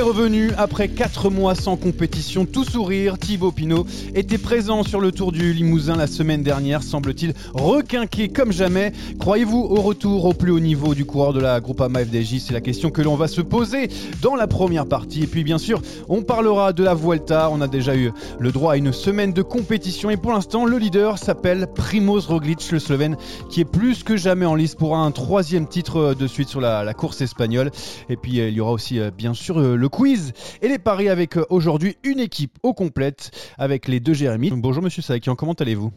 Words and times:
Revenu 0.00 0.50
après 0.56 0.88
4 0.88 1.30
mois 1.30 1.54
sans 1.54 1.76
compétition, 1.76 2.46
tout 2.46 2.64
sourire. 2.64 3.18
Thibaut 3.18 3.52
Pinot 3.52 3.86
était 4.14 4.38
présent 4.38 4.82
sur 4.82 5.00
le 5.00 5.12
Tour 5.12 5.32
du 5.32 5.52
Limousin 5.52 5.96
la 5.96 6.06
semaine 6.06 6.42
dernière, 6.42 6.82
semble-t-il 6.82 7.34
requinqué 7.54 8.28
comme 8.28 8.52
jamais. 8.52 8.92
Croyez-vous 9.18 9.58
au 9.58 9.80
retour 9.80 10.24
au 10.24 10.34
plus 10.34 10.50
haut 10.50 10.60
niveau 10.60 10.94
du 10.94 11.04
coureur 11.04 11.32
de 11.32 11.40
la 11.40 11.60
Groupama 11.60 12.04
FDJ 12.04 12.38
C'est 12.40 12.52
la 12.52 12.60
question 12.60 12.90
que 12.90 13.02
l'on 13.02 13.16
va 13.16 13.28
se 13.28 13.40
poser 13.40 13.88
dans 14.22 14.34
la 14.34 14.46
première 14.46 14.86
partie. 14.86 15.22
Et 15.24 15.26
puis 15.26 15.44
bien 15.44 15.58
sûr, 15.58 15.82
on 16.08 16.22
parlera 16.22 16.72
de 16.72 16.84
la 16.84 16.94
Vuelta. 16.94 17.50
On 17.50 17.60
a 17.60 17.68
déjà 17.68 17.96
eu 17.96 18.12
le 18.38 18.52
droit 18.52 18.74
à 18.74 18.76
une 18.76 18.92
semaine 18.92 19.32
de 19.32 19.42
compétition 19.42 20.10
et 20.10 20.16
pour 20.16 20.32
l'instant, 20.32 20.64
le 20.64 20.78
leader 20.78 21.18
s'appelle 21.18 21.68
Primoz 21.74 22.26
Roglic, 22.26 22.70
le 22.70 22.78
Slovène, 22.78 23.16
qui 23.50 23.60
est 23.60 23.64
plus 23.64 24.02
que 24.02 24.16
jamais 24.16 24.46
en 24.46 24.54
lice 24.54 24.74
pour 24.74 24.96
un 24.96 25.10
troisième 25.10 25.66
titre 25.66 26.14
de 26.14 26.26
suite 26.26 26.48
sur 26.48 26.60
la, 26.60 26.94
course 26.94 27.20
espagnole. 27.20 27.70
Et 28.08 28.16
puis 28.16 28.40
euh, 28.40 28.48
il 28.48 28.54
y 28.54 28.60
aura 28.60 28.72
aussi 28.72 28.98
euh, 28.98 29.10
bien 29.10 29.34
sûr 29.34 29.58
euh, 29.58 29.76
le 29.88 29.96
quiz 29.96 30.32
et 30.60 30.68
les 30.68 30.78
paris 30.78 31.08
avec 31.08 31.38
euh, 31.38 31.46
aujourd'hui 31.48 31.96
une 32.02 32.20
équipe 32.20 32.58
au 32.62 32.74
complète 32.74 33.30
avec 33.56 33.88
les 33.88 34.00
deux 34.00 34.12
Jérémy. 34.12 34.50
Bonjour 34.50 34.82
Monsieur 34.82 35.00
Sakian, 35.00 35.34
comment 35.34 35.54
allez-vous? 35.54 35.92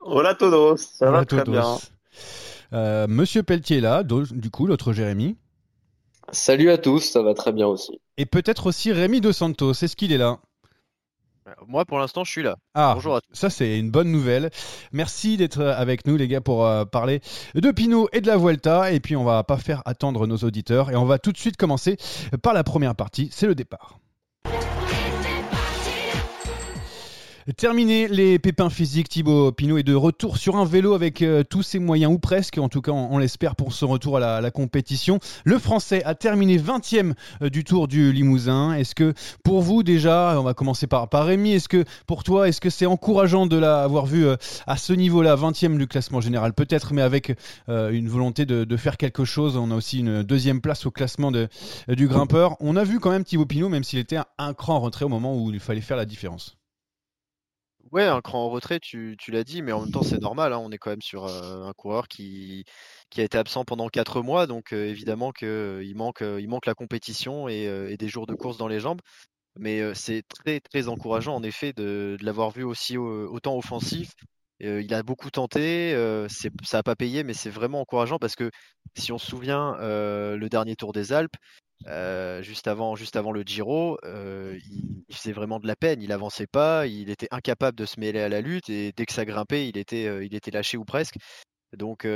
Hola 0.00 0.34
todos, 0.34 0.76
ça 0.76 1.08
Hola 1.08 1.20
va 1.20 1.24
très 1.24 1.44
bien. 1.44 1.78
Euh, 2.72 3.06
Monsieur 3.06 3.44
Pelletier 3.44 3.78
est 3.78 3.80
là, 3.80 4.02
du 4.02 4.50
coup 4.50 4.66
l'autre 4.66 4.92
Jérémy. 4.92 5.36
Salut 6.32 6.70
à 6.70 6.78
tous, 6.78 7.00
ça 7.00 7.22
va 7.22 7.34
très 7.34 7.52
bien 7.52 7.68
aussi. 7.68 8.00
Et 8.16 8.26
peut-être 8.26 8.66
aussi 8.66 8.90
Rémi 8.90 9.20
Dos 9.20 9.32
Santos, 9.32 9.72
est-ce 9.72 9.94
qu'il 9.94 10.12
est 10.12 10.18
là? 10.18 10.40
Moi, 11.66 11.84
pour 11.84 11.98
l'instant, 11.98 12.24
je 12.24 12.30
suis 12.30 12.42
là. 12.42 12.56
Ah, 12.74 12.92
Bonjour 12.94 13.16
à 13.16 13.20
tous. 13.20 13.28
ça 13.32 13.50
c'est 13.50 13.78
une 13.78 13.90
bonne 13.90 14.10
nouvelle. 14.10 14.50
Merci 14.92 15.36
d'être 15.36 15.62
avec 15.62 16.06
nous 16.06 16.16
les 16.16 16.28
gars 16.28 16.40
pour 16.40 16.66
euh, 16.66 16.84
parler 16.84 17.20
de 17.54 17.70
Pinot 17.70 18.08
et 18.12 18.20
de 18.20 18.26
la 18.26 18.36
Vuelta. 18.36 18.92
Et 18.92 19.00
puis 19.00 19.16
on 19.16 19.24
va 19.24 19.42
pas 19.44 19.56
faire 19.56 19.82
attendre 19.84 20.26
nos 20.26 20.36
auditeurs 20.38 20.90
et 20.90 20.96
on 20.96 21.04
va 21.04 21.18
tout 21.18 21.32
de 21.32 21.38
suite 21.38 21.56
commencer 21.56 21.96
par 22.42 22.54
la 22.54 22.64
première 22.64 22.94
partie, 22.94 23.28
c'est 23.32 23.46
le 23.46 23.54
départ. 23.54 24.01
Terminé 27.56 28.06
les 28.06 28.38
pépins 28.38 28.70
physiques, 28.70 29.08
Thibaut 29.08 29.50
Pinot 29.50 29.76
est 29.78 29.82
de 29.82 29.96
retour 29.96 30.36
sur 30.36 30.54
un 30.54 30.64
vélo 30.64 30.94
avec 30.94 31.22
euh, 31.22 31.42
tous 31.42 31.64
ses 31.64 31.80
moyens, 31.80 32.12
ou 32.12 32.18
presque, 32.20 32.56
en 32.58 32.68
tout 32.68 32.80
cas 32.80 32.92
on, 32.92 33.18
l'espère 33.18 33.56
pour 33.56 33.72
son 33.72 33.88
retour 33.88 34.18
à 34.18 34.40
la, 34.40 34.50
compétition. 34.52 35.18
Le 35.44 35.58
Français 35.58 36.04
a 36.04 36.14
terminé 36.14 36.56
20e 36.56 37.14
euh, 37.42 37.50
du 37.50 37.64
Tour 37.64 37.88
du 37.88 38.12
Limousin. 38.12 38.74
Est-ce 38.74 38.94
que 38.94 39.12
pour 39.42 39.60
vous 39.60 39.82
déjà, 39.82 40.36
on 40.38 40.44
va 40.44 40.54
commencer 40.54 40.86
par, 40.86 41.08
par 41.08 41.26
Rémi, 41.26 41.54
est-ce 41.54 41.68
que 41.68 41.84
pour 42.06 42.22
toi, 42.22 42.48
est-ce 42.48 42.60
que 42.60 42.70
c'est 42.70 42.86
encourageant 42.86 43.48
de 43.48 43.56
l'avoir 43.56 44.06
vu 44.06 44.24
euh, 44.24 44.36
à 44.68 44.76
ce 44.76 44.92
niveau-là, 44.92 45.34
20e 45.34 45.78
du 45.78 45.88
classement 45.88 46.20
général? 46.20 46.52
Peut-être, 46.52 46.94
mais 46.94 47.02
avec 47.02 47.34
une 47.68 48.08
volonté 48.08 48.46
de, 48.46 48.76
faire 48.76 48.96
quelque 48.96 49.24
chose 49.24 49.56
On 49.56 49.70
a 49.70 49.74
aussi 49.74 49.98
une 50.00 50.22
deuxième 50.22 50.60
place 50.60 50.86
au 50.86 50.92
classement 50.92 51.32
du 51.32 52.08
grimpeur. 52.08 52.56
On 52.60 52.76
a 52.76 52.84
vu 52.84 53.00
quand 53.00 53.10
même 53.10 53.24
Thibaut 53.24 53.46
Pinot, 53.46 53.68
même 53.68 53.82
s'il 53.82 53.98
était 53.98 54.16
un, 54.16 54.26
un 54.38 54.54
cran 54.54 54.76
en 54.76 54.80
retrait 54.80 55.04
au 55.04 55.08
moment 55.08 55.36
où 55.36 55.50
il 55.52 55.60
fallait 55.60 55.80
faire 55.80 55.96
la 55.96 56.04
différence. 56.04 56.56
Ouais, 57.92 58.04
un 58.04 58.22
cran 58.22 58.46
en 58.46 58.48
retrait, 58.48 58.80
tu, 58.80 59.16
l'as 59.28 59.44
dit, 59.44 59.60
mais 59.60 59.72
en 59.72 59.80
même 59.82 59.90
temps, 59.90 60.02
c'est 60.02 60.20
normal. 60.22 60.54
hein, 60.54 60.58
on 60.58 60.70
est 60.70 60.78
quand 60.78 60.90
même 60.90 61.02
sur 61.02 61.26
un 61.26 61.72
coureur 61.74 62.08
qui, 62.08 62.64
a 63.18 63.22
été 63.22 63.36
absent 63.36 63.66
pendant 63.66 63.88
quatre 63.88 64.22
mois, 64.22 64.46
donc 64.46 64.72
évidemment 64.72 65.30
qu'il 65.30 65.94
manque, 65.94 66.22
manque 66.22 66.66
la 66.66 66.74
compétition 66.74 67.48
et, 67.48 67.96
des 67.98 68.08
jours 68.08 68.26
de 68.26 68.34
course 68.34 68.56
dans 68.56 68.68
les 68.68 68.80
jambes. 68.80 69.02
Mais 69.58 69.94
c'est 69.94 70.22
très, 70.28 70.60
très 70.60 70.88
encourageant, 70.88 71.34
en 71.36 71.42
effet, 71.42 71.74
de, 71.74 72.16
l'avoir 72.22 72.50
vu 72.50 72.64
aussi 72.64 72.96
au- 72.96 73.28
autant 73.30 73.56
offensif. 73.58 74.12
Il 74.60 74.94
a 74.94 75.02
beaucoup 75.02 75.30
tenté, 75.30 75.92
ça 76.64 76.78
n'a 76.78 76.82
pas 76.82 76.96
payé, 76.96 77.24
mais 77.24 77.34
c'est 77.34 77.50
vraiment 77.50 77.82
encourageant 77.82 78.18
parce 78.18 78.36
que 78.36 78.50
si 78.96 79.12
on 79.12 79.18
se 79.18 79.26
souvient, 79.26 79.76
le 79.80 80.48
dernier 80.48 80.76
Tour 80.76 80.92
des 80.92 81.12
Alpes, 81.12 81.36
euh, 81.86 82.42
juste 82.42 82.68
avant, 82.68 82.96
juste 82.96 83.16
avant 83.16 83.32
le 83.32 83.42
Giro, 83.42 83.98
euh, 84.04 84.58
il, 85.08 85.14
faisait 85.14 85.32
vraiment 85.32 85.60
de 85.60 85.66
la 85.66 85.76
peine. 85.76 86.02
Il 86.02 86.12
avançait 86.12 86.46
pas, 86.46 86.86
il 86.86 87.10
était 87.10 87.28
incapable 87.30 87.76
de 87.76 87.86
se 87.86 87.98
mêler 88.00 88.20
à 88.20 88.28
la 88.28 88.40
lutte 88.40 88.70
et 88.70 88.92
dès 88.96 89.06
que 89.06 89.12
ça 89.12 89.24
grimpait, 89.24 89.68
il 89.68 89.76
était, 89.76 90.06
euh, 90.06 90.24
il 90.24 90.34
était 90.34 90.50
lâché 90.50 90.76
ou 90.76 90.84
presque. 90.84 91.16
Donc 91.76 92.06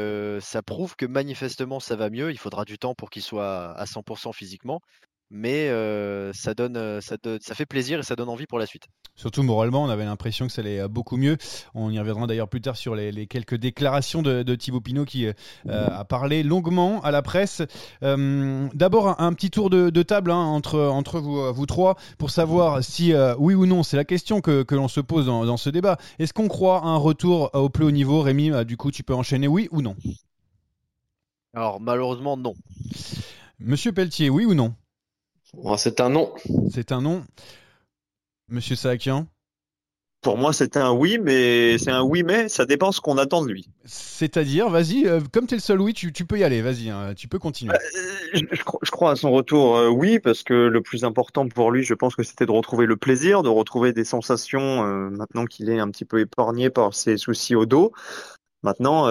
ça 0.40 0.62
prouve 0.62 0.96
que 0.96 1.06
manifestement 1.06 1.80
ça 1.80 1.96
va 1.96 2.10
mieux. 2.10 2.30
Il 2.30 2.38
faudra 2.38 2.66
du 2.66 2.76
temps 2.78 2.94
pour 2.94 3.08
qu'il 3.08 3.22
soit 3.22 3.72
à 3.72 3.86
100% 3.86 4.34
physiquement, 4.34 4.82
mais 5.30 5.68
euh, 5.68 6.32
ça 6.32 6.54
donne, 6.54 6.76
euh, 6.76 7.00
ça 7.00 7.16
donne- 7.22 7.40
ça 7.40 7.54
fait 7.54 7.66
plaisir 7.66 7.98
et 7.98 8.02
ça 8.02 8.14
donne 8.14 8.28
envie 8.28 8.46
pour 8.46 8.58
la 8.58 8.66
suite. 8.66 8.84
Surtout 9.14 9.42
moralement, 9.42 9.82
on 9.82 9.88
avait 9.88 10.04
l'impression 10.04 10.46
que 10.46 10.52
ça 10.52 10.60
allait 10.60 10.80
euh, 10.80 10.88
beaucoup 10.88 11.16
mieux. 11.16 11.36
On 11.74 11.90
y 11.90 11.98
reviendra 11.98 12.26
d'ailleurs 12.26 12.48
plus 12.48 12.60
tard 12.60 12.76
sur 12.76 12.94
les, 12.94 13.10
les 13.12 13.26
quelques 13.26 13.54
déclarations 13.56 14.22
de, 14.22 14.42
de 14.42 14.54
Thibaut 14.54 14.80
Pinot 14.80 15.04
qui 15.04 15.26
euh, 15.26 15.32
a 15.66 16.04
parlé 16.04 16.42
longuement 16.42 17.00
à 17.02 17.10
la 17.10 17.22
presse. 17.22 17.62
Euh, 18.02 18.68
D'abord, 18.74 19.08
un, 19.08 19.26
un 19.26 19.32
petit 19.32 19.50
tour 19.50 19.70
de, 19.70 19.90
de 19.90 20.02
table 20.02 20.30
hein, 20.30 20.36
entre, 20.36 20.78
entre 20.80 21.18
vous, 21.18 21.52
vous 21.52 21.66
trois 21.66 21.96
pour 22.18 22.30
savoir 22.30 22.84
si 22.84 23.12
oui 23.38 23.54
ou 23.54 23.66
non, 23.66 23.82
c'est 23.82 23.96
la 23.96 24.04
question 24.04 24.40
que, 24.40 24.62
que 24.62 24.74
l'on 24.74 24.88
se 24.88 25.00
pose 25.00 25.26
dans, 25.26 25.44
dans 25.44 25.56
ce 25.56 25.70
débat. 25.70 25.96
Est-ce 26.18 26.32
qu'on 26.32 26.48
croit 26.48 26.82
à 26.82 26.86
un 26.86 26.98
retour 26.98 27.50
au 27.54 27.68
plus 27.68 27.84
haut 27.84 27.90
niveau? 27.90 28.20
Rémi, 28.20 28.50
du 28.64 28.76
coup, 28.76 28.90
tu 28.90 29.02
peux 29.02 29.14
enchaîner 29.14 29.48
oui 29.48 29.68
ou 29.72 29.82
non? 29.82 29.96
Alors 31.54 31.80
malheureusement 31.80 32.36
non. 32.36 32.54
Monsieur 33.58 33.92
Pelletier, 33.92 34.28
oui 34.28 34.44
ou 34.44 34.52
non? 34.54 34.74
Bon, 35.62 35.76
c'est 35.76 36.00
un 36.00 36.10
non. 36.10 36.32
C'est 36.70 36.92
un 36.92 37.00
non. 37.00 37.24
Monsieur 38.48 38.76
Saakian? 38.76 39.26
Pour 40.20 40.38
moi, 40.38 40.52
c'était 40.52 40.80
un 40.80 40.92
oui, 40.92 41.18
mais 41.22 41.78
c'est 41.78 41.90
un 41.90 42.02
oui, 42.02 42.24
mais 42.24 42.48
ça 42.48 42.66
dépend 42.66 42.90
ce 42.90 43.00
qu'on 43.00 43.16
attend 43.16 43.44
de 43.44 43.50
lui. 43.50 43.68
C'est-à-dire, 43.84 44.68
vas-y, 44.68 45.06
euh, 45.06 45.20
comme 45.32 45.46
tu 45.46 45.54
es 45.54 45.56
le 45.56 45.62
seul 45.62 45.80
oui, 45.80 45.94
tu, 45.94 46.10
peux 46.24 46.38
y 46.38 46.44
aller, 46.44 46.62
vas-y, 46.62 46.90
hein, 46.90 47.14
tu 47.16 47.28
peux 47.28 47.38
continuer. 47.38 47.74
Euh, 47.74 48.40
je, 48.50 48.90
crois 48.90 49.12
à 49.12 49.16
son 49.16 49.30
retour, 49.30 49.76
euh, 49.76 49.88
oui, 49.88 50.18
parce 50.18 50.42
que 50.42 50.52
le 50.52 50.80
plus 50.82 51.04
important 51.04 51.48
pour 51.48 51.70
lui, 51.70 51.84
je 51.84 51.94
pense 51.94 52.16
que 52.16 52.22
c'était 52.22 52.46
de 52.46 52.50
retrouver 52.50 52.86
le 52.86 52.96
plaisir, 52.96 53.42
de 53.42 53.48
retrouver 53.48 53.92
des 53.92 54.04
sensations, 54.04 54.82
maintenant 55.10 55.44
qu'il 55.44 55.70
est 55.70 55.78
un 55.78 55.90
petit 55.90 56.04
peu 56.04 56.20
épargné 56.20 56.70
par 56.70 56.92
ses 56.92 57.16
soucis 57.16 57.54
au 57.54 57.66
dos. 57.66 57.92
Maintenant, 58.62 59.08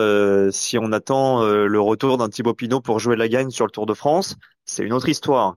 si 0.52 0.78
on 0.78 0.92
attend 0.92 1.44
le 1.46 1.80
retour 1.80 2.18
d'un 2.18 2.28
Thibaut 2.28 2.54
Pinot 2.54 2.82
pour 2.82 3.00
jouer 3.00 3.16
la 3.16 3.30
gagne 3.30 3.52
sur 3.52 3.66
le 3.66 3.72
Tour 3.72 3.86
de 3.86 3.94
France, 3.94 4.36
c'est 4.66 4.84
une 4.84 4.92
autre 4.92 5.08
histoire 5.08 5.56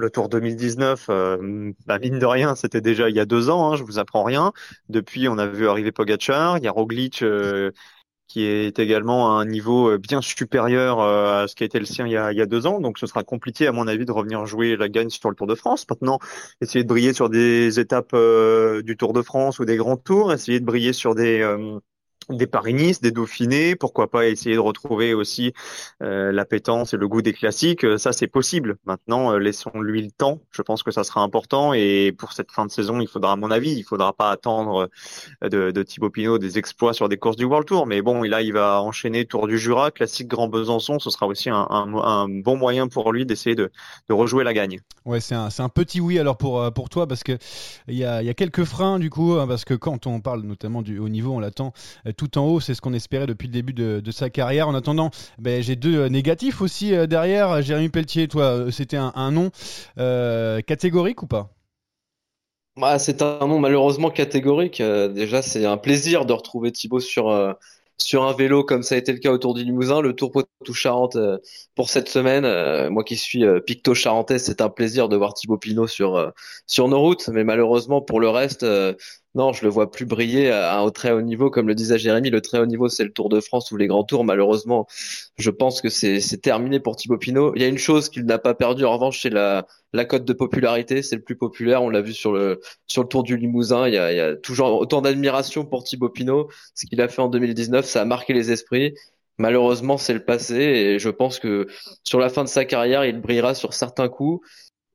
le 0.00 0.10
Tour 0.10 0.28
2019, 0.28 1.06
euh, 1.10 1.72
bah, 1.86 1.98
mine 1.98 2.18
de 2.18 2.26
rien, 2.26 2.54
c'était 2.54 2.80
déjà 2.80 3.08
il 3.08 3.16
y 3.16 3.20
a 3.20 3.26
deux 3.26 3.50
ans, 3.50 3.72
hein, 3.72 3.76
je 3.76 3.84
vous 3.84 3.98
apprends 3.98 4.24
rien. 4.24 4.52
Depuis, 4.88 5.28
on 5.28 5.38
a 5.38 5.46
vu 5.46 5.68
arriver 5.68 5.92
Pogacar, 5.92 6.58
il 6.58 6.64
y 6.64 6.68
a 6.68 6.72
Roglic 6.72 7.22
euh, 7.22 7.70
qui 8.28 8.44
est 8.44 8.78
également 8.78 9.36
à 9.38 9.42
un 9.42 9.46
niveau 9.46 9.90
euh, 9.90 9.98
bien 9.98 10.22
supérieur 10.22 11.00
euh, 11.00 11.44
à 11.44 11.48
ce 11.48 11.54
qui 11.56 11.64
a 11.64 11.66
été 11.66 11.78
le 11.80 11.84
sien 11.86 12.06
il 12.06 12.12
y 12.12 12.16
a, 12.16 12.32
il 12.32 12.38
y 12.38 12.42
a 12.42 12.46
deux 12.46 12.66
ans. 12.66 12.80
Donc 12.80 12.98
ce 12.98 13.06
sera 13.06 13.24
compliqué, 13.24 13.66
à 13.66 13.72
mon 13.72 13.86
avis, 13.88 14.04
de 14.06 14.12
revenir 14.12 14.46
jouer 14.46 14.76
la 14.76 14.88
gagne 14.88 15.10
sur 15.10 15.30
le 15.30 15.36
Tour 15.36 15.46
de 15.46 15.54
France. 15.54 15.86
Maintenant, 15.90 16.18
essayer 16.60 16.84
de 16.84 16.88
briller 16.88 17.12
sur 17.12 17.28
des 17.30 17.80
étapes 17.80 18.14
du 18.84 18.96
Tour 18.96 19.12
de 19.12 19.22
France 19.22 19.58
ou 19.60 19.64
des 19.64 19.76
grands 19.76 19.96
tours, 19.96 20.32
essayer 20.32 20.60
de 20.60 20.64
briller 20.64 20.92
sur 20.92 21.14
des 21.14 21.42
des 22.30 22.46
Paris-Nice, 22.46 23.00
des 23.00 23.10
Dauphinés, 23.10 23.76
pourquoi 23.76 24.10
pas 24.10 24.26
essayer 24.26 24.54
de 24.54 24.60
retrouver 24.60 25.14
aussi 25.14 25.52
euh, 26.02 26.32
l'appétence 26.32 26.94
et 26.94 26.96
le 26.96 27.08
goût 27.08 27.22
des 27.22 27.32
classiques, 27.32 27.84
euh, 27.84 27.98
ça 27.98 28.12
c'est 28.12 28.26
possible. 28.26 28.76
Maintenant, 28.84 29.32
euh, 29.32 29.38
laissons-lui 29.38 30.02
le 30.02 30.10
temps, 30.10 30.40
je 30.50 30.62
pense 30.62 30.82
que 30.82 30.90
ça 30.90 31.04
sera 31.04 31.22
important 31.22 31.72
et 31.72 32.12
pour 32.16 32.32
cette 32.32 32.50
fin 32.50 32.66
de 32.66 32.70
saison, 32.70 33.00
il 33.00 33.08
faudra 33.08 33.32
à 33.32 33.36
mon 33.36 33.50
avis, 33.50 33.72
il 33.72 33.82
faudra 33.82 34.12
pas 34.12 34.30
attendre 34.30 34.88
euh, 35.44 35.72
de, 35.72 35.82
Thibaut 35.82 36.10
Pinot 36.10 36.38
des 36.38 36.58
exploits 36.58 36.94
sur 36.94 37.08
des 37.08 37.16
courses 37.16 37.36
du 37.36 37.44
World 37.44 37.66
Tour, 37.66 37.86
mais 37.86 38.02
bon, 38.02 38.22
là 38.22 38.42
il 38.42 38.52
va 38.52 38.82
enchaîner 38.82 39.24
Tour 39.24 39.46
du 39.46 39.58
Jura, 39.58 39.90
classique 39.90 40.28
Grand 40.28 40.48
Besançon, 40.48 40.98
ce 40.98 41.10
sera 41.10 41.26
aussi 41.26 41.50
un, 41.50 42.26
bon 42.28 42.56
moyen 42.56 42.88
pour 42.88 43.12
lui 43.12 43.26
d'essayer 43.26 43.56
de, 43.56 43.70
rejouer 44.08 44.44
la 44.44 44.52
gagne. 44.52 44.80
Ouais, 45.04 45.20
c'est 45.20 45.34
un, 45.34 45.68
petit 45.68 46.00
oui 46.00 46.18
alors 46.18 46.36
pour, 46.36 46.88
toi 46.90 47.06
parce 47.06 47.22
que 47.22 47.38
il 47.88 47.96
y 47.96 48.04
a, 48.04 48.22
y 48.22 48.28
a 48.28 48.34
quelques 48.34 48.64
freins 48.64 48.98
du 48.98 49.10
coup, 49.10 49.34
hein, 49.34 49.46
parce 49.46 49.64
que 49.64 49.74
quand 49.74 50.06
on 50.06 50.20
parle 50.20 50.42
notamment 50.42 50.82
du 50.82 50.98
haut 50.98 51.08
niveau, 51.08 51.32
on 51.32 51.40
l'attend 51.40 51.72
tout 52.20 52.36
en 52.38 52.46
haut. 52.46 52.60
C'est 52.60 52.74
ce 52.74 52.82
qu'on 52.82 52.92
espérait 52.92 53.26
depuis 53.26 53.46
le 53.46 53.52
début 53.52 53.72
de, 53.72 54.10
sa 54.10 54.28
carrière. 54.28 54.68
En 54.68 54.74
attendant, 54.74 55.10
ben, 55.38 55.62
j'ai 55.62 55.76
deux 55.76 55.96
euh, 55.96 56.08
négatifs 56.08 56.60
aussi 56.60 56.94
euh, 56.94 57.06
derrière. 57.06 57.62
Jérémy 57.62 57.88
Pelletier, 57.88 58.28
toi, 58.28 58.44
euh, 58.44 58.70
c'était 58.70 58.98
un, 58.98 59.30
nom 59.30 59.50
catégorique 60.66 61.22
ou 61.22 61.26
pas? 61.26 61.50
Bah, 62.76 62.98
C'est 62.98 63.22
un 63.22 63.46
nom 63.46 63.58
malheureusement 63.58 64.10
catégorique. 64.10 64.82
déjà, 64.82 65.40
c'est 65.40 65.64
un 65.64 65.78
plaisir 65.78 66.26
de 66.26 66.32
retrouver 66.34 66.72
Thibaut 66.72 67.00
sur, 67.00 67.56
sur 67.96 68.24
un 68.24 68.32
vélo 68.34 68.64
comme 68.64 68.82
ça 68.82 68.96
a 68.96 68.98
été 68.98 69.12
le 69.12 69.18
cas 69.18 69.30
autour 69.30 69.54
du 69.54 69.64
Limousin. 69.64 70.00
Le 70.00 70.14
Tour 70.14 70.30
Poitou-Charentes 70.30 71.16
pour 71.74 71.88
cette 71.88 72.08
semaine. 72.08 72.88
moi 72.90 73.04
qui 73.04 73.16
suis 73.16 73.44
picto-charentais, 73.66 74.38
c'est 74.38 74.60
un 74.60 74.68
plaisir 74.68 75.08
de 75.08 75.16
voir 75.16 75.32
Thibaut 75.34 75.58
Pinot 75.58 75.86
sur, 75.86 76.32
sur 76.66 76.88
nos 76.88 77.00
routes. 77.00 77.28
Mais 77.28 77.44
malheureusement, 77.44 78.02
pour 78.02 78.20
le 78.20 78.28
reste, 78.28 78.66
non, 79.36 79.52
je 79.52 79.62
le 79.64 79.70
vois 79.70 79.90
plus 79.92 80.06
briller 80.06 80.50
à, 80.50 80.80
un 80.80 80.90
très 80.90 81.12
haut 81.12 81.22
niveau. 81.22 81.50
Comme 81.50 81.68
le 81.68 81.74
disait 81.76 81.98
Jérémy, 81.98 82.30
le 82.30 82.40
très 82.40 82.58
haut 82.58 82.66
niveau, 82.66 82.88
c'est 82.88 83.04
le 83.04 83.12
Tour 83.12 83.28
de 83.28 83.40
France 83.40 83.70
ou 83.70 83.76
les 83.76 83.86
grands 83.86 84.02
tours. 84.02 84.24
Malheureusement, 84.24 84.86
je 85.38 85.50
pense 85.50 85.80
que 85.80 85.88
c'est 85.88 86.20
terminé 86.42 86.80
pour 86.80 86.96
Thibaut 86.96 87.16
Pinot. 87.18 87.54
Il 87.54 87.62
y 87.62 87.64
a 87.64 87.68
une 87.68 87.78
chose 87.78 88.08
qu'il 88.08 88.24
n'a 88.24 88.38
pas 88.38 88.54
perdue, 88.54 88.84
en 88.84 88.92
revanche, 88.92 89.22
c'est 89.22 89.30
la, 89.30 89.66
cote 90.08 90.24
de 90.24 90.32
popularité. 90.32 91.02
C'est 91.02 91.16
le 91.16 91.22
plus 91.22 91.36
populaire. 91.36 91.82
On 91.82 91.90
l'a 91.90 92.00
vu 92.00 92.12
sur 92.12 92.32
le, 92.32 92.60
sur 92.88 93.02
le 93.02 93.08
Tour 93.08 93.22
du 93.22 93.36
Limousin. 93.36 93.86
Il 93.86 93.94
y 93.94 93.98
a, 93.98 94.12
il 94.12 94.16
y 94.16 94.20
a 94.20 94.34
toujours 94.36 94.80
autant 94.80 95.00
d'admiration 95.00 95.64
pour 95.64 95.84
Thibaut 95.84 96.08
Pinot. 96.08 96.48
Ce 96.74 96.86
qu'il 96.86 97.00
a 97.00 97.08
fait 97.08 97.22
en 97.22 97.28
2019, 97.28 97.84
ça 97.86 98.02
a 98.02 98.04
marqué 98.04 98.32
les 98.32 98.50
esprits. 98.50 98.94
Malheureusement, 99.38 99.96
c'est 99.96 100.12
le 100.12 100.24
passé 100.24 100.54
et 100.54 100.98
je 100.98 101.08
pense 101.08 101.38
que 101.38 101.66
sur 102.04 102.18
la 102.18 102.28
fin 102.28 102.44
de 102.44 102.48
sa 102.48 102.64
carrière, 102.66 103.06
il 103.06 103.20
brillera 103.20 103.54
sur 103.54 103.72
certains 103.74 104.08
coups 104.08 104.46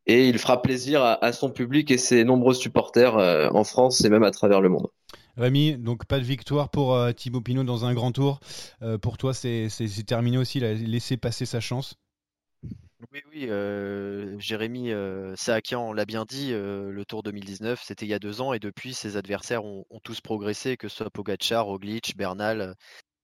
et 0.08 0.28
il 0.28 0.38
fera 0.38 0.62
plaisir 0.62 1.04
à, 1.04 1.32
son 1.34 1.50
public 1.50 1.92
et 1.92 1.98
ses 1.98 2.24
nombreux 2.24 2.54
supporters 2.54 3.18
euh, 3.18 3.50
en 3.50 3.64
France 3.64 4.04
et 4.04 4.10
même 4.10 4.24
à 4.24 4.32
travers 4.32 4.62
le 4.62 4.70
monde. 4.70 4.88
Rémi, 5.38 5.78
donc 5.78 6.06
pas 6.06 6.20
de 6.20 6.24
victoire 6.24 6.70
pour 6.70 6.96
euh, 6.96 7.12
Thibaut 7.12 7.42
Pinot 7.42 7.64
dans 7.64 7.86
un 7.86 7.94
grand 7.94 8.12
tour. 8.12 8.40
Euh, 8.82 8.98
pour 8.98 9.18
toi, 9.18 9.34
c'est 9.34 9.70
terminé 10.06 10.38
aussi, 10.38 10.60
il 10.60 10.66
a 10.66 10.74
laissé 10.74 11.18
passer 11.18 11.46
sa 11.46 11.60
chance 11.60 11.96
oui, 13.12 13.22
oui, 13.32 14.40
Jérémy 14.40 14.92
Saakian 15.36 15.94
l'a 15.94 16.06
bien 16.06 16.26
dit, 16.26 16.52
le 16.52 17.04
Tour 17.08 17.24
2019, 17.24 17.82
c'était 17.84 18.06
il 18.06 18.10
y 18.10 18.14
a 18.14 18.20
deux 18.20 18.42
ans, 18.42 18.52
et 18.52 18.60
depuis, 18.60 18.94
ses 18.94 19.16
adversaires 19.16 19.64
ont, 19.64 19.86
ont 19.90 20.00
tous 20.00 20.22
progressé, 20.22 20.76
que 20.76 20.88
ce 20.88 20.98
soit 20.98 21.10
Pogacar, 21.12 21.66
Roglic, 21.66 22.18
Bernal, 22.18 22.76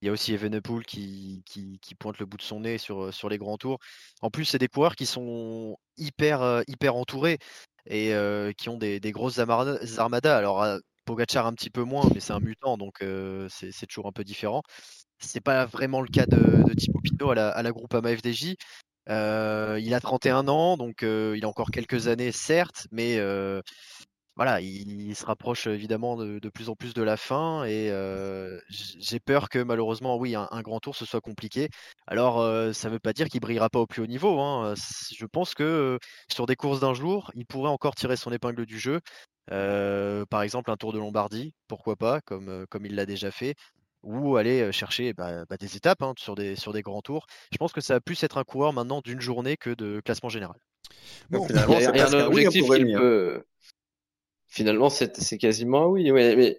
il 0.02 0.06
y 0.06 0.08
a 0.08 0.12
aussi 0.12 0.34
Evenepoel 0.34 0.84
qui, 0.84 1.42
qui, 1.46 1.78
qui, 1.80 1.94
pointe 1.94 2.18
le 2.18 2.26
bout 2.26 2.36
de 2.36 2.42
son 2.42 2.60
nez 2.60 2.76
sur, 2.76 3.14
sur 3.14 3.28
les 3.28 3.38
grands 3.38 3.56
tours. 3.56 3.78
En 4.20 4.30
plus, 4.30 4.44
c'est 4.44 4.58
des 4.58 4.68
coureurs 4.68 4.96
qui 4.96 5.06
sont 5.06 5.78
hyper, 5.96 6.62
hyper 6.66 6.96
entourés 6.96 7.38
et 7.86 8.12
qui 8.58 8.68
ont 8.68 8.78
des, 8.78 9.00
grosses 9.12 9.38
armadas. 9.38 10.36
Alors, 10.36 10.66
Pogacar 11.04 11.46
un 11.46 11.54
petit 11.54 11.70
peu 11.70 11.84
moins, 11.84 12.08
mais 12.14 12.20
c'est 12.20 12.32
un 12.32 12.40
mutant, 12.40 12.76
donc 12.78 13.04
c'est 13.48 13.86
toujours 13.86 14.08
un 14.08 14.12
peu 14.12 14.24
différent. 14.24 14.62
C'est 15.20 15.40
pas 15.40 15.66
vraiment 15.66 16.00
le 16.00 16.08
cas 16.08 16.26
de, 16.26 16.64
de 16.64 16.74
Thibaut 16.74 17.00
Pinot 17.00 17.30
à 17.30 17.34
la, 17.36 17.48
à 17.50 17.62
la 17.62 17.70
Groupama 17.70 18.16
FDJ. 18.16 18.56
il 19.08 19.94
a 19.94 20.00
31 20.00 20.48
ans, 20.48 20.76
donc 20.76 21.02
il 21.02 21.44
a 21.44 21.48
encore 21.48 21.70
quelques 21.70 22.08
années, 22.08 22.32
certes, 22.32 22.88
mais 22.90 23.20
voilà, 24.36 24.60
il, 24.60 25.14
se 25.14 25.26
rapproche 25.26 25.66
évidemment 25.66 26.16
de, 26.16 26.48
plus 26.48 26.68
en 26.68 26.74
plus 26.74 26.94
de 26.94 27.02
la 27.02 27.16
fin 27.16 27.64
et 27.64 27.92
j'ai 28.68 29.20
peur 29.20 29.48
que 29.48 29.58
malheureusement, 29.58 30.16
oui, 30.16 30.34
un, 30.34 30.62
grand 30.62 30.80
tour 30.80 30.96
ce 30.96 31.04
soit 31.04 31.20
compliqué. 31.20 31.68
Alors, 32.06 32.38
ça 32.74 32.88
ne 32.88 32.94
veut 32.94 32.98
pas 32.98 33.12
dire 33.12 33.28
qu'il 33.28 33.40
brillera 33.40 33.68
pas 33.68 33.80
au 33.80 33.86
plus 33.86 34.02
haut 34.02 34.06
niveau. 34.06 34.40
Hein. 34.40 34.74
Je 34.76 35.26
pense 35.26 35.54
que 35.54 35.98
sur 36.32 36.46
des 36.46 36.56
courses 36.56 36.80
d'un 36.80 36.94
jour, 36.94 37.30
il 37.34 37.44
pourrait 37.46 37.70
encore 37.70 37.94
tirer 37.94 38.16
son 38.16 38.32
épingle 38.32 38.64
du 38.64 38.78
jeu. 38.78 39.00
par 39.48 40.42
exemple, 40.42 40.70
un 40.70 40.76
tour 40.76 40.92
de 40.92 40.98
Lombardie, 40.98 41.54
pourquoi 41.68 41.96
pas, 41.96 42.20
comme, 42.22 42.66
comme 42.70 42.86
il 42.86 42.94
l'a 42.94 43.06
déjà 43.06 43.30
fait, 43.30 43.54
ou 44.02 44.36
aller 44.36 44.72
chercher 44.72 45.12
bah, 45.12 45.44
bah, 45.48 45.56
des 45.56 45.76
étapes 45.76 46.02
hein, 46.02 46.14
sur, 46.16 46.34
des, 46.34 46.56
sur 46.56 46.72
des 46.72 46.82
grands 46.82 47.02
tours. 47.02 47.26
Je 47.52 47.58
pense 47.58 47.72
que 47.72 47.80
ça 47.80 47.94
va 47.94 48.00
plus 48.00 48.22
être 48.22 48.38
un 48.38 48.44
coureur 48.44 48.72
maintenant 48.72 49.00
d'une 49.04 49.20
journée 49.20 49.56
que 49.56 49.70
de 49.70 50.00
classement 50.00 50.28
général. 50.28 50.56
Bon, 51.30 51.46
finalement, 51.46 51.78
c'est 51.78 52.00
un 52.00 52.26
objectif 52.26 52.64
qu'il 52.64 52.94
peut 52.94 53.44
finalement, 54.52 54.90
c'est 54.90 55.38
quasiment 55.38 55.86
oui. 55.86 56.12
mais 56.12 56.58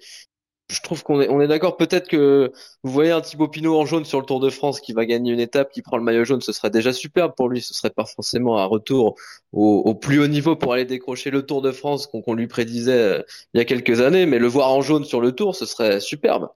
je 0.69 0.81
trouve 0.81 1.03
qu'on 1.03 1.21
est, 1.21 1.29
on 1.29 1.41
est 1.41 1.47
d'accord. 1.47 1.77
Peut-être 1.77 2.07
que 2.07 2.51
vous 2.83 2.91
voyez 2.91 3.11
un 3.11 3.21
Thibaut 3.21 3.47
Pinot 3.47 3.77
en 3.79 3.85
jaune 3.85 4.05
sur 4.05 4.19
le 4.19 4.25
Tour 4.25 4.39
de 4.39 4.49
France 4.49 4.79
qui 4.79 4.93
va 4.93 5.05
gagner 5.05 5.31
une 5.31 5.39
étape, 5.39 5.71
qui 5.71 5.81
prend 5.81 5.97
le 5.97 6.03
maillot 6.03 6.23
jaune, 6.25 6.41
ce 6.41 6.51
serait 6.51 6.71
déjà 6.71 6.93
superbe 6.93 7.33
pour 7.35 7.49
lui. 7.49 7.61
Ce 7.61 7.73
serait 7.73 7.91
pas 7.91 8.05
forcément 8.05 8.57
un 8.59 8.65
retour 8.65 9.15
au, 9.51 9.93
plus 9.95 10.19
haut 10.19 10.27
niveau 10.27 10.55
pour 10.55 10.73
aller 10.73 10.85
décrocher 10.85 11.29
le 11.29 11.45
Tour 11.45 11.61
de 11.61 11.71
France 11.71 12.07
qu'on 12.07 12.33
lui 12.33 12.47
prédisait 12.47 12.91
euh, 12.93 13.23
il 13.53 13.59
y 13.59 13.61
a 13.61 13.65
quelques 13.65 14.01
années, 14.01 14.25
mais 14.25 14.39
le 14.39 14.47
voir 14.47 14.71
en 14.71 14.81
jaune 14.81 15.05
sur 15.05 15.21
le 15.21 15.33
Tour, 15.33 15.55
ce 15.55 15.65
serait 15.65 15.99
superbe. 15.99 16.49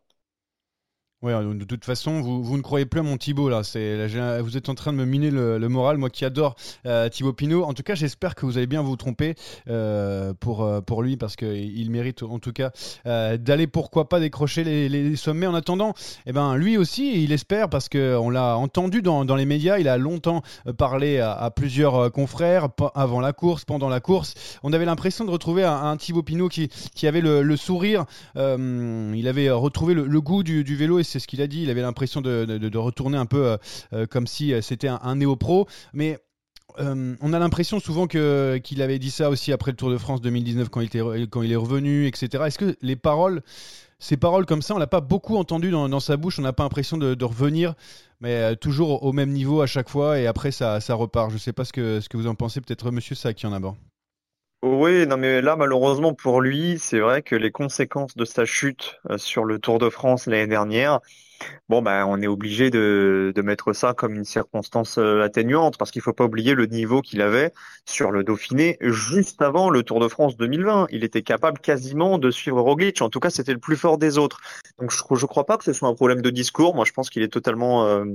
Oui, 1.24 1.34
de 1.34 1.66
toute 1.66 1.84
façon, 1.84 2.22
vous, 2.22 2.44
vous, 2.44 2.58
ne 2.58 2.62
croyez 2.62 2.86
plus 2.86 3.00
à 3.00 3.04
mon 3.04 3.18
Thibaut 3.18 3.50
là. 3.50 3.64
Vous 4.42 4.56
êtes 4.56 4.70
en 4.70 4.76
train 4.76 4.94
de 4.94 4.98
me 4.98 5.06
miner 5.06 5.32
le, 5.32 5.68
moral, 5.68 5.98
moi 5.98 6.12
qui 6.12 6.26
adore 6.26 6.56
euh, 6.86 7.10
Thibaut 7.10 7.34
Pinot. 7.34 7.64
En 7.64 7.74
tout 7.74 7.82
cas, 7.82 7.96
j'espère 7.96 8.36
que 8.36 8.46
vous 8.46 8.60
allez 8.60 8.68
bien 8.68 8.84
vous 8.84 8.96
tromper 8.98 9.34
euh, 9.68 10.36
pour, 10.40 10.64
euh, 10.64 10.80
pour 10.82 11.02
lui 11.02 11.18
parce 11.18 11.36
qu'il 11.36 11.90
mérite 11.90 12.22
en 12.22 12.38
tout 12.38 12.54
cas 12.54 12.70
d'aller 13.04 13.66
pourquoi 13.66 14.10
pas 14.10 14.20
décrocher 14.20 14.64
les, 14.64 15.16
sommets. 15.16 15.48
En 15.48 15.56
attendant, 15.56 15.96
eh 16.28 16.34
ben, 16.34 16.56
lui 16.56 16.78
aussi, 16.78 17.24
il 17.24 17.32
espère 17.32 17.68
parce 17.68 17.90
qu'on 17.90 18.30
l'a 18.30 18.56
entendu 18.56 19.02
dans, 19.02 19.26
dans, 19.26 19.36
les 19.36 19.46
médias. 19.46 19.80
Il 19.80 19.88
a 19.88 19.98
longtemps 19.98 20.44
parlé 20.78 21.18
à, 21.20 21.50
plusieurs 21.50 22.12
confrères 22.12 22.70
avant 22.94 23.22
la 23.22 23.34
course, 23.34 23.66
pendant 23.66 23.90
la 23.90 24.02
course. 24.02 24.36
On 24.62 24.72
avait 24.72 24.86
l'impression 24.86 25.26
de 25.26 25.32
retrouver 25.32 25.64
un, 25.64 25.98
Thibaut 25.98 26.22
Pinot 26.22 26.50
qui, 26.50 26.70
qui 26.94 27.08
avait 27.08 27.22
le, 27.22 27.58
sourire. 27.58 28.06
il 28.36 29.28
avait 29.28 29.50
retrouvé 29.50 29.96
le, 29.96 30.22
goût 30.22 30.44
du, 30.44 30.76
vélo 30.76 31.00
c'est 31.08 31.20
ce 31.20 31.28
qu'il 31.28 31.42
a 31.42 31.48
dit. 31.48 31.64
Il 31.64 31.70
avait 31.70 31.82
l'impression 31.82 32.22
de, 32.22 32.78
retourner 32.78 33.18
un 33.18 33.26
peu 33.26 33.46
euh, 33.46 33.58
euh, 33.94 34.06
comme 34.06 34.28
si 34.28 34.54
euh, 34.54 34.62
c'était 34.62 34.88
un, 34.88 35.16
néo-pro. 35.16 35.68
Mais 35.94 36.20
on 36.80 37.34
a 37.34 37.40
l'impression 37.40 37.80
souvent 37.80 38.06
qu'il 38.06 38.82
avait 38.82 39.00
dit 39.00 39.10
ça 39.10 39.32
aussi 39.32 39.52
après 39.52 39.72
le 39.72 39.78
Tour 39.78 39.90
de 39.90 39.98
France 39.98 40.22
2019 40.22 40.70
quand 40.70 40.82
il, 40.82 40.86
était, 40.86 41.02
quand 41.28 41.42
il 41.42 41.52
est 41.52 41.56
revenu, 41.56 42.06
etc. 42.06 42.44
Est-ce 42.46 42.60
que 42.60 42.76
les 42.82 42.96
paroles, 42.96 43.42
ces 43.98 44.16
paroles 44.16 44.46
comme 44.46 44.62
ça, 44.62 44.76
on 44.76 44.78
l'a 44.78 44.86
pas 44.86 45.02
beaucoup 45.02 45.38
entendu 45.38 45.72
dans, 45.72 46.00
sa 46.00 46.18
bouche, 46.18 46.38
on 46.38 46.44
n'a 46.44 46.54
pas 46.54 46.62
l'impression 46.62 46.98
de, 46.98 47.26
revenir, 47.26 47.74
mais 48.22 48.56
toujours 48.58 49.02
au 49.02 49.12
même 49.12 49.32
niveau 49.32 49.62
à 49.62 49.66
chaque 49.66 49.90
fois 49.90 50.20
et 50.20 50.28
après 50.28 50.52
ça, 50.52 50.80
ça 50.80 50.94
repart. 50.94 51.32
Je 51.32 51.36
ne 51.36 51.40
sais 51.40 51.54
pas 51.54 51.66
ce 51.66 51.74
que, 51.74 52.00
ce 52.00 52.10
que 52.10 52.18
vous 52.18 52.28
en 52.28 52.36
pensez, 52.36 52.62
peut-être 52.62 52.92
Monsieur 52.92 53.16
Sac 53.16 53.44
en 53.44 53.50
d'abord. 53.50 53.76
Oui, 54.64 55.06
non 55.06 55.18
mais 55.18 55.42
là 55.42 55.56
malheureusement 55.56 56.14
pour 56.16 56.42
lui, 56.42 56.80
c'est 56.80 57.00
vrai 57.00 57.22
que 57.22 57.36
les 57.36 57.52
conséquences 57.52 58.16
de 58.18 58.26
sa 58.26 58.44
chute 58.44 58.96
euh, 59.10 59.18
sur 59.20 59.46
le 59.46 59.60
Tour 59.60 59.78
de 59.78 59.88
France 59.90 60.26
l'année 60.26 60.48
dernière, 60.48 61.00
bon 61.70 61.82
ben 61.84 62.06
on 62.08 62.22
est 62.22 62.28
obligé 62.28 62.72
de, 62.72 63.34
de 63.36 63.42
mettre 63.44 63.74
ça 63.74 63.94
comme 63.94 64.16
une 64.16 64.26
circonstance 64.26 64.98
euh, 64.98 65.22
atténuante 65.24 65.78
parce 65.78 65.92
qu'il 65.92 66.02
faut 66.02 66.14
pas 66.14 66.26
oublier 66.26 66.56
le 66.56 66.66
niveau 66.68 67.02
qu'il 67.02 67.22
avait 67.22 67.54
sur 67.86 68.12
le 68.12 68.24
Dauphiné 68.24 68.78
juste 68.82 69.42
avant 69.44 69.70
le 69.70 69.84
Tour 69.84 70.00
de 70.00 70.08
France 70.08 70.38
2020. 70.38 70.88
Il 70.92 71.04
était 71.04 71.24
capable 71.24 71.60
quasiment 71.60 72.18
de 72.20 72.32
suivre 72.32 72.62
Roglic. 72.62 73.02
En 73.02 73.10
tout 73.10 73.20
cas, 73.20 73.30
c'était 73.32 73.54
le 73.54 73.60
plus 73.60 73.78
fort 73.78 73.98
des 74.00 74.18
autres. 74.18 74.42
Donc 74.80 74.92
je 74.92 74.98
je 75.16 75.26
crois 75.28 75.46
pas 75.46 75.58
que 75.58 75.66
ce 75.66 75.74
soit 75.74 75.90
un 75.90 75.96
problème 75.96 76.22
de 76.22 76.30
discours. 76.32 76.76
Moi, 76.76 76.86
je 76.86 76.94
pense 76.94 77.10
qu'il 77.12 77.24
est 77.24 77.28
totalement 77.34 77.86
euh, 77.86 78.06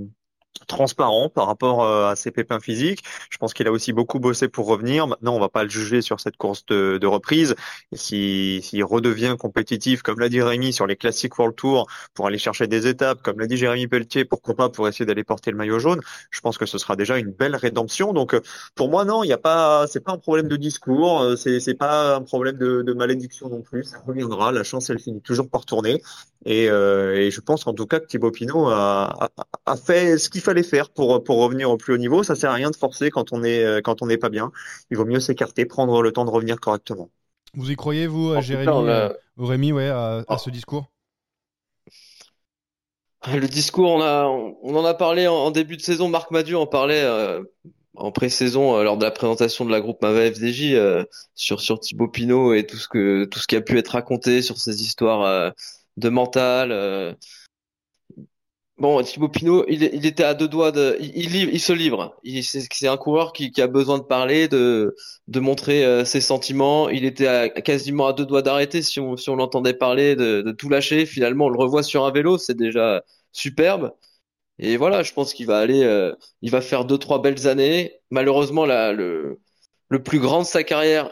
transparent 0.67 1.29
par 1.29 1.47
rapport 1.47 1.83
euh, 1.83 2.09
à 2.09 2.17
ses 2.17 2.31
pépins 2.31 2.61
physiques. 2.61 3.03
Je 3.31 3.39
pense 3.39 3.55
qu'il 3.55 3.67
a 3.67 3.73
aussi 3.73 3.93
beaucoup 3.93 4.21
bossé 4.21 4.49
pour 4.49 4.67
revenir. 4.67 5.07
Maintenant, 5.07 5.35
on 5.35 5.41
va 5.41 5.49
pas 5.49 5.65
le 5.65 5.69
juger 5.71 6.03
sur 6.03 6.21
cette 6.21 6.37
course 6.37 6.65
de, 6.67 6.99
de 6.99 7.07
reprise. 7.07 7.55
S'il 7.93 8.63
si, 8.63 8.83
redevient 8.83 9.37
compétitif, 9.39 10.03
comme 10.03 10.19
l'a 10.21 10.29
dit 10.29 10.43
Rémi, 10.43 10.73
sur 10.73 10.87
les 10.87 10.97
classiques 10.97 11.39
World 11.39 11.57
Tour, 11.57 11.87
pour 12.15 12.27
aller 12.27 12.39
chercher 12.39 12.67
des 12.67 12.87
étapes, 12.87 13.23
comme 13.23 13.41
l'a 13.41 13.47
dit 13.47 13.57
Jérémy 13.57 13.87
Pelletier, 13.87 14.25
pourquoi 14.25 14.55
pas 14.55 14.69
pour 14.69 14.89
essayer 14.89 15.07
d'aller 15.07 15.25
porter 15.25 15.51
le 15.51 15.57
maillot 15.57 15.79
jaune, 15.79 16.01
je 16.31 16.41
pense 16.41 16.59
que 16.59 16.67
ce 16.67 16.79
sera 16.79 16.97
déjà 16.97 17.19
une 17.19 17.31
belle 17.31 17.57
rédemption. 17.57 18.13
Donc, 18.13 18.35
euh, 18.35 18.41
pour 18.75 18.89
moi, 18.89 19.05
non, 19.05 19.25
il 19.25 19.29
n'y 19.29 19.33
a 19.33 19.39
pas, 19.39 19.87
c'est 19.89 20.01
pas 20.01 20.13
un 20.13 20.19
problème 20.19 20.49
de 20.49 20.57
discours, 20.57 21.21
euh, 21.23 21.37
c'est, 21.37 21.61
c'est 21.61 21.75
pas 21.75 22.17
un 22.17 22.23
problème 22.23 22.57
de, 22.57 22.83
de 22.83 22.93
malédiction 22.93 23.49
non 23.49 23.63
plus. 23.63 23.85
Ça 23.85 24.03
reviendra. 24.07 24.53
La 24.53 24.65
chance, 24.65 24.91
elle 24.91 24.99
finit 24.99 25.21
toujours 25.23 25.49
par 25.49 25.65
tourner. 25.65 26.03
Et, 26.45 26.69
euh, 26.69 27.15
et 27.15 27.31
je 27.31 27.41
pense 27.41 27.67
en 27.67 27.73
tout 27.75 27.87
cas 27.87 28.01
que 28.01 28.07
Thibaut 28.07 28.33
Pinot 28.33 28.69
a, 28.69 29.29
a, 29.37 29.47
a 29.67 29.77
fait 29.77 30.19
ce 30.19 30.29
qu'il 30.29 30.41
fallait 30.43 30.63
faire 30.63 30.91
pour, 30.91 31.23
pour 31.25 31.39
revenir 31.39 31.71
au 31.71 31.77
plus 31.77 31.95
haut 31.95 31.99
niveau. 31.99 32.23
Ça 32.23 32.35
sert 32.35 32.51
à 32.51 32.55
rien 32.55 32.71
de 32.71 32.77
forcer 32.77 33.11
quand 33.11 33.33
on 33.33 33.43
est, 33.43 33.83
quand 33.83 34.03
on 34.03 34.07
n'est 34.07 34.19
pas 34.19 34.29
bien. 34.29 34.53
Il 34.91 34.97
vaut 34.97 35.05
mieux 35.05 35.21
s'écarter, 35.21 35.65
prendre 35.65 36.03
le 36.03 36.13
temps 36.13 36.25
de 36.25 36.31
revenir 36.31 36.61
correctement. 36.61 37.11
Vous 37.55 37.71
y 37.71 37.77
croyez, 37.77 38.07
vous, 38.07 38.41
Jérémy, 38.41 38.91
a... 38.91 39.13
Rémi, 39.39 39.73
ouais, 39.73 39.89
à, 39.89 40.25
à, 40.27 40.39
ce 40.39 40.51
discours? 40.51 40.91
Le 43.27 43.47
discours, 43.47 43.91
on, 43.91 44.03
a, 44.03 44.27
on 44.27 44.75
en 44.75 44.85
a 44.85 44.95
parlé 44.95 45.29
en, 45.29 45.51
début 45.51 45.77
de 45.77 45.83
saison. 45.83 46.09
Marc 46.09 46.31
Madu 46.33 46.57
en 46.57 46.67
parlait 46.67 47.03
euh, 47.03 47.43
en 47.95 48.11
pré-saison 48.11 48.77
euh, 48.77 48.83
lors 48.83 48.97
de 48.97 49.05
la 49.05 49.13
présentation 49.13 49.65
de 49.65 49.71
la 49.71 49.81
groupe 49.81 50.03
Mava 50.03 50.31
FDJ 50.33 50.73
euh, 50.73 51.05
sur, 51.35 51.61
sur 51.61 51.79
Thibaut 51.79 52.09
Pinot 52.09 52.55
et 52.55 52.67
tout 52.67 52.79
ce, 52.79 52.89
que, 52.89 53.25
tout 53.27 53.39
ce 53.39 53.47
qui 53.47 53.55
a 53.55 53.61
pu 53.61 53.79
être 53.79 53.91
raconté 53.91 54.43
sur 54.43 54.59
ces 54.59 54.83
histoires 54.83 55.53
de 55.99 56.09
mental 56.09 57.17
Bon, 58.83 59.01
Thibaut 59.01 59.29
Pinot, 59.29 59.65
il, 59.69 59.85
était 60.07 60.25
à 60.25 60.35
deux 60.35 60.49
doigts 60.49 60.73
de, 60.73 60.97
il, 61.01 61.61
se 61.61 61.73
livre. 61.73 62.19
C'est 62.43 62.89
un 62.89 62.97
coureur 62.97 63.33
qui, 63.33 63.53
a 63.61 63.69
besoin 63.69 63.99
de 63.99 64.03
parler, 64.03 64.49
de, 64.49 64.97
montrer 65.37 65.85
euh, 65.85 66.05
ses 66.05 66.21
sentiments. 66.21 66.89
Il 66.89 67.05
était 67.05 67.53
quasiment 67.65 68.09
à 68.09 68.13
deux 68.13 68.27
doigts 68.27 68.43
d'arrêter 68.43 68.83
si 68.83 68.99
on, 68.99 69.15
l'entendait 69.37 69.75
parler, 69.75 70.17
de, 70.17 70.51
tout 70.51 70.69
lâcher. 70.69 71.07
Finalement, 71.07 71.45
on 71.45 71.49
le 71.51 71.59
revoit 71.61 71.85
sur 71.85 72.05
un 72.05 72.11
vélo, 72.11 72.39
c'est 72.39 72.57
déjà 72.57 73.05
superbe. 73.31 73.93
Et 74.59 74.77
voilà, 74.77 75.05
je 75.05 75.13
pense 75.13 75.33
qu'il 75.33 75.47
va 75.47 75.61
aller, 75.61 75.85
euh, 75.85 76.13
il 76.41 76.51
va 76.51 76.61
faire 76.61 76.85
deux 76.85 76.99
trois 76.99 77.23
belles 77.23 77.47
années. 77.47 77.93
Malheureusement, 78.11 78.67
le 78.67 79.39
plus 80.05 80.19
grand 80.19 80.41
de 80.41 80.47
sa 80.47 80.65
carrière 80.65 81.09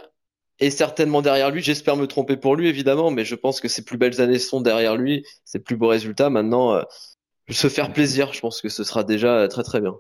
est 0.58 0.70
certainement 0.70 1.22
derrière 1.22 1.52
lui. 1.52 1.62
J'espère 1.62 1.96
me 1.96 2.08
tromper 2.08 2.36
pour 2.36 2.56
lui, 2.56 2.68
évidemment, 2.68 3.12
mais 3.12 3.24
je 3.24 3.36
pense 3.36 3.60
que 3.60 3.68
ses 3.68 3.84
plus 3.84 3.96
belles 3.96 4.20
années 4.20 4.40
sont 4.40 4.60
derrière 4.60 4.96
lui, 4.96 5.24
ses 5.44 5.60
plus 5.60 5.76
beaux 5.76 5.86
résultats. 5.86 6.30
Maintenant. 6.30 6.74
Euh, 6.74 6.82
se 7.50 7.68
faire 7.68 7.92
plaisir, 7.92 8.32
je 8.32 8.40
pense 8.40 8.60
que 8.60 8.68
ce 8.68 8.84
sera 8.84 9.04
déjà 9.04 9.46
très 9.48 9.62
très 9.62 9.80
bien. 9.80 9.94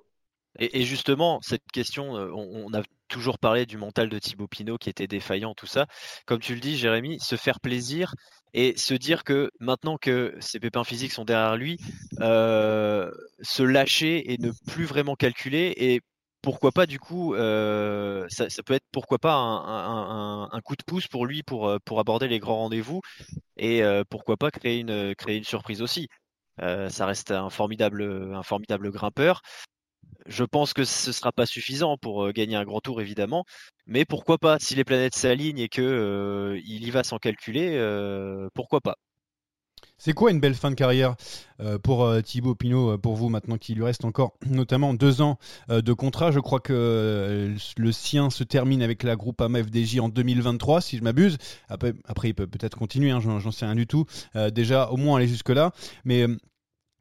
Et, 0.58 0.82
justement, 0.82 1.40
cette 1.42 1.64
question, 1.72 2.16
euh, 2.16 2.30
on, 2.34 2.74
a 2.74 2.82
toujours 3.08 3.38
parlé 3.38 3.66
du 3.66 3.76
mental 3.76 4.08
de 4.08 4.18
Thibaut 4.18 4.48
Pinot 4.48 4.78
qui 4.78 4.90
était 4.90 5.06
défaillant, 5.06 5.54
tout 5.54 5.66
ça. 5.66 5.86
Comme 6.26 6.40
tu 6.40 6.54
le 6.54 6.60
dis, 6.60 6.76
Jérémy, 6.76 7.20
se 7.20 7.36
faire 7.36 7.60
plaisir 7.60 8.14
et 8.52 8.76
se 8.76 8.94
dire 8.94 9.22
que 9.22 9.50
maintenant 9.60 9.96
que 9.96 10.34
ses 10.40 10.58
pépins 10.58 10.84
physiques 10.84 11.12
sont 11.12 11.24
derrière 11.24 11.56
lui, 11.56 11.78
euh, 12.20 13.10
se 13.40 13.62
lâcher 13.62 14.32
et 14.32 14.38
ne 14.38 14.50
plus 14.66 14.84
vraiment 14.84 15.14
calculer 15.14 15.72
et 15.76 16.00
pourquoi 16.42 16.72
pas 16.72 16.86
du 16.86 16.98
coup, 16.98 17.34
euh, 17.34 18.26
ça, 18.28 18.46
peut 18.64 18.74
être 18.74 18.86
pourquoi 18.92 19.18
pas 19.18 19.34
un, 19.34 20.60
coup 20.64 20.74
de 20.74 20.82
pouce 20.84 21.06
pour 21.06 21.26
lui 21.26 21.42
pour, 21.42 21.78
pour 21.84 22.00
aborder 22.00 22.28
les 22.28 22.38
grands 22.38 22.56
rendez-vous 22.56 23.02
et 23.56 23.82
pourquoi 24.08 24.36
pas 24.36 24.50
créer 24.50 24.80
une, 24.80 25.14
créer 25.14 25.36
une 25.36 25.44
surprise 25.44 25.82
aussi. 25.82 26.08
Euh, 26.60 26.88
ça 26.90 27.06
reste 27.06 27.30
un 27.30 27.50
formidable, 27.50 28.02
un 28.34 28.42
formidable 28.42 28.90
grimpeur. 28.90 29.42
Je 30.26 30.44
pense 30.44 30.74
que 30.74 30.84
ce 30.84 31.10
ne 31.10 31.12
sera 31.12 31.32
pas 31.32 31.46
suffisant 31.46 31.96
pour 31.98 32.24
euh, 32.26 32.32
gagner 32.32 32.56
un 32.56 32.64
grand 32.64 32.80
tour, 32.80 33.00
évidemment. 33.00 33.44
Mais 33.86 34.04
pourquoi 34.04 34.38
pas? 34.38 34.58
Si 34.60 34.74
les 34.74 34.84
planètes 34.84 35.16
s'alignent 35.16 35.58
et 35.60 35.68
qu'il 35.68 35.84
euh, 35.84 36.60
il 36.64 36.84
y 36.86 36.90
va 36.90 37.04
sans 37.04 37.18
calculer, 37.18 37.78
pourquoi 38.54 38.80
pas? 38.80 38.96
C'est 40.00 40.12
quoi 40.12 40.30
une 40.30 40.40
belle 40.40 40.54
fin 40.54 40.70
de 40.70 40.74
carrière 40.74 41.14
pour 41.82 42.10
Thibaut 42.24 42.54
Pinot, 42.54 42.96
pour 42.98 43.16
vous 43.16 43.28
maintenant 43.28 43.58
qu'il 43.58 43.76
lui 43.76 43.84
reste 43.84 44.04
encore 44.04 44.32
notamment 44.46 44.94
deux 44.94 45.20
ans 45.20 45.38
de 45.68 45.92
contrat? 45.92 46.30
Je 46.30 46.40
crois 46.40 46.58
que 46.58 47.54
le 47.76 47.92
sien 47.92 48.30
se 48.30 48.42
termine 48.42 48.82
avec 48.82 49.02
la 49.02 49.14
groupe 49.14 49.40
AMFDJ 49.40 50.00
en 50.00 50.08
2023, 50.08 50.80
si 50.80 50.96
je 50.96 51.02
m'abuse. 51.02 51.36
Après, 51.68 51.92
il 52.24 52.34
peut 52.34 52.46
peut-être 52.46 52.78
continuer, 52.78 53.10
hein, 53.10 53.20
j'en 53.20 53.50
sais 53.50 53.66
rien 53.66 53.74
du 53.74 53.86
tout. 53.86 54.06
déjà, 54.52 54.88
au 54.90 54.96
moins 54.96 55.18
aller 55.18 55.28
jusque-là. 55.28 55.72
Mais 56.04 56.26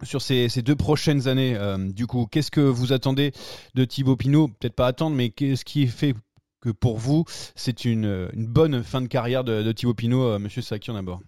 sur 0.03 0.21
ces, 0.21 0.47
deux 0.61 0.75
prochaines 0.75 1.27
années, 1.27 1.55
euh, 1.55 1.77
du 1.91 2.07
coup, 2.07 2.25
qu'est-ce 2.25 2.51
que 2.51 2.61
vous 2.61 2.93
attendez 2.93 3.31
de 3.75 3.85
Thibaut 3.85 4.15
Pinot? 4.15 4.47
Peut-être 4.47 4.75
pas 4.75 4.87
attendre, 4.87 5.15
mais 5.15 5.29
qu'est-ce 5.29 5.65
qui 5.65 5.87
fait 5.87 6.15
que 6.61 6.69
pour 6.69 6.97
vous, 6.97 7.25
c'est 7.55 7.85
une, 7.85 8.29
bonne 8.33 8.83
fin 8.83 9.01
de 9.01 9.07
carrière 9.07 9.43
de, 9.43 9.71
Thibaut 9.71 9.93
Pinot, 9.93 10.23
euh, 10.23 10.39
Monsieur 10.39 10.61
Sakian 10.61 10.93
d'abord 10.93 11.21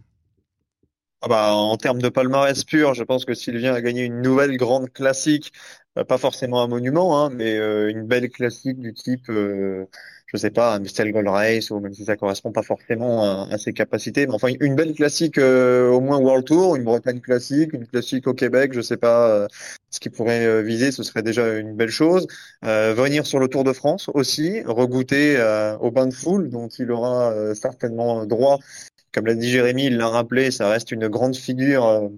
ah 1.22 1.28
bah, 1.28 1.54
en 1.54 1.78
termes 1.78 2.02
de 2.02 2.10
palmarès 2.10 2.64
pur, 2.64 2.94
je 2.94 3.04
pense 3.04 3.26
que 3.26 3.34
s'il 3.34 3.58
vient 3.58 3.74
à 3.74 3.82
gagner 3.82 4.04
une 4.04 4.22
nouvelle 4.22 4.58
grande 4.58 4.92
classique, 4.92 5.54
euh, 5.98 6.04
pas 6.04 6.18
forcément 6.18 6.62
un 6.62 6.68
monument, 6.68 7.20
hein, 7.24 7.30
mais 7.32 7.56
une 7.58 8.06
belle 8.06 8.30
classique 8.30 8.80
du 8.80 8.94
type 8.94 9.30
je 10.34 10.38
sais 10.38 10.50
pas, 10.50 10.76
un 10.76 10.80
Mistral 10.80 11.12
Gold 11.12 11.28
Race, 11.28 11.72
ou 11.72 11.80
même 11.80 11.94
si 11.94 12.06
ça 12.06 12.16
correspond 12.16 12.52
pas 12.52 12.64
forcément 12.64 13.50
à, 13.50 13.58
ses 13.58 13.74
capacités. 13.74 14.26
Mais 14.28 14.34
enfin, 14.34 14.50
une 14.62 14.76
belle 14.76 14.94
classique, 14.94 15.38
euh, 15.38 15.90
au 15.90 16.00
moins 16.00 16.18
World 16.20 16.46
Tour, 16.46 16.76
une 16.78 16.84
Bretagne 16.84 17.20
classique, 17.20 17.74
une 17.74 17.86
classique 17.86 18.28
au 18.28 18.34
Québec, 18.34 18.72
je 18.74 18.82
sais 18.82 18.98
pas 18.98 19.30
euh, 19.30 19.48
ce 19.90 20.00
qu'il 20.00 20.12
pourrait 20.12 20.46
euh, 20.46 20.62
viser, 20.62 20.92
ce 20.92 21.04
serait 21.04 21.22
déjà 21.22 21.58
une 21.58 21.76
belle 21.76 21.90
chose. 21.90 22.28
venir 22.64 23.26
sur 23.26 23.40
le 23.40 23.48
Tour 23.50 23.64
de 23.66 23.74
France 23.74 24.10
aussi, 24.14 24.62
regoûter 24.64 25.38
au 25.82 25.92
bain 25.92 26.08
de 26.08 26.14
foule, 26.14 26.50
dont 26.50 26.70
il 26.70 26.92
aura 26.92 27.34
certainement 27.56 28.26
droit. 28.26 28.60
Comme 29.14 29.26
l'a 29.26 29.36
dit 29.36 29.50
Jérémy, 29.50 29.86
il 29.86 29.98
l'a 29.98 30.08
rappelé, 30.08 30.52
ça 30.52 30.70
reste 30.70 30.92
une 30.92 31.08
grande 31.08 31.36
figure 31.36 32.10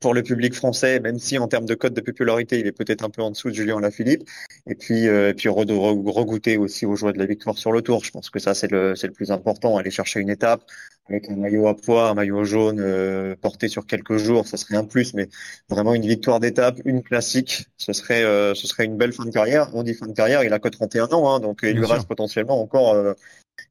pour 0.00 0.14
le 0.14 0.22
public 0.22 0.54
français, 0.54 0.98
même 0.98 1.18
si 1.18 1.38
en 1.38 1.46
termes 1.46 1.66
de 1.66 1.74
code 1.74 1.92
de 1.92 2.00
popularité, 2.00 2.58
il 2.58 2.66
est 2.66 2.72
peut-être 2.72 3.04
un 3.04 3.10
peu 3.10 3.22
en 3.22 3.30
dessous 3.30 3.50
de 3.50 3.54
Julien 3.54 3.80
Lafilippe. 3.80 4.28
Et 4.66 4.74
puis, 4.74 5.06
euh, 5.06 5.30
et 5.30 5.34
puis 5.34 5.48
regoûter 5.48 6.56
aussi 6.56 6.86
aux 6.86 6.96
joies 6.96 7.12
de 7.12 7.18
la 7.18 7.26
victoire 7.26 7.58
sur 7.58 7.70
le 7.70 7.82
tour. 7.82 8.02
Je 8.02 8.10
pense 8.10 8.30
que 8.30 8.38
ça, 8.38 8.54
c'est 8.54 8.70
le, 8.70 8.96
c'est 8.96 9.06
le 9.06 9.12
plus 9.12 9.30
important. 9.30 9.76
Aller 9.76 9.90
chercher 9.90 10.20
une 10.20 10.30
étape 10.30 10.64
avec 11.08 11.28
un 11.28 11.36
maillot 11.36 11.66
à 11.66 11.76
poids, 11.76 12.08
un 12.08 12.14
maillot 12.14 12.44
jaune 12.44 12.80
euh, 12.80 13.36
porté 13.36 13.68
sur 13.68 13.84
quelques 13.84 14.16
jours, 14.16 14.46
ça 14.46 14.56
serait 14.56 14.76
un 14.76 14.84
plus. 14.84 15.12
Mais 15.12 15.28
vraiment 15.68 15.94
une 15.94 16.06
victoire 16.06 16.40
d'étape, 16.40 16.80
une 16.86 17.02
classique, 17.02 17.66
ce 17.76 17.92
serait, 17.92 18.24
euh, 18.24 18.54
ce 18.54 18.66
serait 18.66 18.86
une 18.86 18.96
belle 18.96 19.12
fin 19.12 19.26
de 19.26 19.30
carrière. 19.30 19.70
On 19.74 19.82
dit 19.82 19.92
fin 19.92 20.06
de 20.06 20.14
carrière, 20.14 20.44
il 20.44 20.52
a 20.54 20.58
que 20.58 20.68
31 20.68 21.08
ans, 21.08 21.34
hein, 21.34 21.40
donc 21.40 21.60
il 21.62 21.76
lui 21.76 21.84
reste 21.84 22.08
potentiellement 22.08 22.62
encore 22.62 22.96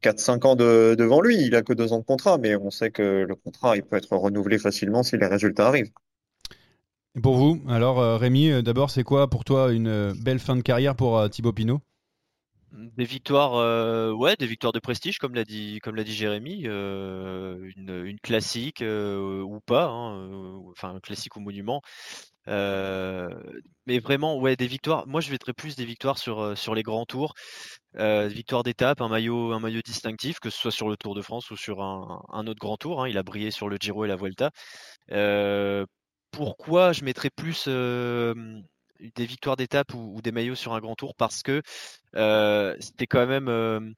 4-5 0.04 0.48
ans 0.48 0.56
de, 0.56 0.96
devant 0.98 1.22
lui. 1.22 1.42
Il 1.42 1.56
a 1.56 1.62
que 1.62 1.74
deux 1.74 1.94
ans 1.94 2.00
de 2.00 2.06
contrat, 2.06 2.38
mais 2.38 2.56
on 2.56 2.72
sait 2.72 2.92
que 2.92 3.26
le 3.28 3.36
contrat, 3.36 3.76
il 3.76 3.84
peut 3.84 3.98
être 3.98 4.16
renouvelé 4.16 4.58
facilement 4.58 5.04
si 5.04 5.18
les 5.18 5.28
résultats 5.28 5.68
arrivent. 5.68 5.92
Et 7.16 7.22
pour 7.22 7.36
vous, 7.36 7.62
alors 7.68 8.00
euh, 8.00 8.18
Rémi, 8.18 8.50
euh, 8.50 8.62
d'abord, 8.62 8.92
c'est 8.92 9.04
quoi 9.04 9.30
pour 9.30 9.44
toi 9.44 9.72
une 9.72 9.88
euh, 9.88 10.14
belle 10.22 10.40
fin 10.40 10.56
de 10.56 10.62
carrière 10.62 10.96
pour 10.96 11.30
Thibaut 11.30 11.54
Pinot? 11.54 11.82
Des 12.72 13.04
victoires, 13.04 14.16
ouais, 14.16 14.36
des 14.38 14.46
victoires 14.46 14.72
de 14.72 14.78
prestige, 14.80 15.18
comme 15.18 15.34
l'a 15.34 15.44
dit, 15.44 15.80
comme 15.82 15.96
l'a 15.96 16.04
dit 16.04 16.14
Jérémy, 16.14 16.66
une, 16.66 18.18
classique 18.22 18.84
ou 18.84 19.60
pas, 19.66 19.88
hein, 19.88 20.62
enfin 20.70 21.00
classique 21.02 21.36
ou 21.36 21.40
monument. 21.40 21.82
Mais 22.48 24.00
vraiment, 24.00 24.38
ouais, 24.38 24.56
des 24.56 24.68
victoires. 24.68 25.08
Moi, 25.08 25.22
je 25.22 25.32
mettrais 25.32 25.54
plus 25.54 25.76
des 25.76 25.86
victoires 25.86 26.18
sur 26.18 26.58
sur 26.58 26.76
les 26.76 26.84
grands 26.84 27.06
tours, 27.06 27.34
victoires 27.96 28.64
d'étape, 28.64 29.02
un 29.02 29.10
maillot, 29.10 29.54
un 29.54 29.60
maillot 29.60 29.82
distinctif, 29.84 30.40
que 30.40 30.50
ce 30.50 30.60
soit 30.60 30.72
sur 30.72 30.90
le 30.90 30.98
Tour 30.98 31.16
de 31.16 31.22
France 31.22 31.52
ou 31.52 31.58
sur 31.58 31.82
un, 31.82 32.48
autre 32.48 32.60
grand 32.60 32.78
tour. 32.78 33.04
Hein. 33.04 33.10
Il 33.10 33.18
a 33.18 33.24
brillé 33.24 33.52
sur 33.52 33.70
le 33.70 33.78
Giro 33.80 34.06
et 34.06 34.08
la 34.08 34.16
Vuelta 34.16 34.52
pourquoi 36.32 36.94
je 36.94 37.04
mettrais 37.04 37.30
plus 37.30 37.68
des 37.68 39.26
victoires 39.26 39.56
d'étape 39.56 39.94
ou, 39.94 40.22
des 40.22 40.32
maillots 40.32 40.56
sur 40.56 40.74
un 40.74 40.80
grand 40.80 40.96
tour? 40.96 41.16
Parce 41.16 41.42
que 41.44 41.62
c'était 42.80 43.08
quand 43.08 43.28
même 43.28 43.96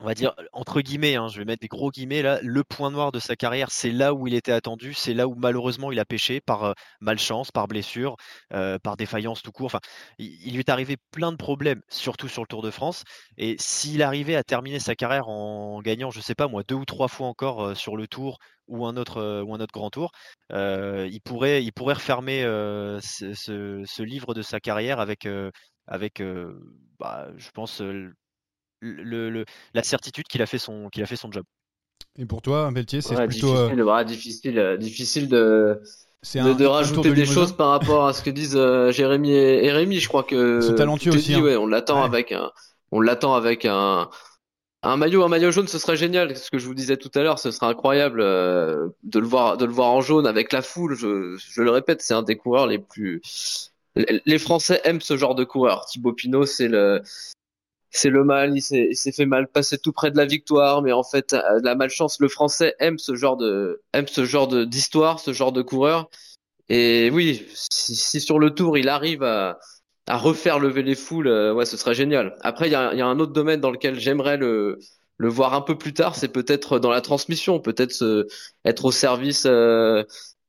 on 0.00 0.06
va 0.06 0.14
dire 0.14 0.34
entre 0.52 0.80
guillemets, 0.80 1.16
hein, 1.16 1.28
je 1.28 1.38
vais 1.38 1.44
mettre 1.44 1.60
des 1.60 1.68
gros 1.68 1.90
guillemets 1.90 2.22
là, 2.22 2.38
le 2.42 2.64
point 2.64 2.90
noir 2.90 3.12
de 3.12 3.18
sa 3.18 3.36
carrière, 3.36 3.70
c'est 3.70 3.90
là 3.90 4.14
où 4.14 4.26
il 4.26 4.34
était 4.34 4.52
attendu, 4.52 4.94
c'est 4.94 5.14
là 5.14 5.28
où 5.28 5.34
malheureusement 5.34 5.92
il 5.92 6.00
a 6.00 6.04
pêché 6.04 6.40
par 6.40 6.74
malchance, 7.00 7.50
par 7.50 7.68
blessure, 7.68 8.16
par 8.50 8.96
défaillance 8.96 9.42
tout 9.42 9.52
court. 9.52 9.78
Il, 10.18 10.52
lui 10.52 10.60
est 10.60 10.70
arrivé 10.70 10.96
plein 11.10 11.32
de 11.32 11.36
problèmes, 11.36 11.82
surtout 11.88 12.28
sur 12.28 12.42
le 12.42 12.46
Tour 12.46 12.62
de 12.62 12.70
France. 12.70 13.04
Et 13.36 13.56
s'il 13.58 14.02
arrivait 14.02 14.36
à 14.36 14.44
terminer 14.44 14.78
sa 14.78 14.94
carrière 14.94 15.28
en 15.28 15.80
gagnant, 15.82 16.10
je 16.10 16.20
sais 16.20 16.34
pas 16.34 16.48
moi, 16.48 16.62
deux 16.66 16.74
ou 16.74 16.84
trois 16.84 17.08
fois 17.08 17.26
encore 17.28 17.76
sur 17.76 17.96
le 17.96 18.06
Tour 18.06 18.38
ou 18.66 18.86
un 18.86 18.96
autre 18.96 19.44
grand 19.72 19.90
Tour, 19.90 20.12
il 20.50 21.20
pourrait 21.24 21.62
il 21.62 21.72
pourrait 21.72 21.94
refermer 21.94 22.42
ce, 22.42 24.02
livre 24.02 24.34
de 24.34 24.42
sa 24.42 24.60
carrière 24.60 25.00
avec 25.00 25.28
avec 25.86 26.22
bah, 26.98 27.28
je 27.36 27.50
pense 27.50 27.82
le, 28.84 29.44
la 29.74 29.82
certitude 29.82 30.26
qu'il 30.26 30.42
a 30.42 30.46
fait 30.46 30.58
son 30.58 30.88
qu'il 30.90 31.02
a 31.02 31.06
fait 31.06 31.16
son 31.16 31.32
job. 31.32 31.44
Et 32.16 32.26
pour 32.26 32.42
toi, 32.42 32.70
Beltier, 32.70 33.00
c'est 33.00 33.14
plutôt 33.26 33.68
difficile, 34.04 34.58
euh, 34.58 34.76
difficile, 34.76 34.76
difficile 34.78 35.28
de 35.28 35.82
de, 36.34 36.64
rajouter 36.64 37.12
des 37.12 37.26
choses 37.26 37.52
par 37.52 37.70
rapport 37.70 38.06
à 38.06 38.12
ce 38.12 38.22
que 38.22 38.30
disent 38.30 38.56
euh, 38.56 38.90
Jérémy 38.92 39.32
et, 39.32 39.70
Rémi. 39.70 39.98
Je 39.98 40.08
crois 40.08 40.22
que 40.22 40.60
c'est 40.60 40.74
talentueux 40.74 41.14
aussi. 41.14 41.34
Hein. 41.34 41.42
ouais, 41.42 41.56
on 41.56 41.66
l'attend 41.66 42.02
avec 42.02 42.32
un, 42.32 42.50
on 42.92 43.00
l'attend 43.00 43.34
avec 43.34 43.64
un, 43.64 44.08
un 44.82 44.96
maillot, 44.96 45.24
un 45.24 45.28
maillot 45.28 45.50
jaune, 45.50 45.68
ce 45.68 45.78
serait 45.78 45.96
génial. 45.96 46.36
Ce 46.36 46.50
que 46.50 46.58
je 46.58 46.66
vous 46.66 46.74
disais 46.74 46.96
tout 46.96 47.10
à 47.14 47.22
l'heure, 47.22 47.38
ce 47.38 47.50
serait 47.50 47.66
incroyable 47.66 48.20
euh, 48.20 48.88
de 49.02 49.18
le 49.18 49.26
voir, 49.26 49.56
de 49.56 49.64
le 49.64 49.72
voir 49.72 49.90
en 49.90 50.00
jaune 50.00 50.26
avec 50.26 50.52
la 50.52 50.62
foule. 50.62 50.94
Je, 50.94 51.36
je 51.36 51.62
le 51.62 51.70
répète, 51.70 52.00
c'est 52.00 52.14
un 52.14 52.22
des 52.22 52.36
coureurs 52.36 52.66
les 52.66 52.78
plus. 52.78 53.72
Les 53.96 54.38
Français 54.38 54.80
aiment 54.84 55.00
ce 55.00 55.16
genre 55.16 55.34
de 55.34 55.44
coureur. 55.44 55.86
Thibaut 55.86 56.12
Pinot, 56.12 56.46
c'est 56.46 56.68
le, 56.68 57.00
c'est 57.96 58.10
le 58.10 58.24
mal, 58.24 58.56
il 58.56 58.62
s'est 58.96 59.12
fait 59.12 59.24
mal 59.26 59.46
passer 59.48 59.78
tout 59.78 59.92
près 59.92 60.10
de 60.10 60.16
la 60.16 60.26
victoire, 60.26 60.82
mais 60.82 60.92
en 60.92 61.04
fait, 61.04 61.32
euh, 61.32 61.60
la 61.62 61.76
malchance, 61.76 62.18
le 62.20 62.28
français 62.28 62.74
aime 62.80 62.98
ce 62.98 63.14
genre 63.14 63.36
de, 63.36 63.82
aime 63.92 64.08
ce 64.08 64.24
genre 64.24 64.48
de, 64.48 64.64
d'histoire, 64.64 65.20
ce 65.20 65.32
genre 65.32 65.52
de 65.52 65.62
coureur. 65.62 66.10
Et 66.68 67.10
oui, 67.12 67.46
si, 67.54 68.20
sur 68.20 68.38
le 68.40 68.50
tour, 68.50 68.78
il 68.78 68.88
arrive 68.88 69.22
à, 69.22 69.58
à 70.08 70.18
refaire 70.18 70.58
lever 70.58 70.82
les 70.82 70.96
foules, 70.96 71.28
euh, 71.28 71.54
ouais, 71.54 71.66
ce 71.66 71.76
serait 71.76 71.94
génial. 71.94 72.36
Après, 72.42 72.68
il 72.68 72.72
y 72.72 72.74
a, 72.74 72.92
y 72.94 73.00
a, 73.00 73.06
un 73.06 73.20
autre 73.20 73.32
domaine 73.32 73.60
dans 73.60 73.70
lequel 73.70 74.00
j'aimerais 74.00 74.38
le, 74.38 74.78
le 75.18 75.28
voir 75.28 75.54
un 75.54 75.60
peu 75.60 75.78
plus 75.78 75.94
tard, 75.94 76.16
c'est 76.16 76.28
peut-être 76.28 76.80
dans 76.80 76.90
la 76.90 77.00
transmission, 77.00 77.60
peut-être 77.60 78.26
être 78.64 78.84
au 78.86 78.92
service 78.92 79.44
euh, 79.46 80.02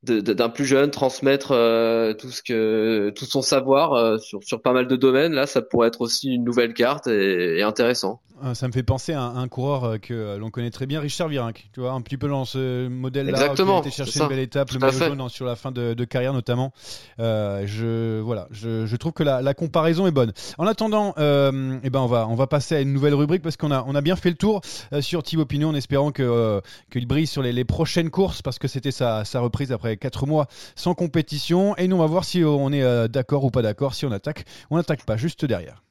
d'un 0.06 0.48
plus 0.48 0.64
jeune, 0.64 0.90
transmettre 0.90 1.52
euh, 1.52 2.14
tout 2.14 2.30
ce 2.30 2.42
que 2.42 3.10
tout 3.10 3.24
son 3.24 3.42
savoir 3.42 3.92
euh, 3.92 4.18
sur, 4.18 4.42
sur 4.42 4.62
pas 4.62 4.72
mal 4.72 4.86
de 4.86 4.96
domaines. 4.96 5.32
Là, 5.32 5.46
ça 5.46 5.62
pourrait 5.62 5.88
être 5.88 6.00
aussi 6.00 6.34
une 6.34 6.44
nouvelle 6.44 6.74
carte 6.74 7.06
et, 7.06 7.62
intéressant. 7.62 8.20
Ah, 8.42 8.54
ça 8.54 8.68
me 8.68 8.72
fait 8.72 8.82
penser 8.82 9.12
à 9.12 9.22
un, 9.22 9.48
coureur 9.48 9.84
euh, 9.84 9.98
que 9.98 10.36
l'on 10.36 10.50
connaît 10.50 10.70
très 10.70 10.86
bien, 10.86 11.00
Richard 11.00 11.28
Virenque. 11.28 11.68
Tu 11.72 11.80
vois, 11.80 11.92
un 11.92 12.00
petit 12.00 12.16
peu 12.16 12.28
dans 12.28 12.44
ce 12.44 12.88
modèle-là. 12.88 13.32
Exactement. 13.32 13.80
Qui 13.80 13.86
a 13.86 13.88
été 13.88 13.96
chercher 13.96 14.20
une 14.20 14.28
belle 14.28 14.38
étape, 14.38 14.70
le 14.72 14.78
maillot 14.78 14.98
jaune 14.98 15.28
sur 15.28 15.46
la 15.46 15.56
fin 15.56 15.72
de, 15.72 15.94
de 15.94 16.04
carrière 16.04 16.32
notamment. 16.32 16.72
je 17.18 18.20
voilà, 18.20 18.48
je, 18.50 18.86
je, 18.86 18.96
trouve 18.96 19.12
que 19.12 19.22
la, 19.22 19.42
la, 19.42 19.54
comparaison 19.54 20.06
est 20.06 20.12
bonne. 20.12 20.32
En 20.58 20.66
attendant, 20.66 21.14
euh, 21.18 21.78
eh 21.82 21.90
ben 21.90 22.00
on 22.00 22.06
va 22.06 22.26
on 22.28 22.34
va 22.34 22.46
passer 22.46 22.76
à 22.76 22.80
une 22.80 22.92
nouvelle 22.92 23.14
rubrique 23.14 23.42
parce 23.42 23.56
qu'on 23.56 23.70
a 23.70 23.84
on 23.86 23.94
a 23.94 24.00
bien 24.00 24.16
fait 24.16 24.30
le 24.30 24.36
tour 24.36 24.60
sur 25.00 25.22
Thibaut 25.22 25.46
Pinot 25.46 25.68
en 25.68 25.74
espérant 25.74 26.10
que 26.10 26.60
qu'il 26.90 27.06
brille 27.06 27.26
sur 27.26 27.42
les, 27.42 27.52
les, 27.52 27.64
prochaines 27.64 28.10
courses 28.10 28.42
parce 28.42 28.58
que 28.58 28.68
c'était 28.68 28.90
sa, 28.90 29.24
sa 29.24 29.40
reprise 29.40 29.72
après 29.72 29.96
4 29.96 30.26
mois 30.26 30.46
sans 30.74 30.94
compétition. 30.94 31.76
Et 31.76 31.88
nous, 31.88 31.96
on 31.96 32.00
va 32.00 32.06
voir 32.06 32.24
si 32.24 32.44
on 32.44 32.72
est 32.72 32.82
euh, 32.82 33.08
d'accord 33.08 33.44
ou 33.44 33.50
pas 33.50 33.62
d'accord, 33.62 33.94
si 33.94 34.06
on 34.06 34.12
attaque 34.12 34.44
on 34.70 34.76
n'attaque 34.76 35.04
pas, 35.04 35.16
juste 35.16 35.44
derrière. 35.44 35.85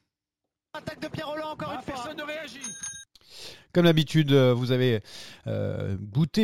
Attaque 0.76 1.00
de 1.00 1.08
Pierre 1.08 1.28
Roland, 1.28 1.50
encore 1.52 1.72
une 1.72 1.82
fois. 1.82 1.94
Personne 1.94 2.16
ne 2.16 2.22
réagit. 2.22 2.60
Comme 3.72 3.84
d'habitude, 3.84 4.32
euh, 4.32 4.54
vous 4.54 4.72
avez 4.72 5.02
euh, 5.46 5.96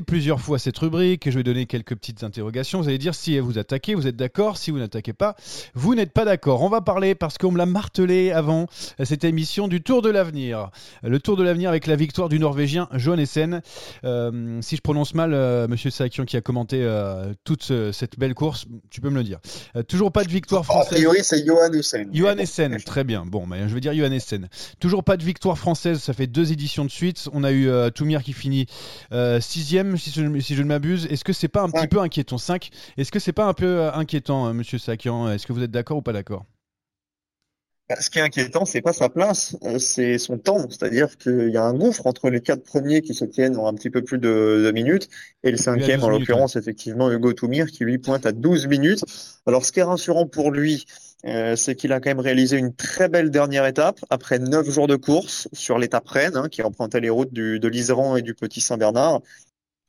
plusieurs 0.07 0.41
fois 0.41 0.59
cette 0.59 0.79
rubrique. 0.79 1.31
Je 1.31 1.37
vais 1.37 1.43
donner 1.43 1.67
quelques 1.67 1.95
petites 1.95 2.23
interrogations. 2.23 2.81
Vous 2.81 2.89
allez 2.89 2.99
dire 2.99 3.15
si 3.15 3.39
vous 3.39 3.59
attaquez, 3.59 3.95
vous 3.95 4.07
êtes 4.07 4.17
d'accord. 4.17 4.57
Si 4.57 4.71
vous 4.71 4.79
n'attaquez 4.79 5.13
pas, 5.13 5.37
vous 5.75 5.95
n'êtes 5.95 6.13
pas 6.13 6.25
d'accord. 6.25 6.63
On 6.63 6.69
va 6.69 6.81
parler 6.81 7.15
parce 7.15 7.39
qu'on 7.39 7.53
me 7.53 7.59
l'a 7.59 7.67
martelé 7.67 8.31
avant 8.31 8.67
cette 9.03 9.25
émission 9.25 9.69
du 9.69 9.83
Tour 9.83 10.03
de 10.03 10.11
l'avenir. 10.11 10.71
Le 11.03 11.19
Tour 11.19 11.37
de 11.37 11.43
l'avenir 11.43 11.69
avec 11.69 11.87
la 11.87 11.97
victoire 11.97 12.29
du 12.29 12.39
Norvégien 12.39 12.89
Johannessen. 12.93 13.63
Euh, 14.05 14.59
si 14.63 14.77
je 14.77 14.81
prononce 14.81 15.15
mal, 15.15 15.33
Monsieur 15.69 15.91
Sakian 15.91 16.25
qui 16.25 16.37
a 16.37 16.41
commenté 16.41 16.87
toute 17.45 17.73
cette 17.93 18.19
belle 18.19 18.35
course, 18.35 18.67
tu 18.91 19.01
peux 19.01 19.11
me 19.11 19.17
le 19.17 19.25
dire. 19.25 19.41
toujours 19.89 20.13
pas 20.13 20.25
de 20.25 20.31
victoire 20.31 20.65
française. 20.65 20.93
A 20.93 20.95
priori, 20.97 21.19
c'est 21.23 21.45
Johannessen. 21.45 22.11
Johannessen, 22.13 22.77
très 22.83 23.05
bien. 23.05 23.25
Bon, 23.27 23.47
mais 23.47 23.69
je 23.69 23.75
vais 23.75 23.81
dire 23.81 23.95
Johannessen. 23.95 24.49
Toujours 24.81 25.05
pas 25.05 25.17
de 25.17 25.25
victoire 25.25 25.59
française. 25.59 25.99
Ça 25.99 26.13
fait 26.13 26.27
deux 26.27 26.53
éditions 26.53 26.85
de 26.85 26.91
suite. 26.91 27.29
On 27.33 27.45
a 27.45 27.53
eu 27.53 27.69
euh, 27.69 27.91
Toumir 27.91 28.23
qui 28.23 28.33
finit 28.33 28.67
6 28.67 28.92
euh, 29.13 29.41
sixième, 29.41 29.97
si 29.97 30.11
je, 30.11 30.23
ne 30.23 30.65
m'abuse. 30.65 31.07
Est-ce 31.07 31.25
que 31.25 31.33
c'est 31.33 31.49
pas 31.49 31.63
un 31.63 31.71
petit 31.71 31.89
peu 31.89 32.01
inquiétant? 32.01 32.39
5 32.39 32.71
Est-ce 32.97 33.13
que 33.13 33.19
c'est 33.19 33.33
pas 33.33 33.47
un 33.47 33.55
peu 33.55 33.81
euh, 33.81 33.93
inquiétant, 33.93 34.53
Monsieur 34.55 34.79
Sakian? 34.79 35.31
Est-ce 35.31 35.47
que 35.47 35.53
vous 35.53 35.63
êtes 35.63 35.71
d'accord 35.71 35.99
ou 35.99 36.03
pas 36.03 36.13
d'accord? 36.13 36.45
Bah, 37.89 37.97
ce 38.01 38.11
qui 38.11 38.21
est 38.21 38.23
inquiétant, 38.23 38.65
c'est 38.65 38.81
pas 38.81 38.93
sa 38.93 39.09
place, 39.09 39.57
c'est 39.79 40.17
son 40.17 40.39
temps. 40.39 40.67
C'est-à-dire 40.71 41.19
qu'il 41.19 41.51
y 41.51 41.57
a 41.57 41.65
un 41.65 41.75
gouffre 41.75 42.07
entre 42.07 42.31
les 42.31 42.41
quatre 42.41 42.63
premiers 42.63 43.03
qui 43.03 43.13
se 43.13 43.25
tiennent 43.25 43.57
en 43.57 43.67
un 43.67 43.75
petit 43.75 43.91
peu 43.91 44.03
plus 44.03 44.19
de, 44.19 44.71
minutes 44.73 45.09
et 45.43 45.51
le 45.51 45.57
cinquième, 45.57 46.03
en 46.03 46.09
l'occurrence, 46.09 46.57
effectivement, 46.57 47.11
Hugo 47.11 47.33
Toumir, 47.33 47.67
qui 47.67 47.85
lui 47.85 47.99
pointe 47.99 48.25
à 48.25 48.33
12 48.33 48.69
minutes. 48.69 49.05
Alors, 49.47 49.67
ce 49.67 49.73
qui 49.73 49.81
est 49.81 49.85
rassurant 49.85 50.27
pour 50.27 50.53
lui, 50.53 50.87
euh, 51.27 51.55
c'est 51.57 51.77
qu'il 51.77 51.93
a 51.93 52.01
quand 52.01 52.11
même 52.11 52.21
réalisé 52.21 52.57
une 52.57 52.75
très 52.75 53.09
belle 53.09 53.31
dernière 53.31 53.67
étape 53.67 54.01
après 54.11 54.39
neuf 54.39 54.69
jours 54.69 54.89
de 54.89 54.97
course 54.97 55.49
sur 55.53 55.79
l'étape 55.79 56.09
Rennes, 56.09 56.37
hein, 56.37 56.49
qui 56.49 56.63
empruntait 56.63 57.01
les 57.01 57.11
routes 57.11 57.33
du, 57.33 57.61
de 57.61 57.69
l'Iseran 57.69 58.17
et 58.17 58.23
du 58.23 58.35
Petit 58.35 58.61
Saint-Bernard. 58.61 59.21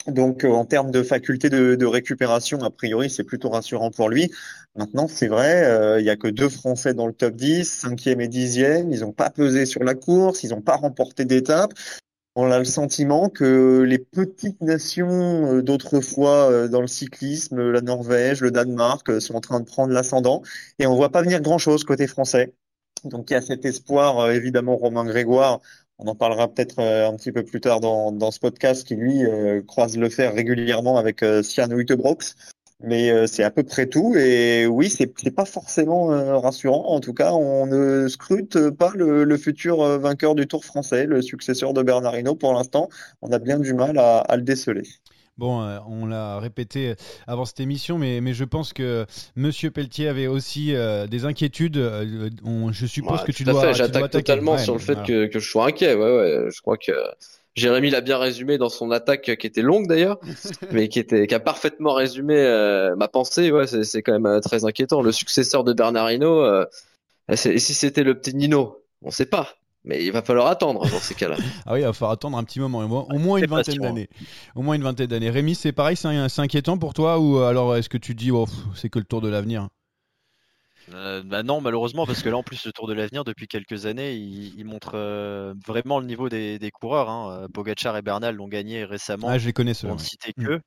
Donc, 0.08 0.44
euh, 0.44 0.52
en 0.52 0.66
termes 0.66 0.92
de 0.92 1.02
faculté 1.02 1.50
de, 1.50 1.86
récupération, 1.86 2.62
a 2.62 2.70
priori, 2.70 3.10
c'est 3.10 3.24
plutôt 3.24 3.50
rassurant 3.50 3.90
pour 3.90 4.10
lui. 4.10 4.32
Maintenant, 4.76 5.08
c'est 5.08 5.28
vrai, 5.28 5.64
euh, 5.64 6.00
il 6.00 6.06
y 6.06 6.10
a 6.10 6.18
que 6.18 6.28
deux 6.28 6.50
Français 6.50 6.94
dans 6.94 7.08
le 7.08 7.14
top 7.14 7.36
10, 7.36 7.64
cinquième 7.64 8.20
et 8.20 8.28
dixième. 8.28 8.92
Ils 8.92 9.00
n'ont 9.00 9.14
pas 9.14 9.30
pesé 9.30 9.66
sur 9.66 9.84
la 9.84 9.96
course, 9.96 10.44
ils 10.44 10.50
n'ont 10.50 10.62
pas 10.62 10.76
remporté 10.76 11.26
d'étape 11.26 11.74
on 12.36 12.52
a 12.52 12.58
le 12.58 12.66
sentiment 12.66 13.30
que 13.30 13.82
les 13.82 14.00
petites 14.00 14.62
nations 14.62 15.58
euh, 15.58 15.62
d'autrefois 15.62 16.50
euh, 16.50 16.68
dans 16.68 16.82
le 16.82 16.88
cyclisme, 16.88 17.72
la 17.72 17.82
Norvège, 17.82 18.42
le 18.42 18.52
Danemark, 18.52 19.08
euh, 19.10 19.20
sont 19.20 19.36
en 19.36 19.42
train 19.42 19.60
de 19.60 19.66
prendre 19.66 19.94
l'ascendant 19.94 20.42
et 20.80 20.88
on 20.88 20.96
voit 20.96 21.12
pas 21.12 21.22
venir 21.22 21.42
grand-chose 21.42 21.84
côté 21.84 22.08
français. 22.08 22.54
Donc 23.04 23.30
il 23.30 23.34
y 23.34 23.36
a 23.36 23.42
cet 23.42 23.66
espoir, 23.66 24.32
évidemment, 24.32 24.78
Romain 24.78 25.06
Grégoire, 25.06 25.60
on 26.00 26.08
en 26.08 26.16
parlera 26.16 26.48
peut-être 26.48 26.80
un 26.80 27.16
petit 27.18 27.32
peu 27.32 27.44
plus 27.44 27.60
tard 27.62 27.82
dans, 27.82 28.12
dans 28.12 28.32
ce 28.32 28.40
podcast, 28.40 28.88
qui 28.88 28.96
lui 28.96 29.24
croise 29.68 29.98
le 29.98 30.10
fer 30.10 30.34
régulièrement 30.34 30.98
avec 30.98 31.24
Sian 31.44 31.70
Wittebrox. 31.70 32.36
Mais 32.82 33.12
euh, 33.12 33.28
c'est 33.28 33.44
à 33.44 33.52
peu 33.52 33.64
près 33.64 33.88
tout. 33.88 34.16
Et 34.16 34.66
oui, 34.66 34.90
c'est 34.90 35.12
n'est 35.24 35.32
pas 35.32 35.46
forcément 35.46 36.12
euh, 36.12 36.38
rassurant. 36.38 36.86
En 36.88 37.00
tout 37.00 37.14
cas, 37.14 37.32
on 37.32 37.66
ne 37.66 38.08
scrute 38.08 38.70
pas 38.72 38.92
le, 38.96 39.24
le, 39.24 39.38
futur 39.38 39.82
euh, 39.82 39.98
vainqueur 39.98 40.36
du 40.36 40.48
Tour 40.48 40.66
français, 40.66 41.06
le 41.06 41.22
successeur 41.22 41.74
de 41.74 41.82
Bernardino. 41.82 42.36
Pour 42.36 42.54
l'instant, 42.54 42.90
on 43.22 43.32
a 43.32 43.40
bien 43.40 43.60
du 43.60 43.74
mal 43.74 43.98
à, 43.98 44.20
à 44.20 44.36
le 44.36 44.44
déceler. 44.44 44.84
Bon, 45.36 45.68
on 45.88 46.06
l'a 46.06 46.38
répété 46.38 46.94
avant 47.26 47.46
cette 47.46 47.60
émission, 47.60 47.98
mais, 47.98 48.22
mais 48.22 48.36
je 48.36 48.44
pense 48.44 48.72
que 48.72 49.08
Monsieur 49.36 49.72
Pelletier 49.72 50.08
avait 50.08 50.28
aussi 50.28 50.76
des 51.10 51.26
inquiétudes. 51.26 51.80
On, 52.46 52.72
je 52.72 52.86
suppose 52.86 53.24
que 53.24 53.32
tu 53.32 53.44
dois. 53.44 53.74
J'attaque 53.74 54.12
totalement 54.12 54.60
sur 54.60 54.74
le 54.74 54.80
fait 54.80 55.02
que, 55.02 55.26
que, 55.26 55.40
je 55.40 55.50
sois 55.50 55.70
inquiet. 55.70 55.96
Ouais, 55.96 56.18
ouais. 56.18 56.52
Je 56.52 56.62
crois 56.62 56.78
que 56.78 56.92
Jérémy 57.56 57.92
l'a 57.92 58.02
bien 58.02 58.18
résumé 58.18 58.58
dans 58.58 58.70
son 58.70 58.90
attaque 58.90 59.38
qui 59.38 59.48
était 59.48 59.62
longue 59.62 59.88
d'ailleurs, 59.88 60.20
mais 60.72 60.88
qui 60.88 61.00
était 61.00 61.28
qui 61.28 61.36
a 61.36 61.40
parfaitement 61.40 61.94
résumé 61.94 62.36
euh, 62.36 62.96
ma 62.96 63.08
pensée. 63.08 63.52
Ouais, 63.52 63.68
c'est 63.68 64.02
quand 64.02 64.14
même 64.14 64.26
euh, 64.26 64.40
très 64.40 64.66
inquiétant. 64.66 65.02
Le 65.02 65.12
successeur 65.12 65.64
de 65.64 65.74
Bernardino, 65.74 66.44
euh, 66.44 66.66
si 67.36 67.60
c'était 67.60 68.04
le 68.04 68.16
petit 68.20 68.36
Nino, 68.36 68.84
on 69.02 69.12
sait 69.12 69.28
pas. 69.28 69.50
Mais 69.86 70.04
il 70.06 70.14
va 70.14 70.22
falloir 70.22 70.48
attendre 70.48 70.90
dans 70.90 71.00
ces 71.00 71.14
cas-là. 71.14 71.36
ah 71.66 71.74
oui, 71.74 71.82
il 71.82 71.86
va 71.86 71.92
falloir 71.92 72.12
attendre 72.12 72.38
un 72.38 72.44
petit 72.46 72.62
moment, 72.62 72.80
au 72.80 73.20
moins 73.20 73.38
une 73.38 73.48
vingtaine 73.48 73.80
d'années. 73.80 74.10
Au 74.56 74.62
moins 74.62 74.76
une 74.76 74.84
vingtaine 74.84 75.08
d'années. 75.08 75.30
Rémi, 75.30 75.56
c'est 75.56 75.74
pareil, 75.74 75.98
c'est 75.98 76.40
inquiétant 76.40 76.78
pour 76.78 76.94
toi 76.94 77.20
ou 77.20 77.40
alors 77.40 77.76
est-ce 77.76 77.90
que 77.90 77.98
tu 77.98 78.16
dis, 78.16 78.32
oh, 78.32 78.46
c'est 78.76 78.88
que 78.88 79.00
le 79.00 79.06
tour 79.06 79.20
de 79.20 79.28
l'avenir? 79.28 79.68
Euh, 80.92 81.24
bah 81.24 81.44
non, 81.44 81.62
malheureusement, 81.62 82.06
parce 82.06 82.22
que 82.22 82.30
là, 82.30 82.38
en 82.38 82.44
plus, 82.44 82.66
le 82.66 82.72
Tour 82.72 82.88
de 82.88 82.94
l'Avenir, 82.94 83.24
depuis 83.24 83.48
quelques 83.48 83.86
années, 83.86 84.14
il, 84.14 84.66
montre 84.66 84.92
euh, 84.96 85.54
vraiment 85.66 86.00
le 86.00 86.06
niveau 86.06 86.30
des, 86.30 86.72
coureurs. 86.74 87.10
Hein. 87.10 87.48
Pogacar 87.54 87.96
et 87.98 88.02
Bernal 88.02 88.36
l'ont 88.36 88.48
gagné 88.48 88.84
récemment. 88.84 89.28
Ah, 89.30 89.38
je 89.38 89.48
les 89.48 89.54
connais, 89.54 89.74
ceux 89.74 89.88
On 89.88 89.96
ne 89.96 90.00
citait 90.00 90.34
que. 90.34 90.60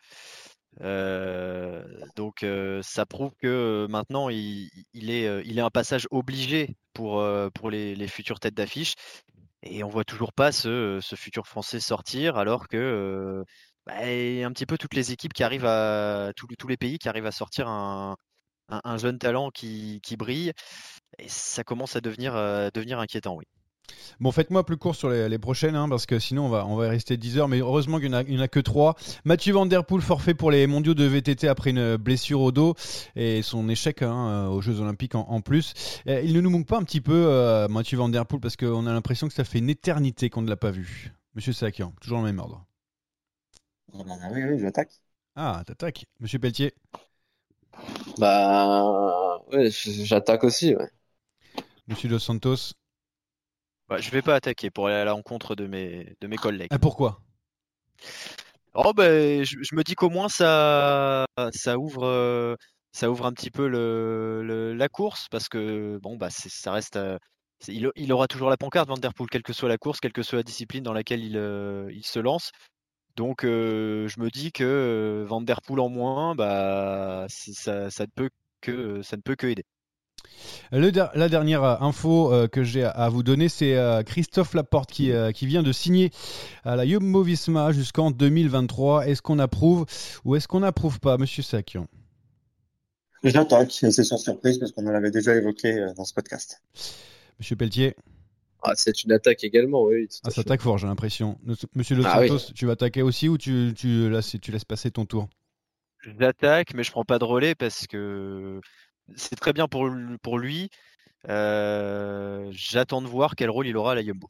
Euh, 0.83 1.85
donc, 2.16 2.44
ça 2.83 3.07
prouve 3.07 3.33
que 3.40 3.87
maintenant, 3.90 4.29
il, 4.29 4.70
est, 4.94 5.42
il 5.44 5.59
est 5.59 5.62
un 5.62 5.70
passage 5.70 6.07
obligé 6.11 6.76
pour, 6.92 7.24
pour 7.55 7.70
les, 7.70 8.09
futures 8.09 8.40
têtes 8.40 8.55
d'affiche. 8.55 8.94
Et 9.62 9.83
on 9.83 9.88
voit 9.88 10.05
toujours 10.05 10.33
pas 10.33 10.52
ce, 10.52 11.00
futur 11.16 11.46
français 11.46 11.81
sortir, 11.81 12.37
alors 12.37 12.68
que 12.68 13.42
bah, 13.87 13.94
un 14.00 14.52
petit 14.52 14.66
peu 14.66 14.79
toutes 14.79 14.94
les 14.94 15.12
équipes 15.12 15.33
qui 15.33 15.44
arrivent 15.44 15.66
à 15.66 16.33
tous, 16.37 16.46
tous 16.59 16.68
les 16.68 16.76
pays 16.76 16.98
qui 16.98 17.09
arrivent 17.09 17.26
à 17.26 17.33
sortir 17.33 17.68
un, 17.68 18.16
un, 18.68 18.96
jeune 18.98 19.18
talent 19.18 19.50
qui, 19.50 20.00
brille. 20.18 20.52
Et 21.18 21.29
ça 21.29 21.64
commence 21.64 21.96
à 21.96 22.00
devenir, 22.00 22.35
euh, 22.37 22.68
devenir 22.74 22.98
inquiétant, 22.98 23.37
oui. 23.37 23.44
Bon, 24.18 24.33
faites-moi 24.33 24.64
plus 24.64 24.76
court 24.76 24.96
sur 24.96 25.11
les, 25.11 25.38
prochaines, 25.38 25.76
hein, 25.76 25.88
parce 25.88 26.07
que 26.07 26.18
sinon 26.18 26.46
on 26.46 26.48
va, 26.48 26.66
on 26.66 26.74
va 26.74 26.88
rester 26.88 27.16
10 27.16 27.38
heures. 27.38 27.48
Mais 27.48 27.59
heureusement 27.59 28.00
qu'il 28.00 28.11
n'y 28.11 28.38
en, 28.38 28.40
a 28.40 28.48
que 28.48 28.61
3. 28.61 28.96
Mathieu 29.24 29.52
Van 29.52 29.66
Der 29.66 29.85
Poel, 29.85 30.02
forfait 30.02 30.35
pour 30.35 30.50
les 30.50 30.66
mondiaux 30.66 30.94
de 30.94 31.05
VTT 31.05 31.46
après 31.48 31.70
une 31.70 31.96
blessure 31.96 32.40
au 32.40 32.50
dos 32.50 32.74
et 33.14 33.42
son 33.42 33.68
échec 33.68 34.02
hein, 34.02 34.29
euh, 34.29 34.48
aux 34.48 34.61
Jeux 34.61 34.81
Olympiques 34.81 35.14
en, 35.14 35.40
plus. 35.40 35.74
il 36.07 36.33
ne 36.33 36.40
nous 36.40 36.50
manque 36.50 36.66
pas 36.66 36.79
un 36.79 36.83
petit 36.83 37.00
peu, 37.00 37.26
euh, 37.26 37.68
Mathieu 37.68 37.96
Van 37.98 38.09
Der 38.09 38.26
Poel, 38.26 38.40
parce 38.40 38.57
qu'on 38.57 38.87
a 38.87 38.92
l'impression 38.92 39.29
que 39.29 39.35
ça 39.35 39.44
fait 39.44 39.59
une 39.59 39.70
éternité 39.70 40.31
qu'on 40.31 40.42
ne 40.42 40.48
l'a 40.48 40.57
pas 40.57 40.70
vu. 40.70 41.12
Monsieur 41.35 41.52
Sakian, 41.52 41.92
toujours 42.00 42.18
dans 42.18 42.24
le 42.24 42.33
même 42.33 42.40
ordre. 42.40 42.64
Oui, 43.92 44.42
oui, 44.42 44.59
j'attaque. 44.59 44.90
Ah, 45.37 45.62
t'attaques. 45.66 46.07
Monsieur 46.20 46.38
Pelletier 46.38 46.72
Bah, 48.18 49.38
ouais, 49.52 49.70
j'attaque 49.70 50.44
aussi, 50.44 50.74
ouais. 50.74 50.88
Monsieur 51.86 52.08
Dos 52.08 52.18
Santos 52.18 52.72
bah, 53.88 53.98
Je 53.98 54.10
vais 54.10 54.22
pas 54.22 54.34
attaquer 54.34 54.70
pour 54.70 54.88
aller 54.88 54.96
à 54.96 55.04
l'encontre 55.04 55.54
de 55.54 55.66
mes, 55.66 56.16
de 56.20 56.26
mes 56.26 56.36
collègues. 56.36 56.68
Ah, 56.70 56.78
pourquoi? 56.78 57.20
Oh, 58.74 58.92
ben, 58.92 59.44
je, 59.44 59.74
me 59.74 59.82
dis 59.82 59.94
qu'au 59.94 60.10
moins 60.10 60.28
ça, 60.28 61.26
ça 61.52 61.78
ouvre. 61.78 62.56
ça 62.92 63.10
ouvre 63.10 63.26
un 63.26 63.32
petit 63.32 63.50
peu 63.50 63.68
le, 63.68 64.74
la 64.74 64.88
course 64.88 65.28
parce 65.30 65.48
que 65.48 65.98
bon 66.02 66.16
bah 66.16 66.28
ça 66.30 66.72
reste 66.72 66.98
il, 67.68 68.12
aura 68.12 68.26
toujours 68.26 68.50
la 68.50 68.58
pancarte 68.58 68.88
Van 68.88 68.96
Der 68.96 69.14
Poel 69.14 69.30
quelle 69.30 69.42
que 69.42 69.54
soit 69.54 69.68
la 69.68 69.78
course 69.78 70.00
quelle 70.00 70.12
que 70.12 70.22
soit 70.22 70.38
la 70.38 70.42
discipline 70.42 70.82
dans 70.82 70.92
laquelle 70.92 71.24
il, 71.24 71.36
il 71.90 72.04
se 72.04 72.18
lance 72.18 72.52
donc 73.16 73.42
je 73.42 74.20
me 74.20 74.31
dis 74.31 74.52
que 74.52 75.24
Van 75.26 75.40
Der 75.40 75.62
Poel 75.62 75.81
en 75.81 75.88
moins 75.88 76.35
bah 76.35 77.26
ça, 77.29 77.90
ça, 77.90 78.05
ne 78.05 78.11
peut 78.14 78.31
que 78.61 79.02
ça 79.02 79.16
ne 79.16 79.22
peut 79.22 79.37
que 79.37 79.46
aider 79.46 79.64
la 80.70 81.29
dernière 81.29 81.83
info 81.83 82.33
euh, 82.33 82.48
que 82.48 82.62
j'ai 82.62 82.85
à 82.85 83.09
vous 83.09 83.22
donner, 83.22 83.48
c'est 83.48 83.76
euh, 83.76 84.02
Christophe 84.02 84.55
Laporte 84.55 84.90
qui, 84.90 85.12
qui, 85.35 85.46
vient 85.46 85.62
de 85.62 85.72
signer 85.72 86.11
à 86.64 86.76
la 86.76 86.87
Jumbo 86.87 87.22
Visma 87.22 87.72
jusqu'en 87.72 88.11
2023. 88.11 89.09
Est-ce 89.09 89.22
qu'on 89.22 89.38
approuve 89.38 89.87
ou 90.24 90.37
est-ce 90.37 90.48
qu'on 90.48 90.61
n'approuve 90.61 91.00
pas, 91.00 91.18
Monsieur 91.18 91.42
Sakian? 91.42 91.87
J'attaque, 93.24 93.72
c'est 93.72 93.90
sans 93.90 94.18
surprise 94.18 94.59
parce 94.59 94.72
qu'on 94.72 94.87
en 94.87 94.94
avait 94.94 95.11
déjà 95.11 95.35
évoqué 95.35 95.87
dans 95.96 96.05
ce 96.05 96.14
podcast. 96.14 96.62
Monsieur 97.38 97.57
Pelletier 97.57 97.96
ah, 98.66 98.72
c'est 98.74 99.05
une 99.05 99.12
attaque 99.12 99.44
également, 99.44 99.85
oui. 99.85 100.09
Ah, 100.24 100.31
ça 100.31 100.40
attaque 100.40 100.61
fort, 100.61 100.79
j'ai 100.79 100.87
l'impression. 100.87 101.38
Monsieur 101.74 101.96
Los 101.96 102.05
ah 102.07 102.26
Santos, 102.26 102.52
tu 102.55 102.66
vas 102.66 102.72
attaquer 102.72 103.02
aussi 103.02 103.29
ou 103.29 103.38
tu, 103.38 103.72
tu, 103.76 104.11
tu 104.42 104.50
laisses 104.50 104.64
passer 104.64 104.90
ton 104.90 105.07
tour? 105.07 105.29
J'attaque, 106.18 106.74
mais 106.74 106.83
je 106.83 106.90
prends 106.90 107.05
pas 107.05 107.18
de 107.18 107.24
relais 107.24 107.55
parce 107.55 107.87
que 107.87 108.61
c'est 109.14 109.37
très 109.37 109.52
bien 109.52 109.68
pour, 109.68 109.88
pour 110.22 110.38
lui. 110.38 110.70
Euh, 111.29 112.48
j'attends 112.50 113.02
de 113.02 113.07
voir 113.07 113.35
quel 113.37 113.50
rôle 113.50 113.66
il 113.66 113.76
aura 113.76 113.92
à 113.92 113.94
la 113.94 114.02
Yumbo. 114.02 114.29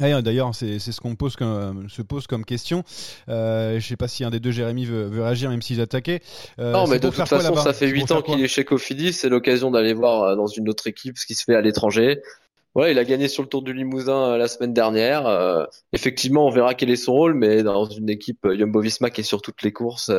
Ah, 0.00 0.20
d'ailleurs, 0.20 0.54
c'est 0.54 0.78
ce 0.78 1.00
qu'on 1.00 1.16
pose 1.16 1.34
comme, 1.36 1.88
se 1.88 2.02
pose 2.02 2.26
comme 2.26 2.44
question. 2.44 2.84
Euh, 3.28 3.72
je 3.72 3.76
ne 3.76 3.80
sais 3.80 3.96
pas 3.96 4.06
si 4.06 4.22
un 4.22 4.30
des 4.30 4.38
deux, 4.38 4.50
Jérémy, 4.50 4.84
veut, 4.84 5.22
réagir, 5.22 5.48
même 5.48 5.62
s'ils 5.62 5.80
attaquaient. 5.80 6.20
Euh, 6.58 6.72
non, 6.72 6.86
mais 6.86 6.98
de 6.98 7.08
toute 7.08 7.26
façon, 7.26 7.56
ça 7.56 7.72
fait 7.72 7.88
8 7.88 8.12
ans 8.12 8.22
qu'il 8.22 8.42
est 8.42 8.48
chez 8.48 8.64
Cofidis. 8.64 9.14
C'est 9.14 9.30
l'occasion 9.30 9.70
d'aller 9.70 9.94
voir 9.94 10.36
dans 10.36 10.46
une 10.46 10.68
autre 10.68 10.86
équipe 10.86 11.16
ce 11.16 11.26
qui 11.26 11.34
se 11.34 11.44
fait 11.44 11.54
à 11.54 11.62
l'étranger. 11.62 12.20
Voilà, 12.74 12.92
il 12.92 12.98
a 12.98 13.04
gagné 13.04 13.28
sur 13.28 13.42
le 13.42 13.48
Tour 13.48 13.62
du 13.62 13.72
Limousin 13.72 14.36
la 14.36 14.46
semaine 14.46 14.72
dernière. 14.72 15.66
effectivement, 15.92 16.46
on 16.46 16.50
verra 16.50 16.74
quel 16.74 16.90
est 16.90 16.96
son 16.96 17.12
rôle, 17.12 17.34
mais 17.34 17.62
dans 17.62 17.86
une 17.86 18.08
équipe 18.08 18.46
Jumbo-Visma 18.46 19.10
qui 19.10 19.22
est 19.22 19.24
sur 19.24 19.42
toutes 19.42 19.62
les 19.62 19.72
courses, 19.72 20.10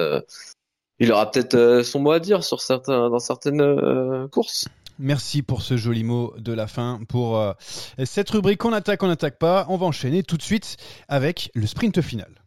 il 0.99 1.11
aura 1.11 1.31
peut-être 1.31 1.55
euh, 1.55 1.83
son 1.83 1.99
mot 1.99 2.11
à 2.11 2.19
dire 2.19 2.43
sur 2.43 2.59
dans 2.87 3.19
certaines 3.19 3.61
euh, 3.61 4.27
courses. 4.27 4.67
Merci 4.99 5.41
pour 5.41 5.61
ce 5.61 5.77
joli 5.77 6.03
mot 6.03 6.33
de 6.37 6.51
la 6.51 6.67
fin. 6.67 6.99
Pour 7.07 7.39
euh, 7.39 7.53
cette 8.03 8.29
rubrique 8.29 8.65
On 8.65 8.73
attaque, 8.73 9.01
on 9.01 9.07
n'attaque 9.07 9.37
pas, 9.39 9.65
on 9.69 9.77
va 9.77 9.85
enchaîner 9.85 10.23
tout 10.23 10.35
de 10.35 10.41
suite 10.41 10.75
avec 11.07 11.51
le 11.55 11.65
sprint 11.67 12.01
final. 12.01 12.38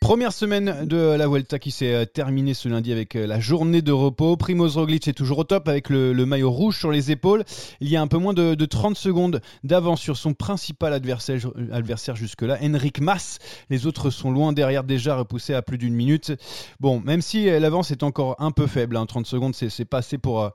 Première 0.00 0.32
semaine 0.32 0.86
de 0.86 0.96
la 0.96 1.28
Vuelta 1.28 1.58
qui 1.58 1.70
s'est 1.70 1.94
euh, 1.94 2.04
terminée 2.06 2.54
ce 2.54 2.70
lundi 2.70 2.90
avec 2.90 3.14
euh, 3.16 3.26
la 3.26 3.38
journée 3.38 3.82
de 3.82 3.92
repos. 3.92 4.34
Primoz 4.38 4.78
Roglic 4.78 5.06
est 5.06 5.12
toujours 5.12 5.38
au 5.38 5.44
top 5.44 5.68
avec 5.68 5.90
le, 5.90 6.14
maillot 6.24 6.50
rouge 6.50 6.78
sur 6.78 6.90
les 6.90 7.10
épaules. 7.10 7.44
Il 7.80 7.88
y 7.88 7.96
a 7.96 8.00
un 8.00 8.06
peu 8.06 8.16
moins 8.16 8.32
de, 8.32 8.54
30 8.64 8.96
secondes 8.96 9.42
d'avance 9.62 10.00
sur 10.00 10.16
son 10.16 10.32
principal 10.32 10.94
adversaire, 10.94 11.38
adversaire 11.70 12.16
jusque-là, 12.16 12.58
Henrik 12.62 13.00
Mas. 13.00 13.38
Les 13.68 13.86
autres 13.86 14.08
sont 14.08 14.30
loin 14.30 14.54
derrière 14.54 14.84
déjà, 14.84 15.16
repoussés 15.16 15.52
à 15.52 15.60
plus 15.60 15.76
d'une 15.76 15.94
minute. 15.94 16.32
Bon, 16.80 17.00
même 17.00 17.20
si 17.20 17.48
euh, 17.48 17.60
l'avance 17.60 17.90
est 17.90 18.02
encore 18.02 18.36
un 18.38 18.52
peu 18.52 18.66
faible, 18.66 18.96
30 18.96 19.10
hein, 19.14 19.22
secondes 19.24 19.54
c'est 19.54 19.84
pas 19.84 19.98
assez 19.98 20.16
pour, 20.16 20.50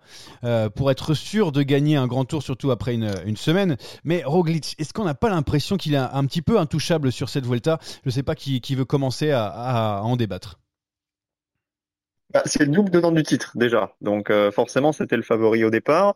pour 0.75 0.91
être 0.91 1.13
sûr 1.13 1.51
de 1.51 1.61
gagner 1.61 1.97
un 1.97 2.07
grand 2.07 2.25
tour, 2.25 2.41
surtout 2.41 2.71
après 2.71 2.95
une, 2.95 3.37
semaine. 3.37 3.77
Mais 4.03 4.23
Roglic, 4.25 4.75
est-ce 4.79 4.91
qu'on 4.91 5.05
n'a 5.05 5.13
pas 5.13 5.29
l'impression 5.29 5.77
qu'il 5.77 5.93
est 5.93 5.97
un, 5.97 6.25
petit 6.25 6.41
peu 6.41 6.59
intouchable 6.59 7.11
sur 7.11 7.29
cette 7.29 7.45
Vuelta? 7.45 7.79
Je 8.03 8.09
ne 8.09 8.11
sais 8.11 8.23
pas 8.23 8.33
qui, 8.33 8.59
qui 8.59 8.73
veut 8.73 8.85
commencer 8.85 9.31
à, 9.31 9.34
en 9.35 10.15
débattre 10.15 10.59
bah, 12.33 12.43
C'est 12.45 12.65
le 12.65 12.71
double 12.71 12.89
dedans 12.89 13.11
du 13.11 13.23
titre 13.23 13.53
déjà. 13.55 13.95
Donc 14.01 14.29
euh, 14.29 14.51
forcément, 14.51 14.91
c'était 14.91 15.17
le 15.17 15.23
favori 15.23 15.63
au 15.63 15.69
départ. 15.69 16.13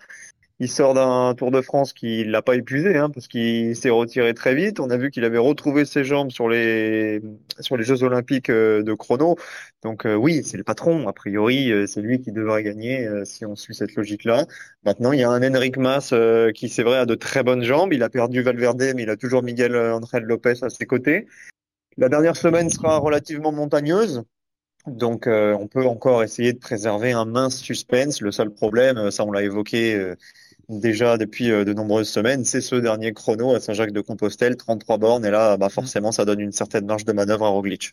Il 0.61 0.69
sort 0.69 0.93
d'un 0.93 1.33
Tour 1.35 1.51
de 1.51 1.61
France 1.61 1.93
qui 1.93 2.25
l'a 2.25 2.41
pas 2.41 2.55
épuisé, 2.55 2.97
hein, 2.97 3.09
parce 3.09 3.29
qu'il 3.29 3.77
s'est 3.77 3.89
retiré 3.89 4.33
très 4.33 4.53
vite. 4.55 4.81
On 4.81 4.89
a 4.89 4.97
vu 4.97 5.09
qu'il 5.09 5.23
avait 5.23 5.37
retrouvé 5.37 5.85
ses 5.85 6.03
jambes 6.03 6.31
sur 6.31 6.49
les 6.49 7.21
sur 7.61 7.77
les 7.77 7.85
Jeux 7.85 8.03
Olympiques 8.03 8.49
euh, 8.49 8.83
de 8.83 8.93
chrono. 8.93 9.37
Donc 9.83 10.05
euh, 10.05 10.15
oui, 10.15 10.43
c'est 10.43 10.57
le 10.57 10.65
patron. 10.65 11.07
A 11.07 11.13
priori, 11.13 11.71
c'est 11.87 12.01
lui 12.01 12.19
qui 12.19 12.33
devrait 12.33 12.63
gagner 12.63 13.07
si 13.23 13.45
on 13.45 13.55
suit 13.55 13.73
cette 13.73 13.95
logique-là. 13.95 14.45
Maintenant, 14.83 15.13
il 15.13 15.21
y 15.21 15.23
a 15.23 15.29
un 15.29 15.41
Enric 15.41 15.77
Mas 15.77 16.13
qui, 16.53 16.67
c'est 16.67 16.83
vrai, 16.83 16.97
a 16.97 17.05
de 17.05 17.15
très 17.15 17.43
bonnes 17.43 17.63
jambes. 17.63 17.93
Il 17.93 18.03
a 18.03 18.09
perdu 18.09 18.41
Valverde, 18.41 18.91
mais 18.95 19.03
il 19.03 19.09
a 19.09 19.15
toujours 19.15 19.43
Miguel 19.43 19.77
André 19.77 20.19
Lopez 20.19 20.55
à 20.63 20.69
ses 20.69 20.85
côtés. 20.85 21.27
La 21.99 22.07
dernière 22.07 22.37
semaine 22.37 22.69
sera 22.69 22.97
relativement 22.97 23.51
montagneuse. 23.51 24.23
Donc 24.87 25.27
euh, 25.27 25.53
on 25.59 25.67
peut 25.67 25.85
encore 25.85 26.23
essayer 26.23 26.53
de 26.53 26.57
préserver 26.57 27.11
un 27.11 27.25
mince 27.25 27.57
suspense. 27.57 28.21
Le 28.21 28.31
seul 28.31 28.51
problème, 28.51 28.97
euh, 28.97 29.11
ça 29.11 29.25
on 29.25 29.31
l'a 29.33 29.43
évoqué 29.43 29.95
euh, 29.95 30.15
déjà 30.69 31.17
depuis 31.17 31.49
de 31.49 31.73
nombreuses 31.73 32.07
semaines, 32.07 32.45
c'est 32.45 32.61
ce 32.61 32.75
dernier 32.75 33.11
chrono 33.11 33.53
à 33.53 33.59
Saint-Jacques-de-Compostelle, 33.59 34.55
33 34.55 34.97
bornes, 34.97 35.25
et 35.25 35.29
là 35.29 35.57
bah, 35.57 35.67
forcément 35.67 36.13
ça 36.13 36.23
donne 36.23 36.39
une 36.39 36.53
certaine 36.53 36.85
marge 36.85 37.03
de 37.03 37.11
manœuvre 37.11 37.45
à 37.45 37.49
Roglic. 37.49 37.91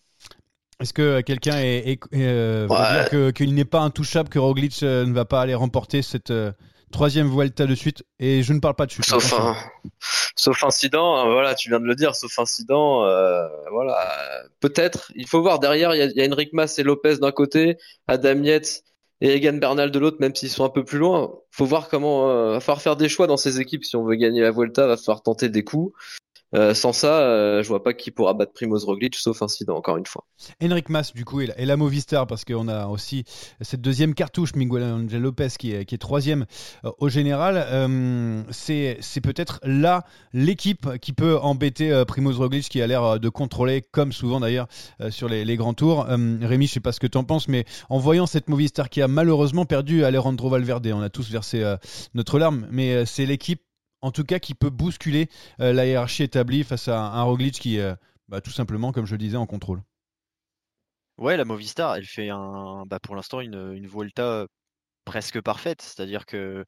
Est-ce 0.78 0.92
que 0.92 1.20
quelqu'un 1.22 1.56
est, 1.58 1.98
dire 2.12 3.32
qu'il 3.32 3.54
n'est 3.54 3.64
pas 3.64 3.80
intouchable, 3.80 4.28
que 4.28 4.38
Roglic 4.38 4.82
ne 4.82 5.12
va 5.12 5.24
pas 5.24 5.40
aller 5.40 5.54
remporter 5.54 6.02
cette, 6.02 6.32
Troisième 6.92 7.28
Vuelta 7.28 7.66
de 7.66 7.74
suite, 7.74 8.04
et 8.20 8.42
je 8.42 8.52
ne 8.52 8.60
parle 8.60 8.74
pas 8.74 8.86
de 8.86 8.92
chute. 8.92 9.04
Sauf, 9.04 9.34
sauf 10.36 10.64
incident, 10.64 11.16
hein, 11.16 11.32
voilà, 11.32 11.54
tu 11.54 11.68
viens 11.68 11.80
de 11.80 11.84
le 11.84 11.96
dire, 11.96 12.14
sauf 12.14 12.38
incident, 12.38 13.04
euh, 13.04 13.46
voilà. 13.72 13.98
Peut-être, 14.60 15.10
il 15.16 15.26
faut 15.26 15.42
voir 15.42 15.58
derrière, 15.58 15.94
il 15.94 16.12
y 16.16 16.22
a, 16.22 16.26
Enric 16.28 16.52
Mas 16.52 16.78
et 16.78 16.84
Lopez 16.84 17.16
d'un 17.16 17.32
côté, 17.32 17.76
Adam 18.06 18.42
Yates 18.42 18.82
et 19.20 19.34
Egan 19.34 19.54
Bernal 19.54 19.90
de 19.90 19.98
l'autre, 19.98 20.18
même 20.20 20.34
s'ils 20.34 20.50
sont 20.50 20.64
un 20.64 20.70
peu 20.70 20.84
plus 20.84 20.98
loin. 20.98 21.34
Faut 21.50 21.64
voir 21.64 21.88
comment, 21.88 22.30
euh, 22.30 22.52
va 22.52 22.60
falloir 22.60 22.82
faire 22.82 22.96
des 22.96 23.08
choix 23.08 23.26
dans 23.26 23.36
ces 23.36 23.60
équipes. 23.60 23.84
Si 23.84 23.96
on 23.96 24.04
veut 24.04 24.16
gagner 24.16 24.42
la 24.42 24.52
Vuelta, 24.52 24.86
va 24.86 24.96
falloir 24.96 25.22
tenter 25.22 25.48
des 25.48 25.64
coups. 25.64 25.92
Euh, 26.54 26.74
sans 26.74 26.92
ça, 26.92 27.20
euh, 27.20 27.62
je 27.62 27.68
vois 27.68 27.82
pas 27.82 27.92
qui 27.92 28.10
pourra 28.10 28.32
battre 28.32 28.52
Primoz 28.52 28.84
Roglic, 28.84 29.16
sauf 29.16 29.42
incident, 29.42 29.76
encore 29.76 29.96
une 29.96 30.06
fois. 30.06 30.24
Henrik 30.62 30.88
Mas, 30.88 31.12
du 31.12 31.24
coup, 31.24 31.40
et 31.40 31.48
la 31.58 31.76
Movistar, 31.76 32.26
parce 32.26 32.44
qu'on 32.44 32.68
a 32.68 32.86
aussi 32.86 33.24
cette 33.60 33.80
deuxième 33.80 34.14
cartouche, 34.14 34.54
Miguel 34.54 34.84
Angel 34.84 35.20
Lopez, 35.20 35.48
qui 35.58 35.72
est, 35.72 35.98
troisième 35.98 36.46
euh, 36.84 36.90
au 36.98 37.08
général. 37.08 37.66
c'est 38.50 39.20
peut-être 39.22 39.60
là 39.64 40.04
l'équipe 40.32 40.98
qui 40.98 41.12
peut 41.12 41.36
embêter 41.38 42.04
Primoz 42.06 42.38
Roglic, 42.38 42.68
qui 42.68 42.80
a 42.80 42.86
l'air 42.86 43.18
de 43.18 43.28
contrôler, 43.28 43.82
comme 43.82 44.12
souvent 44.12 44.40
d'ailleurs, 44.40 44.68
sur 45.10 45.28
les, 45.28 45.44
les, 45.44 45.56
grands 45.56 45.74
tours. 45.74 46.06
Rémi, 46.06 46.66
je 46.66 46.72
sais 46.72 46.80
pas 46.80 46.92
ce 46.92 47.00
que 47.00 47.06
tu 47.06 47.18
en 47.18 47.24
penses, 47.24 47.48
mais 47.48 47.64
en 47.88 47.98
voyant 47.98 48.26
cette 48.26 48.48
Movistar 48.48 48.88
qui 48.88 49.02
a 49.02 49.08
malheureusement 49.08 49.64
perdu 49.64 50.04
Alejandro 50.04 50.48
Valverde, 50.48 50.86
on 50.94 51.02
a 51.02 51.10
tous 51.10 51.30
versé 51.30 51.76
notre 52.14 52.38
larme, 52.38 52.66
mais 52.70 53.04
c'est 53.06 53.26
l'équipe 53.26 53.62
en 54.02 54.10
tout 54.10 54.24
cas 54.24 54.38
qui 54.38 54.54
peut 54.54 54.70
bousculer 54.70 55.28
euh, 55.60 55.72
la 55.72 55.86
hiérarchie 55.86 56.22
établie 56.22 56.64
face 56.64 56.88
à 56.88 57.00
un, 57.00 57.22
Roglic 57.22 57.54
qui, 57.54 57.76
est 57.76 57.94
bah, 58.28 58.40
tout 58.40 58.50
simplement, 58.50 58.92
comme 58.92 59.06
je 59.06 59.12
le 59.12 59.18
disais, 59.18 59.36
en 59.36 59.46
contrôle. 59.46 59.82
Ouais, 61.18 61.36
la 61.36 61.44
Movistar, 61.44 61.96
elle 61.96 62.04
fait 62.04 62.28
un, 62.28 62.84
bah, 62.86 62.98
pour 63.00 63.16
l'instant 63.16 63.40
une, 63.40 63.72
une 63.74 63.86
Volta 63.86 64.46
presque 65.04 65.40
parfaite. 65.40 65.80
C'est-à-dire 65.80 66.26
que 66.26 66.64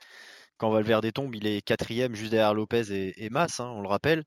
quand 0.56 0.70
Valverde 0.70 1.12
tombe, 1.12 1.34
il 1.34 1.46
est 1.46 1.62
quatrième 1.62 2.14
juste 2.14 2.32
derrière 2.32 2.54
Lopez 2.54 3.12
et, 3.16 3.30
Mas, 3.30 3.60
hein, 3.60 3.70
on 3.74 3.82
le 3.82 3.88
rappelle. 3.88 4.24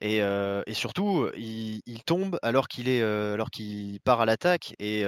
Et, 0.00 0.22
euh, 0.22 0.62
surtout, 0.72 1.28
il, 1.36 2.02
tombe 2.04 2.38
alors 2.42 2.68
qu'il 2.68 2.88
euh, 2.88 3.34
alors 3.34 3.50
qu'il 3.50 4.00
part 4.00 4.20
à 4.20 4.26
l'attaque 4.26 4.74
et 4.78 5.04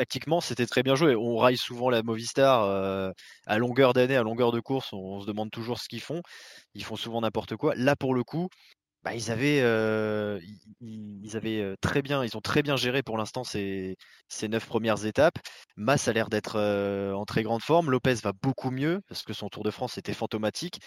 tactiquement, 0.00 0.40
c'était 0.40 0.66
très 0.66 0.82
bien 0.82 0.94
joué. 0.94 1.14
On 1.14 1.36
raille 1.36 1.58
souvent 1.58 1.90
la 1.90 2.02
Movistar 2.02 2.64
euh, 2.64 3.12
à 3.46 3.58
longueur 3.58 3.92
d'année, 3.92 4.16
à 4.16 4.22
longueur 4.22 4.50
de 4.50 4.58
course. 4.58 4.94
On, 4.94 5.20
se 5.20 5.26
demande 5.26 5.50
toujours 5.50 5.78
ce 5.78 5.88
qu'ils 5.88 6.00
font. 6.00 6.22
Ils 6.74 6.84
font 6.84 6.96
souvent 6.96 7.20
n'importe 7.20 7.54
quoi. 7.56 7.74
Là, 7.76 7.96
pour 7.96 8.14
le 8.14 8.24
coup, 8.24 8.48
bah, 9.04 9.14
ils 9.14 9.30
avaient, 9.30 9.60
euh, 9.60 10.40
euh, 10.82 11.76
très 11.82 12.00
bien, 12.00 12.24
ils 12.24 12.34
ont 12.34 12.40
très 12.40 12.62
bien 12.62 12.76
géré 12.76 13.02
pour 13.02 13.18
l'instant 13.18 13.44
ces, 13.44 13.98
neuf 14.44 14.64
premières 14.66 15.04
étapes. 15.04 15.38
Mass 15.76 16.08
a 16.08 16.14
l'air 16.14 16.30
d'être 16.30 16.58
en 17.14 17.26
très 17.26 17.42
grande 17.42 17.62
forme. 17.62 17.90
Lopez 17.90 18.14
va 18.22 18.32
beaucoup 18.32 18.70
mieux 18.70 19.02
parce 19.06 19.22
que 19.22 19.34
son 19.34 19.50
Tour 19.50 19.64
de 19.64 19.70
France 19.70 19.98
était 19.98 20.14
fantomatique. 20.14 20.80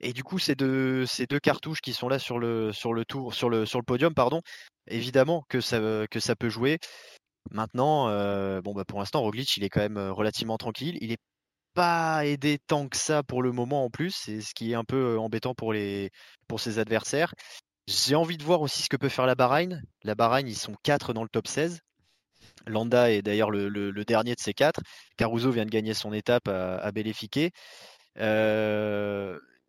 Et 0.00 0.14
du 0.14 0.24
coup, 0.24 0.38
ces 0.38 0.54
deux, 0.54 1.06
cartouches 1.42 1.82
qui 1.82 1.92
sont 1.92 2.08
là 2.08 2.18
sur 2.18 2.38
le, 2.38 2.72
podium, 3.86 4.14
évidemment 4.86 5.44
que 5.50 5.60
ça 5.60 6.36
peut 6.38 6.48
jouer. 6.48 6.78
Maintenant, 7.50 8.06
bon, 8.62 8.72
bah, 8.74 8.84
pour 8.84 8.98
l'instant, 8.98 9.20
Roglic, 9.20 9.56
il 9.56 9.64
est 9.64 9.68
quand 9.68 9.80
même 9.80 9.98
relativement 9.98 10.56
tranquille. 10.56 10.98
Il 11.00 11.12
est 11.12 11.20
pas 11.74 12.24
aidé 12.24 12.58
tant 12.66 12.88
que 12.88 12.96
ça 12.96 13.22
pour 13.22 13.42
le 13.42 13.52
moment 13.52 13.84
en 13.84 13.90
plus, 13.90 14.12
c'est 14.12 14.40
ce 14.40 14.54
qui 14.54 14.72
est 14.72 14.74
un 14.76 14.84
peu 14.84 15.18
embêtant 15.18 15.54
pour, 15.54 15.72
les, 15.72 16.10
pour 16.48 16.60
ses 16.60 16.78
adversaires. 16.78 17.34
J'ai 17.86 18.14
envie 18.14 18.38
de 18.38 18.44
voir 18.44 18.62
aussi 18.62 18.82
ce 18.82 18.88
que 18.88 18.96
peut 18.96 19.08
faire 19.08 19.26
la 19.26 19.34
Bahreïn. 19.34 19.82
La 20.04 20.14
Bahreïn, 20.14 20.48
ils 20.48 20.56
sont 20.56 20.74
4 20.84 21.12
dans 21.12 21.22
le 21.22 21.28
top 21.28 21.48
16. 21.48 21.80
Landa 22.66 23.10
est 23.10 23.22
d'ailleurs 23.22 23.50
le, 23.50 24.04
dernier 24.04 24.34
de 24.34 24.40
ces 24.40 24.54
quatre. 24.54 24.80
Caruso 25.16 25.50
vient 25.50 25.66
de 25.66 25.70
gagner 25.70 25.94
son 25.94 26.12
étape 26.12 26.48
à, 26.48 26.76
à 26.76 26.92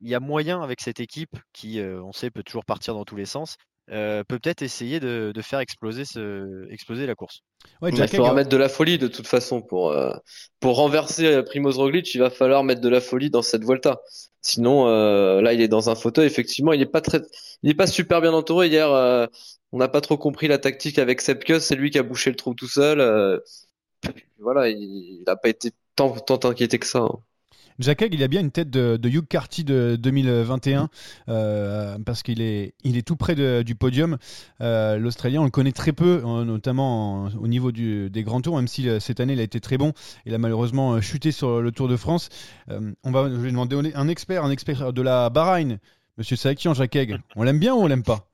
il 0.02 0.10
y 0.10 0.16
a 0.16 0.20
moyen 0.20 0.62
avec 0.62 0.82
cette 0.82 1.00
équipe 1.00 1.36
qui, 1.52 1.82
on 1.82 2.12
sait, 2.12 2.30
peut 2.30 2.44
toujours 2.44 2.66
partir 2.66 2.94
dans 2.94 3.06
tous 3.06 3.16
les 3.16 3.26
sens, 3.26 3.58
euh, 3.92 4.24
peut 4.24 4.40
peut-être 4.40 4.64
essayer 4.64 5.00
de, 5.00 5.32
faire 5.42 5.60
exploser, 5.60 6.06
ce, 6.06 6.68
exploser 6.72 7.06
la 7.06 7.14
course. 7.14 7.42
il 7.84 8.08
faudra 8.08 8.34
mettre 8.34 8.50
de 8.50 8.58
la 8.58 8.70
folie 8.70 8.98
de 8.98 9.08
toute 9.08 9.28
façon 9.28 9.62
pour, 9.62 9.92
euh, 9.92 10.12
pour 10.60 10.78
renverser 10.78 11.28
euh, 11.28 11.44
Primoz 11.44 11.78
Roglic. 11.78 12.14
Il 12.16 12.20
va 12.20 12.32
falloir 12.32 12.64
mettre 12.64 12.82
de 12.82 12.90
la 12.90 13.02
folie 13.02 13.30
dans 13.30 13.44
cette 13.44 13.64
Volta. 13.64 14.02
Sinon, 14.42 14.86
là, 15.42 15.54
il 15.54 15.62
est 15.62 15.68
dans 15.68 15.90
un 15.90 15.96
fauteuil. 15.96 16.28
Effectivement, 16.28 16.72
il 16.72 16.80
n'est 16.80 16.86
pas 16.86 17.02
très, 17.02 17.20
il 17.64 17.72
est 17.72 17.76
pas 17.76 17.88
super 17.88 18.22
bien 18.22 18.32
entouré. 18.32 18.68
Hier, 18.68 18.88
on 19.72 19.78
n'a 19.78 19.88
pas 19.88 20.02
trop 20.02 20.18
compris 20.18 20.48
la 20.48 20.60
tactique 20.60 21.00
avec 21.00 21.22
Sepkus. 21.22 21.62
C'est 21.62 21.76
lui 21.76 21.90
qui 21.90 21.98
a 21.98 22.04
bouché 22.04 22.30
le 22.30 22.36
trou 22.36 22.54
tout 22.54 22.68
seul. 22.68 23.42
voilà, 24.38 24.70
il 24.70 25.24
n'a 25.26 25.36
pas 25.36 25.50
été 25.50 25.72
tant, 25.96 26.12
tant 26.12 26.48
inquiété 26.48 26.78
que 26.78 26.86
ça. 26.86 27.00
Hein. 27.00 27.20
Jacques, 27.80 28.08
il 28.10 28.24
a 28.24 28.28
bien 28.28 28.40
une 28.40 28.52
tête 28.52 28.70
de, 28.70 28.98
de 28.98 29.10
Hugh 29.10 29.28
Carty 29.28 29.66
de 29.66 29.98
2021 30.00 30.90
euh, 31.28 31.98
parce 32.06 32.24
qu'il 32.24 32.42
est, 32.42 32.74
il 32.84 32.98
est 32.98 33.06
tout 33.06 33.18
près 33.18 33.36
du 33.36 33.76
podium. 33.76 34.18
Euh, 34.62 34.98
L'Australien, 34.98 35.42
on 35.42 35.46
le 35.46 35.52
connaît 35.52 35.74
très 35.74 35.92
peu, 35.92 36.22
euh, 36.26 36.46
notamment 36.46 37.26
au 37.40 37.48
niveau 37.48 37.72
du, 37.72 38.10
des 38.10 38.24
grands 38.24 38.42
tours, 38.42 38.56
même 38.56 38.68
si 38.68 38.88
cette 39.02 39.20
année 39.20 39.34
il 39.34 39.40
a 39.40 39.44
été 39.44 39.60
très 39.60 39.78
bon. 39.78 39.92
Il 40.26 40.34
a 40.34 40.38
malheureusement 40.38 41.02
chuté 41.02 41.32
sur 41.32 41.62
le 41.62 41.72
Tour 41.72 41.88
de 41.88 41.98
France. 41.98 42.30
on 42.70 43.12
va, 43.12 43.30
je 43.30 43.36
vais 43.36 43.52
demander 43.52 43.92
un 43.94 44.08
expert, 44.08 44.44
un 44.44 44.52
expert 44.52 44.94
de 44.94 45.02
la 45.02 45.30
Bahreïn, 45.30 45.80
Monsieur 46.18 46.38
Sakian, 46.38 46.74
Jacques 46.74 46.98
On 47.36 47.44
l'aime 47.44 47.60
bien 47.60 47.76
ou 47.76 47.80
on 47.80 47.88
l'aime 47.88 48.04
pas? 48.04 48.30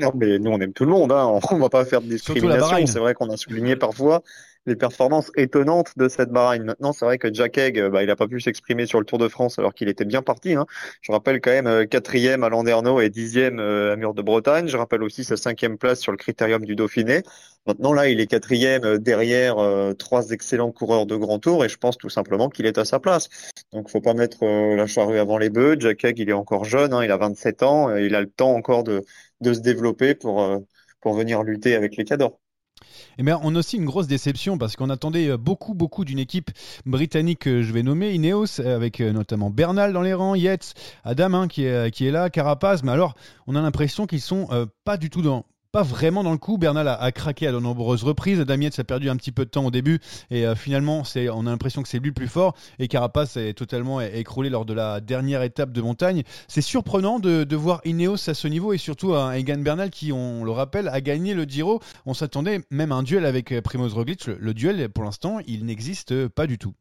Non, 0.00 0.12
mais 0.14 0.38
nous, 0.38 0.50
on 0.50 0.60
aime 0.60 0.72
tout 0.72 0.84
le 0.84 0.90
monde. 0.90 1.12
Hein. 1.12 1.40
On 1.50 1.58
va 1.58 1.68
pas 1.68 1.84
faire 1.84 2.02
de 2.02 2.06
discrimination. 2.06 2.86
C'est 2.86 2.98
vrai 2.98 3.14
qu'on 3.14 3.30
a 3.30 3.36
souligné 3.36 3.76
parfois 3.76 4.22
les 4.66 4.76
performances 4.76 5.30
étonnantes 5.36 5.92
de 5.96 6.08
cette 6.08 6.30
Bahreïn. 6.30 6.64
Maintenant, 6.64 6.92
c'est 6.92 7.04
vrai 7.04 7.18
que 7.18 7.32
Jack 7.32 7.58
Egg, 7.58 7.80
bah, 7.88 8.02
il 8.02 8.06
n'a 8.06 8.16
pas 8.16 8.28
pu 8.28 8.40
s'exprimer 8.40 8.86
sur 8.86 8.98
le 8.98 9.04
Tour 9.04 9.18
de 9.18 9.28
France 9.28 9.58
alors 9.58 9.74
qu'il 9.74 9.88
était 9.88 10.04
bien 10.04 10.22
parti. 10.22 10.54
Hein. 10.54 10.66
Je 11.02 11.12
rappelle 11.12 11.40
quand 11.40 11.50
même 11.50 11.66
euh, 11.66 11.84
quatrième 11.86 12.44
à 12.44 12.48
Landerneau 12.48 13.00
et 13.00 13.10
dixième 13.10 13.60
euh, 13.60 13.92
à 13.92 13.96
Mur 13.96 14.14
de 14.14 14.22
Bretagne. 14.22 14.68
Je 14.68 14.76
rappelle 14.76 15.02
aussi 15.02 15.24
sa 15.24 15.36
cinquième 15.36 15.78
place 15.78 16.00
sur 16.00 16.12
le 16.12 16.18
Critérium 16.18 16.64
du 16.64 16.76
Dauphiné. 16.76 17.22
Maintenant, 17.66 17.92
là, 17.92 18.08
il 18.08 18.20
est 18.20 18.26
quatrième 18.26 18.84
euh, 18.84 18.98
derrière 18.98 19.56
trois 19.98 20.30
excellents 20.30 20.72
coureurs 20.72 21.06
de 21.06 21.16
grand 21.16 21.38
tour 21.38 21.64
et 21.64 21.68
je 21.68 21.76
pense 21.76 21.98
tout 21.98 22.10
simplement 22.10 22.48
qu'il 22.48 22.66
est 22.66 22.78
à 22.78 22.84
sa 22.84 23.00
place. 23.00 23.28
Donc, 23.72 23.90
faut 23.90 24.00
pas 24.00 24.14
mettre 24.14 24.44
la 24.44 24.86
charrue 24.86 25.18
avant 25.18 25.38
les 25.38 25.50
bœufs. 25.50 25.76
Jack 25.78 26.04
Egg, 26.04 26.18
il 26.18 26.28
est 26.30 26.32
encore 26.32 26.64
jeune, 26.64 26.92
hein, 26.92 27.04
il 27.04 27.10
a 27.10 27.16
27 27.16 27.62
ans, 27.62 27.94
il 27.96 28.14
a 28.14 28.20
le 28.20 28.30
temps 28.30 28.54
encore 28.54 28.84
de, 28.84 29.02
de 29.40 29.52
se 29.52 29.60
développer 29.60 30.14
pour, 30.14 30.62
pour 31.00 31.14
venir 31.14 31.42
lutter 31.42 31.74
avec 31.74 31.96
les 31.96 32.04
cadors. 32.04 32.38
Eh 33.18 33.22
bien, 33.22 33.40
on 33.42 33.54
a 33.54 33.58
aussi 33.58 33.76
une 33.76 33.84
grosse 33.84 34.06
déception 34.06 34.58
parce 34.58 34.76
qu'on 34.76 34.90
attendait 34.90 35.28
euh, 35.28 35.36
beaucoup, 35.36 35.74
beaucoup 35.74 36.04
d'une 36.04 36.18
équipe 36.18 36.50
britannique 36.86 37.40
que 37.40 37.62
je 37.62 37.72
vais 37.72 37.82
nommer 37.82 38.12
Ineos, 38.12 38.60
avec 38.60 39.00
euh, 39.00 39.12
notamment 39.12 39.50
Bernal 39.50 39.92
dans 39.92 40.02
les 40.02 40.14
rangs, 40.14 40.34
Yates, 40.34 40.74
Adam 41.04 41.34
hein, 41.34 41.48
qui, 41.48 41.64
est, 41.64 42.10
là, 42.10 42.30
Carapaz. 42.30 42.82
Mais 42.82 42.92
alors, 42.92 43.14
on 43.46 43.54
a 43.56 43.62
l'impression 43.62 44.06
qu'ils 44.06 44.20
sont 44.20 44.48
euh, 44.50 44.66
pas 44.84 44.96
du 44.96 45.10
tout 45.10 45.22
dans, 45.22 45.44
pas 45.74 45.82
vraiment 45.82 46.22
dans 46.22 46.30
le 46.30 46.38
coup. 46.38 46.56
Bernal 46.56 46.86
a, 46.86 47.10
craqué 47.10 47.48
à 47.48 47.52
de 47.52 47.58
nombreuses 47.58 48.04
reprises. 48.04 48.38
Damietz 48.38 48.78
a 48.78 48.84
perdu 48.84 49.10
un 49.10 49.16
petit 49.16 49.32
peu 49.32 49.44
de 49.44 49.50
temps 49.50 49.66
au 49.66 49.72
début 49.72 49.98
et 50.30 50.46
euh, 50.46 50.54
finalement, 50.54 51.02
c'est, 51.02 51.28
on 51.28 51.48
a 51.48 51.50
l'impression 51.50 51.82
que 51.82 51.88
c'est 51.88 51.98
lui 51.98 52.10
le 52.10 52.14
plus 52.14 52.28
fort. 52.28 52.54
Et 52.78 52.86
Carapace 52.86 53.36
est 53.36 53.54
totalement 53.54 54.00
écroulé 54.00 54.50
lors 54.50 54.66
de 54.66 54.72
la 54.72 55.00
dernière 55.00 55.42
étape 55.42 55.72
de 55.72 55.82
montagne. 55.82 56.22
C'est 56.46 56.62
surprenant 56.62 57.18
de, 57.18 57.56
voir 57.56 57.80
Ineos 57.84 58.30
à 58.30 58.34
ce 58.34 58.46
niveau 58.46 58.72
et 58.72 58.78
surtout 58.78 59.14
un 59.14 59.32
Egan 59.32 59.58
Bernal 59.58 59.90
qui, 59.90 60.12
on 60.12 60.44
le 60.44 60.52
rappelle, 60.52 60.86
a 60.86 61.00
gagné 61.00 61.34
le 61.34 61.42
Giro. 61.42 61.80
On 62.06 62.14
s'attendait 62.14 62.60
même 62.70 62.92
à 62.92 62.94
un 62.94 63.02
duel 63.02 63.26
avec 63.26 63.50
euh, 63.50 63.60
Primoz 63.60 63.94
Roglic. 63.94 64.26
Le, 64.26 64.54
duel, 64.54 64.88
pour 64.90 65.02
l'instant, 65.02 65.40
il 65.44 65.64
n'existe 65.64 66.28
pas 66.28 66.46
du 66.46 66.56
tout. 66.56 66.74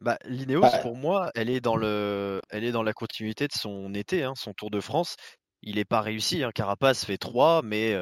Bah, 0.00 0.18
L'Ineos, 0.24 0.62
pour 0.82 0.96
moi, 0.96 1.30
elle 1.36 1.48
est, 1.48 1.60
dans 1.60 1.76
le, 1.76 2.40
elle 2.50 2.64
est 2.64 2.72
dans 2.72 2.82
la 2.82 2.92
continuité 2.92 3.46
de 3.46 3.52
son 3.52 3.94
été, 3.94 4.24
hein, 4.24 4.34
son 4.36 4.52
Tour 4.52 4.70
de 4.72 4.80
France 4.80 5.14
il 5.62 5.76
n'est 5.76 5.84
pas 5.84 6.00
réussi. 6.00 6.42
Hein. 6.42 6.50
Carapace 6.54 7.04
fait 7.04 7.18
3, 7.18 7.62
mais 7.62 7.92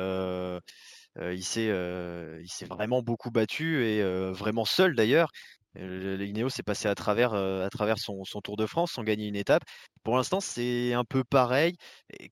il 1.20 1.42
s'est 1.44 2.66
vraiment 2.68 3.02
beaucoup 3.02 3.30
battu 3.30 3.84
et 3.84 4.02
vraiment 4.32 4.64
seul 4.64 4.94
d'ailleurs. 4.94 5.30
L'Ineos 5.78 6.48
s'est 6.48 6.62
passé 6.62 6.88
à 6.88 6.94
travers, 6.94 7.34
à 7.34 7.68
travers 7.70 7.98
son, 7.98 8.22
Tour 8.42 8.56
de 8.56 8.66
France 8.66 8.92
sans 8.92 9.02
gagner 9.04 9.26
une 9.26 9.36
étape. 9.36 9.62
Pour 10.04 10.16
l'instant, 10.16 10.40
c'est 10.40 10.92
un 10.94 11.04
peu 11.04 11.24
pareil. 11.24 11.76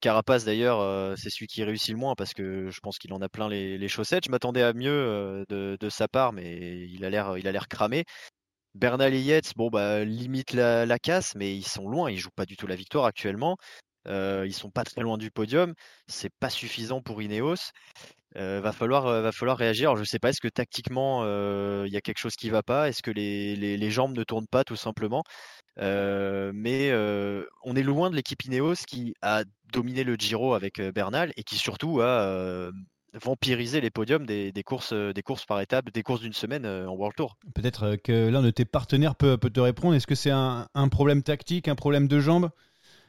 Carapace, 0.00 0.44
d'ailleurs, 0.44 1.16
c'est 1.18 1.30
celui 1.30 1.46
qui 1.46 1.62
réussit 1.64 1.90
le 1.90 1.98
moins 1.98 2.14
parce 2.14 2.32
que 2.32 2.70
je 2.70 2.80
pense 2.80 2.98
qu'il 2.98 3.12
en 3.12 3.20
a 3.20 3.28
plein 3.28 3.48
les, 3.48 3.88
chaussettes. 3.88 4.24
Je 4.26 4.30
m'attendais 4.30 4.62
à 4.62 4.72
mieux 4.72 5.44
de, 5.48 5.88
sa 5.90 6.08
part, 6.08 6.32
mais 6.32 6.88
il 6.88 7.04
a 7.04 7.10
l'air 7.10 7.68
cramé. 7.68 8.04
Bernal 8.74 9.14
et 9.14 9.20
Yates, 9.20 9.52
bon, 9.56 9.68
bah, 9.70 10.04
limite 10.04 10.52
la, 10.52 10.84
la, 10.84 10.98
casse, 10.98 11.36
mais 11.36 11.56
ils 11.56 11.66
sont 11.66 11.88
loin. 11.88 12.10
Ils 12.10 12.18
jouent 12.18 12.30
pas 12.34 12.46
du 12.46 12.56
tout 12.56 12.66
la 12.66 12.74
victoire 12.74 13.04
actuellement. 13.04 13.56
Euh, 14.08 14.44
ils 14.46 14.52
sont 14.52 14.70
pas 14.70 14.84
très 14.84 15.02
loin 15.02 15.18
du 15.18 15.30
podium. 15.30 15.74
C'est 16.06 16.32
pas 16.40 16.50
suffisant 16.50 17.00
pour 17.00 17.22
Ineos. 17.22 17.56
Euh, 18.36 18.60
va 18.60 18.72
falloir, 18.72 19.04
va 19.04 19.32
falloir 19.32 19.56
réagir. 19.56 19.90
Alors, 19.90 19.96
je 19.96 20.04
sais 20.04 20.18
pas, 20.18 20.30
est-ce 20.30 20.40
que 20.40 20.48
tactiquement 20.48 21.24
il 21.84 21.92
y 21.92 21.96
a 21.96 22.00
quelque 22.00 22.18
chose 22.18 22.34
qui 22.36 22.50
va 22.50 22.62
pas? 22.62 22.88
Est-ce 22.88 23.02
que 23.02 23.10
les, 23.10 23.54
les, 23.56 23.76
les, 23.76 23.90
jambes 23.90 24.16
ne 24.16 24.24
tournent 24.24 24.48
pas 24.48 24.64
tout 24.64 24.76
simplement? 24.76 25.22
Mais 25.78 26.92
on 26.92 27.76
est 27.76 27.82
loin 27.82 28.10
de 28.10 28.16
l'équipe 28.16 28.44
Ineos 28.44 28.84
qui 28.86 29.14
a 29.22 29.44
dominé 29.72 30.04
le 30.04 30.16
Giro 30.16 30.54
avec 30.54 30.80
Bernal 30.80 31.32
et 31.36 31.44
qui 31.44 31.56
surtout 31.56 32.00
a 32.00 32.70
vampirisé 33.22 33.80
les 33.80 33.90
podiums 33.90 34.26
des, 34.26 34.52
courses, 34.64 34.92
des 34.92 35.22
courses 35.22 35.46
par 35.46 35.60
étapes, 35.60 35.92
des 35.92 36.02
courses 36.02 36.20
d'une 36.20 36.32
semaine 36.32 36.66
en 36.66 36.92
World 36.94 37.14
Tour. 37.16 37.36
Peut-être 37.54 37.94
que 38.02 38.28
l'un 38.28 38.42
de 38.42 38.50
tes 38.50 38.64
partenaires 38.64 39.14
peut, 39.14 39.36
peut 39.36 39.50
te 39.50 39.60
répondre. 39.60 39.94
Est-ce 39.94 40.08
que 40.08 40.16
c'est 40.16 40.32
un 40.32 40.88
problème 40.90 41.22
tactique, 41.22 41.68
un 41.68 41.76
problème 41.76 42.08
de 42.08 42.18
jambes? 42.18 42.50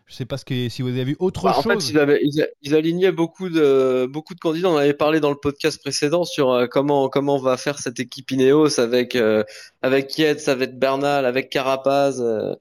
Je 0.08 0.14
sais 0.14 0.26
pas 0.26 0.38
ce 0.38 0.46
que, 0.46 0.70
si 0.70 0.82
vous 0.84 0.90
avez 0.90 1.04
vu 1.04 1.16
autre 1.20 1.44
bah, 1.44 1.54
chose. 1.54 1.66
En 1.66 1.80
fait, 1.80 2.48
ils, 2.62 2.76
alignaient 2.76 3.12
beaucoup 3.12 3.50
de, 3.50 4.06
beaucoup 4.06 4.36
de 4.36 4.40
candidats. 4.40 4.70
On 4.70 4.78
avait 4.78 4.94
parlé 4.94 5.20
dans 5.20 5.32
le 5.32 5.36
podcast 5.36 5.82
précédent 5.82 6.26
sur 6.26 6.52
euh, 6.52 6.68
comment, 6.68 7.10
comment 7.10 7.36
on 7.36 7.42
va 7.42 7.58
faire 7.58 7.80
cette 7.80 8.00
équipe 8.00 8.30
Ineos 8.30 8.80
avec, 8.80 9.16
euh, 9.16 9.44
avec 9.82 10.16
Yates, 10.18 10.48
avec 10.48 10.78
Bernal, 10.78 11.26
avec 11.26 11.50
Carapaz. 11.50 12.22
Euh. 12.22 12.54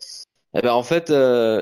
Eh 0.57 0.63
ben, 0.63 0.73
en 0.73 0.85
fait, 0.85 1.13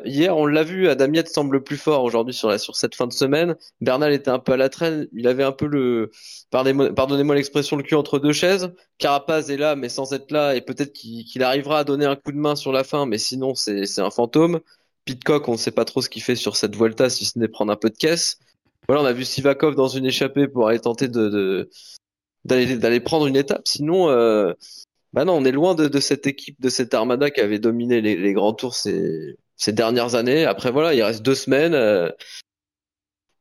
hier, 0.05 0.37
on 0.37 0.45
l'a 0.45 0.63
vu, 0.63 0.87
Adam 0.87 1.11
Yates 1.15 1.29
semble 1.29 1.65
plus 1.65 1.79
fort 1.79 2.05
aujourd'hui 2.05 2.35
sur, 2.35 2.51
la, 2.51 2.59
sur 2.59 2.77
cette 2.77 2.95
fin 2.95 3.07
de 3.07 3.13
semaine. 3.15 3.57
Bernal 3.81 4.13
était 4.13 4.29
un 4.29 4.39
peu 4.39 4.53
à 4.53 4.59
la 4.59 4.69
traîne. 4.69 5.09
Il 5.15 5.27
avait 5.27 5.45
un 5.45 5.53
peu 5.53 5.67
le, 5.67 6.11
pardonnez-moi 6.51 7.35
l'expression, 7.35 7.79
le 7.79 7.85
cul 7.85 7.95
entre 7.95 8.19
deux 8.19 8.35
chaises. 8.35 8.71
Carapaz 8.99 9.51
est 9.51 9.57
là, 9.57 9.77
mais 9.77 9.89
sans 9.89 10.13
être 10.13 10.31
là, 10.31 10.55
et 10.55 10.61
peut-être 10.61 10.93
qu'il 10.93 11.43
arrivera 11.43 11.79
à 11.79 11.85
donner 11.85 12.05
un 12.05 12.17
coup 12.17 12.33
de 12.33 12.37
main 12.37 12.55
sur 12.55 12.71
la 12.71 12.85
fin, 12.85 13.07
mais 13.07 13.17
sinon, 13.17 13.55
c'est 13.55 13.99
un 13.99 14.11
fantôme. 14.11 14.61
Pitcock, 15.05 15.49
on 15.49 15.53
ne 15.53 15.57
sait 15.57 15.73
pas 15.73 15.85
trop 15.85 16.01
ce 16.01 16.09
qu'il 16.09 16.23
fait 16.23 16.37
sur 16.37 16.57
cette 16.57 16.77
Volta, 16.77 17.11
si 17.11 17.25
ce 17.25 17.39
n'est 17.39 17.49
prendre 17.49 17.73
un 17.73 17.77
peu 17.77 17.91
de 17.91 17.97
caisse. 17.97 18.39
Voilà, 18.89 19.03
on 19.03 19.07
a 19.07 19.13
vu 19.13 19.25
Sivakov 19.25 19.75
dans 19.75 19.89
une 19.89 20.07
échappée 20.07 20.49
pour 20.49 20.69
aller 20.69 20.81
tenter 20.81 21.09
de, 21.09 21.71
d'aller 22.45 23.01
prendre 23.01 23.27
une 23.27 23.37
étape. 23.37 23.67
Sinon, 23.67 24.09
euh, 24.11 24.53
bah 25.13 25.25
non, 25.25 25.35
on 25.35 25.45
est 25.45 25.53
loin 25.53 25.75
de, 25.75 26.01
cette 26.01 26.27
équipe, 26.27 26.61
de 26.61 26.69
cette 26.69 26.95
armada 26.95 27.31
qui 27.31 27.41
avait 27.41 27.59
dominé 27.59 28.01
les, 28.01 28.33
grands 28.33 28.55
tours 28.55 28.75
ces, 28.75 29.37
dernières 29.69 30.15
années. 30.15 30.45
Après 30.45 30.71
voilà, 30.71 30.95
il 30.95 31.03
reste 31.03 31.23
deux 31.23 31.35
semaines. 31.35 31.75
Euh, 31.75 32.11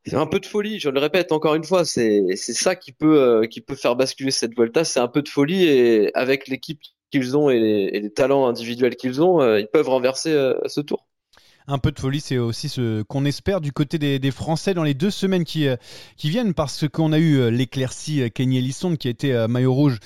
c'est 0.04 0.16
un 0.16 0.26
peu 0.26 0.40
de 0.40 0.46
folie, 0.46 0.80
je 0.80 0.90
le 0.90 0.98
répète 0.98 1.30
encore 1.30 1.54
une 1.54 1.62
fois, 1.62 1.84
c'est 1.84 2.34
ça 2.36 2.74
euh, 3.02 3.46
qui 3.46 3.60
peut 3.60 3.76
faire 3.76 3.94
basculer 3.94 4.32
cette 4.32 4.54
Volta, 4.56 4.84
c'est 4.84 4.98
un 4.98 5.06
peu 5.06 5.22
de 5.22 5.28
folie 5.28 5.64
et 5.64 6.12
avec 6.14 6.48
l'équipe 6.48 6.80
qu'ils 7.12 7.36
ont 7.36 7.50
et 7.50 7.60
les, 7.60 8.10
talents 8.10 8.48
individuels 8.48 8.96
qu'ils 8.96 9.22
ont, 9.22 9.56
ils 9.56 9.68
peuvent 9.68 9.88
renverser 9.88 10.32
ce 10.66 10.80
tour 10.80 11.06
un 11.68 11.78
peu 11.78 11.92
de 11.92 11.98
folie, 11.98 12.20
c'est 12.20 12.38
aussi 12.38 12.68
ce 12.68 13.02
qu'on 13.02 13.24
espère 13.24 13.60
du 13.60 13.72
côté 13.72 13.98
des, 13.98 14.30
Français 14.30 14.74
dans 14.74 14.82
les 14.82 14.94
deux 14.94 15.10
semaines 15.10 15.44
qui, 15.44 15.68
euh, 15.68 15.76
viennent, 16.22 16.54
parce 16.54 16.88
qu'on 16.88 17.12
a 17.12 17.18
eu 17.18 17.36
euh, 17.36 17.50
l'éclaircie 17.50 18.22
euh, 18.22 18.28
Kenny 18.28 18.58
Ellison 18.58 18.96
qui 18.96 19.08
a 19.08 19.10
été 19.10 19.46
maillot 19.48 19.74
rouge 19.74 19.98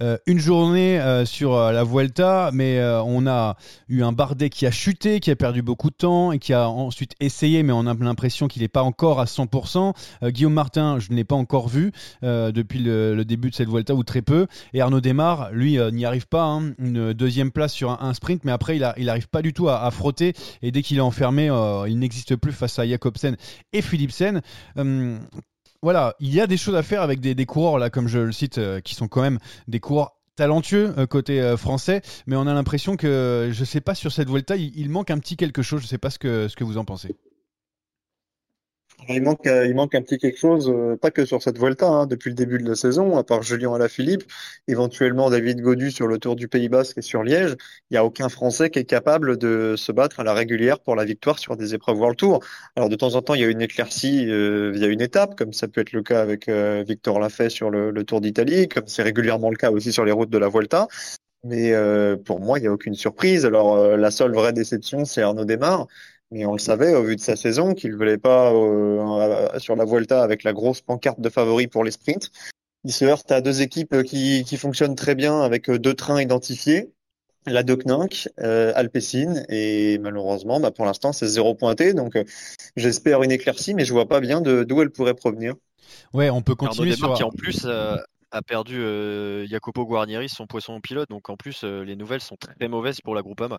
euh, 0.00 0.18
une 0.26 0.38
journée 0.38 1.00
euh, 1.00 1.24
sur 1.24 1.54
euh, 1.54 1.72
la 1.72 1.84
Vuelta, 1.84 2.50
mais 2.52 2.82
on 3.04 3.26
a 3.26 3.56
eu 3.88 4.02
un 4.02 4.12
Bardet 4.12 4.50
qui 4.50 4.66
a 4.66 4.70
chuté, 4.70 5.20
qui 5.20 5.30
a 5.30 5.36
perdu 5.36 5.62
beaucoup 5.62 5.90
de 5.90 5.94
temps 5.94 6.32
et 6.32 6.38
qui 6.38 6.52
a 6.52 6.68
ensuite 6.68 7.14
essayé, 7.20 7.62
mais 7.62 7.72
on 7.72 7.86
a 7.86 7.94
l'impression 7.94 8.48
qu'il 8.48 8.62
n'est 8.62 8.68
pas 8.68 8.82
encore 8.82 9.20
à 9.20 9.24
100%. 9.24 9.94
Guillaume 10.30 10.52
Martin, 10.52 10.98
je 10.98 11.10
ne 11.10 11.16
l'ai 11.16 11.24
pas 11.24 11.36
encore 11.36 11.68
vu 11.68 11.92
depuis 12.22 12.78
le, 12.80 13.24
début 13.24 13.50
de 13.50 13.54
cette 13.54 13.68
Vuelta 13.68 13.94
ou 13.94 14.02
très 14.02 14.22
peu. 14.22 14.46
Et 14.72 14.80
Arnaud 14.80 15.00
Desmar, 15.00 15.50
lui, 15.52 15.78
n'y 15.92 16.04
arrive 16.04 16.26
pas. 16.26 16.44
Hein. 16.44 16.72
une 16.78 17.12
deuxième 17.12 17.50
place 17.50 17.72
sur 17.72 17.90
un, 17.90 18.14
sprint, 18.14 18.44
mais 18.44 18.52
après, 18.52 18.76
il 18.76 19.04
n'arrive 19.06 19.28
pas 19.28 19.42
du 19.42 19.52
tout 19.52 19.68
à, 19.68 19.90
frotter. 19.90 20.34
Et 20.62 20.70
dès 20.70 20.82
qu'il 20.82 20.98
est 20.98 21.02
enfermé, 21.02 21.46
il 21.88 21.98
n'existe 21.98 22.36
plus 22.36 22.52
face 22.52 22.78
à 22.78 22.86
Jacobsen 22.86 23.36
et 23.72 23.82
Philipsen 23.82 24.42
voilà, 25.84 26.16
il 26.18 26.32
y 26.32 26.40
a 26.40 26.46
des 26.46 26.56
choses 26.56 26.76
à 26.76 26.82
faire 26.82 27.02
avec 27.02 27.20
des, 27.20 27.44
coureurs, 27.44 27.78
là, 27.78 27.90
comme 27.90 28.08
je 28.08 28.18
le 28.18 28.32
cite, 28.32 28.56
euh, 28.56 28.80
qui 28.80 28.94
sont 28.94 29.06
quand 29.06 29.20
même 29.20 29.38
des 29.68 29.80
coureurs 29.80 30.16
talentueux 30.34 30.94
euh, 30.96 31.06
côté 31.06 31.42
euh, 31.42 31.58
français, 31.58 32.00
mais 32.26 32.36
on 32.36 32.46
a 32.46 32.54
l'impression 32.54 32.96
que, 32.96 33.50
je 33.52 33.60
ne 33.60 33.64
sais 33.66 33.82
pas, 33.82 33.94
sur 33.94 34.10
cette 34.10 34.30
Vuelta, 34.30 34.56
il, 34.56 34.72
il, 34.76 34.88
manque 34.88 35.10
un 35.10 35.18
petit 35.18 35.36
quelque 35.36 35.60
chose. 35.60 35.82
Je 35.82 35.86
sais 35.86 35.98
pas 35.98 36.08
ce 36.08 36.18
que, 36.18 36.48
ce 36.48 36.56
que 36.56 36.64
vous 36.64 36.78
en 36.78 36.86
pensez. 36.86 37.14
Il 39.08 39.22
manque, 39.22 39.46
euh, 39.46 39.66
il 39.66 39.74
manque 39.74 39.94
un 39.94 40.02
petit 40.02 40.18
quelque 40.18 40.38
chose, 40.38 40.70
euh, 40.70 40.96
pas 40.96 41.10
que 41.10 41.24
sur 41.26 41.42
cette 41.42 41.58
Volta, 41.58 41.86
hein, 41.86 42.06
depuis 42.06 42.30
le 42.30 42.34
début 42.34 42.58
de 42.58 42.68
la 42.68 42.74
saison, 42.74 43.18
à 43.18 43.24
part 43.24 43.42
Julien 43.42 43.74
Alaphilippe, 43.74 44.24
éventuellement 44.66 45.30
David 45.30 45.60
Godu 45.60 45.90
sur 45.90 46.06
le 46.06 46.18
Tour 46.18 46.36
du 46.36 46.48
Pays 46.48 46.68
Basque 46.68 46.98
et 46.98 47.02
sur 47.02 47.22
Liège, 47.22 47.56
il 47.90 47.94
n'y 47.94 47.96
a 47.98 48.04
aucun 48.04 48.28
Français 48.28 48.70
qui 48.70 48.78
est 48.78 48.84
capable 48.84 49.36
de 49.36 49.74
se 49.76 49.92
battre 49.92 50.20
à 50.20 50.24
la 50.24 50.32
régulière 50.32 50.80
pour 50.80 50.96
la 50.96 51.04
victoire 51.04 51.38
sur 51.38 51.56
des 51.56 51.74
épreuves 51.74 51.98
World 51.98 52.16
Tour. 52.16 52.40
Alors 52.76 52.88
de 52.88 52.96
temps 52.96 53.14
en 53.14 53.22
temps, 53.22 53.34
il 53.34 53.42
y 53.42 53.44
a 53.44 53.48
une 53.48 53.62
éclaircie 53.62 54.26
euh, 54.30 54.70
via 54.70 54.86
une 54.86 55.02
étape, 55.02 55.36
comme 55.36 55.52
ça 55.52 55.68
peut 55.68 55.80
être 55.82 55.92
le 55.92 56.02
cas 56.02 56.22
avec 56.22 56.48
Victor 56.48 57.18
Lafay 57.20 57.50
sur 57.50 57.70
le, 57.70 57.92
Tour 58.04 58.20
d'Italie, 58.20 58.68
comme 58.68 58.86
c'est 58.86 59.02
régulièrement 59.02 59.50
le 59.50 59.56
cas 59.56 59.70
aussi 59.70 59.92
sur 59.92 60.04
les 60.04 60.12
routes 60.12 60.30
de 60.30 60.38
la 60.38 60.48
Volta. 60.48 60.88
Mais 61.44 61.72
pour 62.24 62.40
moi, 62.40 62.58
il 62.58 62.62
n'y 62.62 62.68
a 62.68 62.72
aucune 62.72 62.94
surprise. 62.94 63.44
Alors 63.44 63.96
la 63.96 64.10
seule 64.10 64.32
vraie 64.32 64.52
déception, 64.52 65.04
c'est 65.04 65.22
Arnaud 65.22 65.44
Desmar 65.44 65.86
mais 66.30 66.46
on 66.46 66.52
le 66.52 66.58
savait 66.58 66.94
au 66.94 67.02
vu 67.02 67.16
de 67.16 67.20
sa 67.20 67.36
saison 67.36 67.74
qu'il 67.74 67.92
ne 67.92 67.96
voulait 67.96 68.18
pas 68.18 68.52
euh, 68.52 69.58
sur 69.58 69.76
la 69.76 69.84
Vuelta 69.84 70.22
avec 70.22 70.42
la 70.42 70.52
grosse 70.52 70.80
pancarte 70.80 71.20
de 71.20 71.28
favori 71.28 71.66
pour 71.66 71.84
les 71.84 71.90
sprints. 71.90 72.30
Il 72.84 72.92
se 72.92 73.04
heurte 73.04 73.32
à 73.32 73.40
deux 73.40 73.62
équipes 73.62 74.02
qui, 74.02 74.44
qui 74.44 74.56
fonctionnent 74.58 74.94
très 74.94 75.14
bien 75.14 75.40
avec 75.40 75.70
euh, 75.70 75.78
deux 75.78 75.94
trains 75.94 76.20
identifiés, 76.20 76.92
la 77.46 77.62
Decninck, 77.62 78.28
euh, 78.40 78.72
Alpecin, 78.74 79.42
et 79.48 79.98
malheureusement, 79.98 80.60
bah, 80.60 80.70
pour 80.70 80.84
l'instant, 80.84 81.12
c'est 81.12 81.26
zéro 81.26 81.54
pointé. 81.54 81.94
Donc, 81.94 82.16
euh, 82.16 82.24
j'espère 82.76 83.22
une 83.22 83.32
éclaircie, 83.32 83.74
mais 83.74 83.84
je 83.84 83.92
vois 83.92 84.06
pas 84.06 84.20
bien 84.20 84.40
d'où 84.40 84.82
elle 84.82 84.90
pourrait 84.90 85.14
provenir. 85.14 85.54
Ouais, 86.12 86.30
on 86.30 86.42
peut 86.42 86.54
continuer 86.54 86.94
sur. 86.94 87.14
Qui 87.14 87.22
en 87.22 87.30
plus 87.30 87.66
a 88.34 88.42
perdu 88.42 88.82
Jacopo 89.48 89.86
Guarnieri, 89.86 90.28
son 90.28 90.46
poisson 90.46 90.80
pilote. 90.80 91.08
Donc 91.08 91.30
en 91.30 91.36
plus, 91.36 91.62
les 91.64 91.96
nouvelles 91.96 92.20
sont 92.20 92.36
très 92.36 92.68
mauvaises 92.68 93.00
pour 93.00 93.14
la 93.14 93.22
Groupama. 93.22 93.58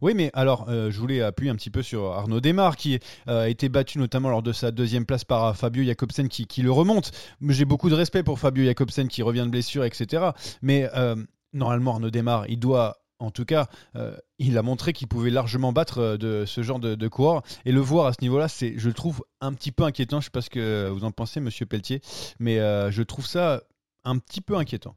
Oui, 0.00 0.14
mais 0.14 0.30
alors, 0.32 0.66
je 0.68 0.98
voulais 0.98 1.20
appuyer 1.20 1.50
un 1.50 1.56
petit 1.56 1.70
peu 1.70 1.82
sur 1.82 2.12
Arnaud 2.12 2.40
Desmar, 2.40 2.76
qui 2.76 2.98
a 3.26 3.48
été 3.48 3.68
battu 3.68 3.98
notamment 3.98 4.30
lors 4.30 4.42
de 4.42 4.52
sa 4.52 4.70
deuxième 4.70 5.06
place 5.06 5.24
par 5.24 5.56
Fabio 5.56 5.84
Jacobsen, 5.84 6.28
qui, 6.28 6.46
qui 6.46 6.62
le 6.62 6.72
remonte. 6.72 7.12
J'ai 7.48 7.64
beaucoup 7.64 7.90
de 7.90 7.94
respect 7.94 8.22
pour 8.22 8.38
Fabio 8.38 8.64
Jacobsen, 8.64 9.08
qui 9.08 9.22
revient 9.22 9.42
de 9.44 9.50
blessure, 9.50 9.84
etc. 9.84 10.30
Mais 10.62 10.88
normalement, 11.52 11.92
Arnaud 11.92 12.10
Desmar, 12.10 12.46
il 12.48 12.58
doit 12.58 12.98
en 13.20 13.30
tout 13.30 13.44
cas, 13.44 13.68
il 14.38 14.58
a 14.58 14.62
montré 14.62 14.92
qu'il 14.92 15.08
pouvait 15.08 15.30
largement 15.30 15.72
battre 15.72 16.16
de 16.16 16.44
ce 16.46 16.62
genre 16.62 16.80
de, 16.80 16.94
de, 16.94 17.08
coureur. 17.08 17.42
Et 17.64 17.72
le 17.72 17.80
voir 17.80 18.06
à 18.06 18.12
ce 18.12 18.18
niveau-là, 18.22 18.48
c'est, 18.48 18.74
je 18.76 18.88
le 18.88 18.94
trouve 18.94 19.22
un 19.40 19.52
petit 19.52 19.72
peu 19.72 19.84
inquiétant. 19.84 20.20
Je 20.20 20.22
ne 20.22 20.24
sais 20.24 20.30
pas 20.30 20.42
ce 20.42 20.50
que 20.50 20.88
vous 20.88 21.04
en 21.04 21.10
pensez, 21.10 21.40
monsieur 21.40 21.66
Pelletier, 21.66 22.00
mais 22.38 22.56
je 22.56 23.02
trouve 23.02 23.26
ça 23.26 23.62
un 24.04 24.18
petit 24.18 24.40
peu 24.40 24.56
inquiétant. 24.56 24.96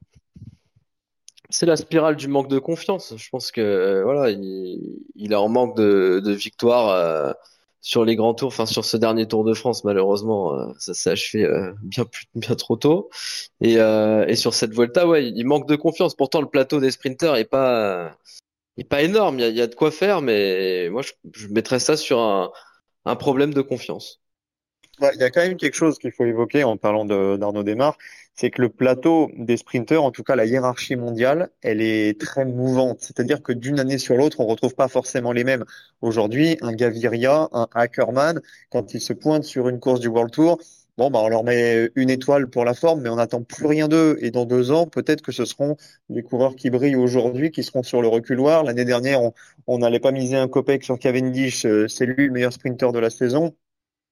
C'est 1.49 1.65
la 1.65 1.77
spirale 1.77 2.17
du 2.17 2.27
manque 2.27 2.49
de 2.49 2.59
confiance. 2.59 3.13
Je 3.15 3.29
pense 3.29 3.51
que 3.51 3.61
euh, 3.61 4.03
voilà, 4.03 4.31
il, 4.31 4.99
il, 5.15 5.33
a 5.33 5.41
en 5.41 5.47
manque 5.47 5.77
de, 5.77 6.31
victoires 6.31 6.89
euh, 6.89 7.31
sur 7.79 8.03
les 8.03 8.17
grands 8.17 8.33
tours, 8.33 8.49
enfin 8.49 8.65
sur 8.65 8.83
ce 8.83 8.97
dernier 8.97 9.27
Tour 9.27 9.45
de 9.45 9.53
France. 9.53 9.85
Malheureusement, 9.85 10.53
euh, 10.53 10.73
ça 10.77 10.93
s'est 10.93 11.09
achevé 11.11 11.47
bien 11.83 12.05
bien 12.35 12.55
trop 12.55 12.75
tôt. 12.75 13.09
Et, 13.61 13.75
sur 14.35 14.53
cette 14.53 14.73
Volta, 14.73 15.07
ouais, 15.07 15.29
il 15.29 15.45
manque 15.45 15.67
de 15.67 15.77
confiance. 15.77 16.15
Pourtant, 16.15 16.41
le 16.41 16.49
plateau 16.49 16.79
des 16.81 16.91
sprinters 16.91 17.35
est 17.35 17.45
pas 17.45 18.17
est 18.77 18.83
pas 18.83 19.01
énorme. 19.01 19.39
Il 19.39 19.55
y 19.55 19.61
a, 19.61 19.67
de 19.67 19.75
quoi 19.75 19.91
faire, 19.91 20.21
mais 20.21 20.89
moi, 20.89 21.01
je, 21.01 21.47
mettrais 21.47 21.79
ça 21.79 21.95
sur 21.95 22.19
un 23.05 23.15
problème 23.15 23.53
de 23.53 23.61
confiance. 23.61 24.19
Il 24.99 25.19
y 25.19 25.23
a 25.23 25.29
quand 25.29 25.41
même 25.41 25.57
quelque 25.57 25.75
chose 25.75 25.99
qu'il 25.99 26.11
faut 26.11 26.25
évoquer 26.25 26.63
en 26.63 26.75
parlant 26.75 27.05
d'Arnaud 27.05 27.63
Desmar, 27.63 27.97
c'est 28.33 28.49
que 28.49 28.61
le 28.61 28.69
plateau 28.69 29.29
des 29.37 29.57
sprinteurs, 29.57 30.03
en 30.03 30.11
tout 30.11 30.23
cas 30.23 30.35
la 30.35 30.45
hiérarchie 30.45 30.95
mondiale, 30.95 31.49
elle 31.61 31.81
est 31.81 32.19
très 32.19 32.45
mouvante. 32.45 32.99
C'est-à-dire 33.01 33.43
que 33.43 33.53
d'une 33.53 33.79
année 33.79 33.99
sur 33.99 34.15
l'autre, 34.15 34.39
on 34.39 34.47
retrouve 34.47 34.73
pas 34.73 34.87
forcément 34.87 35.31
les 35.33 35.43
mêmes. 35.43 35.65
Aujourd'hui, 36.01 36.57
un 36.61 36.73
Gaviria, 36.73 37.47
un 37.51 37.67
Ackerman, 37.73 38.41
quand 38.71 38.93
ils 38.95 39.01
se 39.01 39.13
pointent 39.13 39.43
sur 39.43 39.69
une 39.69 39.79
course 39.79 39.99
du 39.99 40.07
World 40.07 40.31
Tour, 40.31 40.59
bon, 40.97 41.11
bah, 41.11 41.19
on 41.23 41.29
leur 41.29 41.43
met 41.43 41.91
une 41.95 42.09
étoile 42.09 42.49
pour 42.49 42.65
la 42.65 42.73
forme, 42.73 43.01
mais 43.01 43.09
on 43.09 43.17
n'attend 43.17 43.43
plus 43.43 43.67
rien 43.67 43.87
d'eux. 43.87 44.17
Et 44.21 44.31
dans 44.31 44.45
deux 44.45 44.71
ans, 44.71 44.87
peut-être 44.87 45.21
que 45.21 45.31
ce 45.31 45.45
seront 45.45 45.77
les 46.09 46.23
coureurs 46.23 46.55
qui 46.55 46.71
brillent 46.71 46.95
aujourd'hui, 46.95 47.51
qui 47.51 47.63
seront 47.63 47.83
sur 47.83 48.01
le 48.01 48.07
reculoir. 48.07 48.63
L'année 48.63 48.85
dernière, 48.85 49.21
on 49.67 49.77
n'allait 49.77 49.99
pas 49.99 50.11
miser 50.11 50.37
un 50.37 50.47
copec 50.47 50.83
sur 50.83 50.97
Cavendish, 50.97 51.65
euh, 51.65 51.87
c'est 51.87 52.05
lui 52.07 52.25
le 52.27 52.31
meilleur 52.33 52.53
sprinter 52.53 52.91
de 52.91 52.99
la 52.99 53.11
saison. 53.11 53.55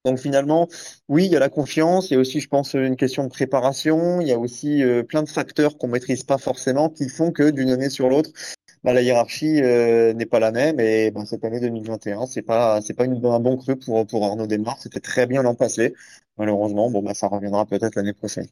Donc 0.05 0.19
finalement, 0.19 0.67
oui, 1.09 1.25
il 1.25 1.31
y 1.31 1.35
a 1.35 1.39
la 1.39 1.49
confiance, 1.49 2.09
il 2.09 2.13
y 2.13 2.17
a 2.17 2.19
aussi, 2.19 2.39
je 2.39 2.47
pense, 2.47 2.73
une 2.75 2.95
question 2.95 3.23
de 3.23 3.29
préparation, 3.29 4.21
il 4.21 4.27
y 4.27 4.31
a 4.31 4.39
aussi 4.39 4.83
euh, 4.83 5.03
plein 5.03 5.23
de 5.23 5.29
facteurs 5.29 5.77
qu'on 5.77 5.87
maîtrise 5.87 6.23
pas 6.23 6.37
forcément 6.37 6.89
qui 6.89 7.09
font 7.09 7.31
que 7.31 7.49
d'une 7.49 7.69
année 7.71 7.89
sur 7.89 8.07
l'autre, 8.09 8.29
bah, 8.83 8.93
la 8.93 9.01
hiérarchie 9.01 9.61
euh, 9.63 10.13
n'est 10.13 10.27
pas 10.27 10.39
la 10.39 10.51
même. 10.51 10.79
Et 10.79 11.11
bah, 11.11 11.25
cette 11.25 11.43
année 11.43 11.59
2021, 11.59 12.27
c'est 12.27 12.43
pas 12.43 12.81
c'est 12.81 12.93
pas 12.93 13.05
un 13.05 13.39
bon 13.39 13.57
cru 13.57 13.75
pour 13.77 14.05
pour 14.07 14.25
Arnaud 14.25 14.47
Desmar. 14.47 14.77
C'était 14.79 14.99
très 14.99 15.25
bien 15.27 15.41
l'an 15.43 15.55
passé. 15.55 15.93
Malheureusement, 16.37 16.91
bon 16.91 17.01
bah 17.01 17.13
ça 17.13 17.27
reviendra 17.27 17.65
peut-être 17.65 17.95
l'année 17.95 18.13
prochaine. 18.13 18.47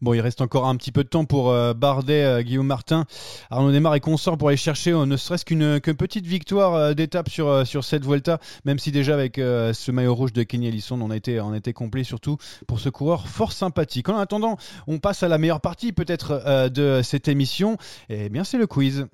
Bon, 0.00 0.14
il 0.14 0.20
reste 0.20 0.40
encore 0.40 0.66
un 0.68 0.76
petit 0.76 0.92
peu 0.92 1.02
de 1.02 1.08
temps 1.08 1.24
pour 1.24 1.50
euh, 1.50 1.74
Bardet, 1.74 2.22
euh, 2.22 2.42
Guillaume 2.42 2.66
Martin, 2.66 3.06
Arnaud 3.50 3.72
Desmar 3.72 3.94
et 3.96 4.00
consort 4.00 4.38
pour 4.38 4.48
aller 4.48 4.56
chercher 4.56 4.92
ne 4.92 5.16
serait-ce 5.16 5.44
qu'une 5.44 5.80
petite 5.80 6.26
victoire 6.26 6.94
d'étape 6.94 7.28
sur 7.28 7.66
sur 7.66 7.82
cette 7.82 8.04
Vuelta, 8.04 8.38
même 8.64 8.78
si 8.78 8.92
déjà 8.92 9.14
avec 9.14 9.36
ce 9.36 9.90
maillot 9.90 10.14
rouge 10.14 10.32
de 10.32 10.42
Kenny 10.42 10.68
Ellison, 10.68 11.00
on 11.00 11.10
a 11.10 11.16
été 11.16 11.40
on 11.40 11.52
complet 11.74 12.04
surtout 12.04 12.36
pour 12.66 12.78
ce 12.78 12.88
coureur 12.88 13.26
fort 13.26 13.52
sympathique. 13.52 14.08
En 14.08 14.18
attendant, 14.18 14.56
on 14.86 14.98
passe 14.98 15.22
à 15.22 15.28
la 15.28 15.38
meilleure 15.38 15.60
partie 15.60 15.92
peut-être 15.92 16.68
de 16.68 17.00
cette 17.02 17.28
émission. 17.28 17.76
Eh 18.08 18.28
bien, 18.28 18.44
c'est 18.44 18.58
le 18.58 18.66
quiz. 18.66 19.06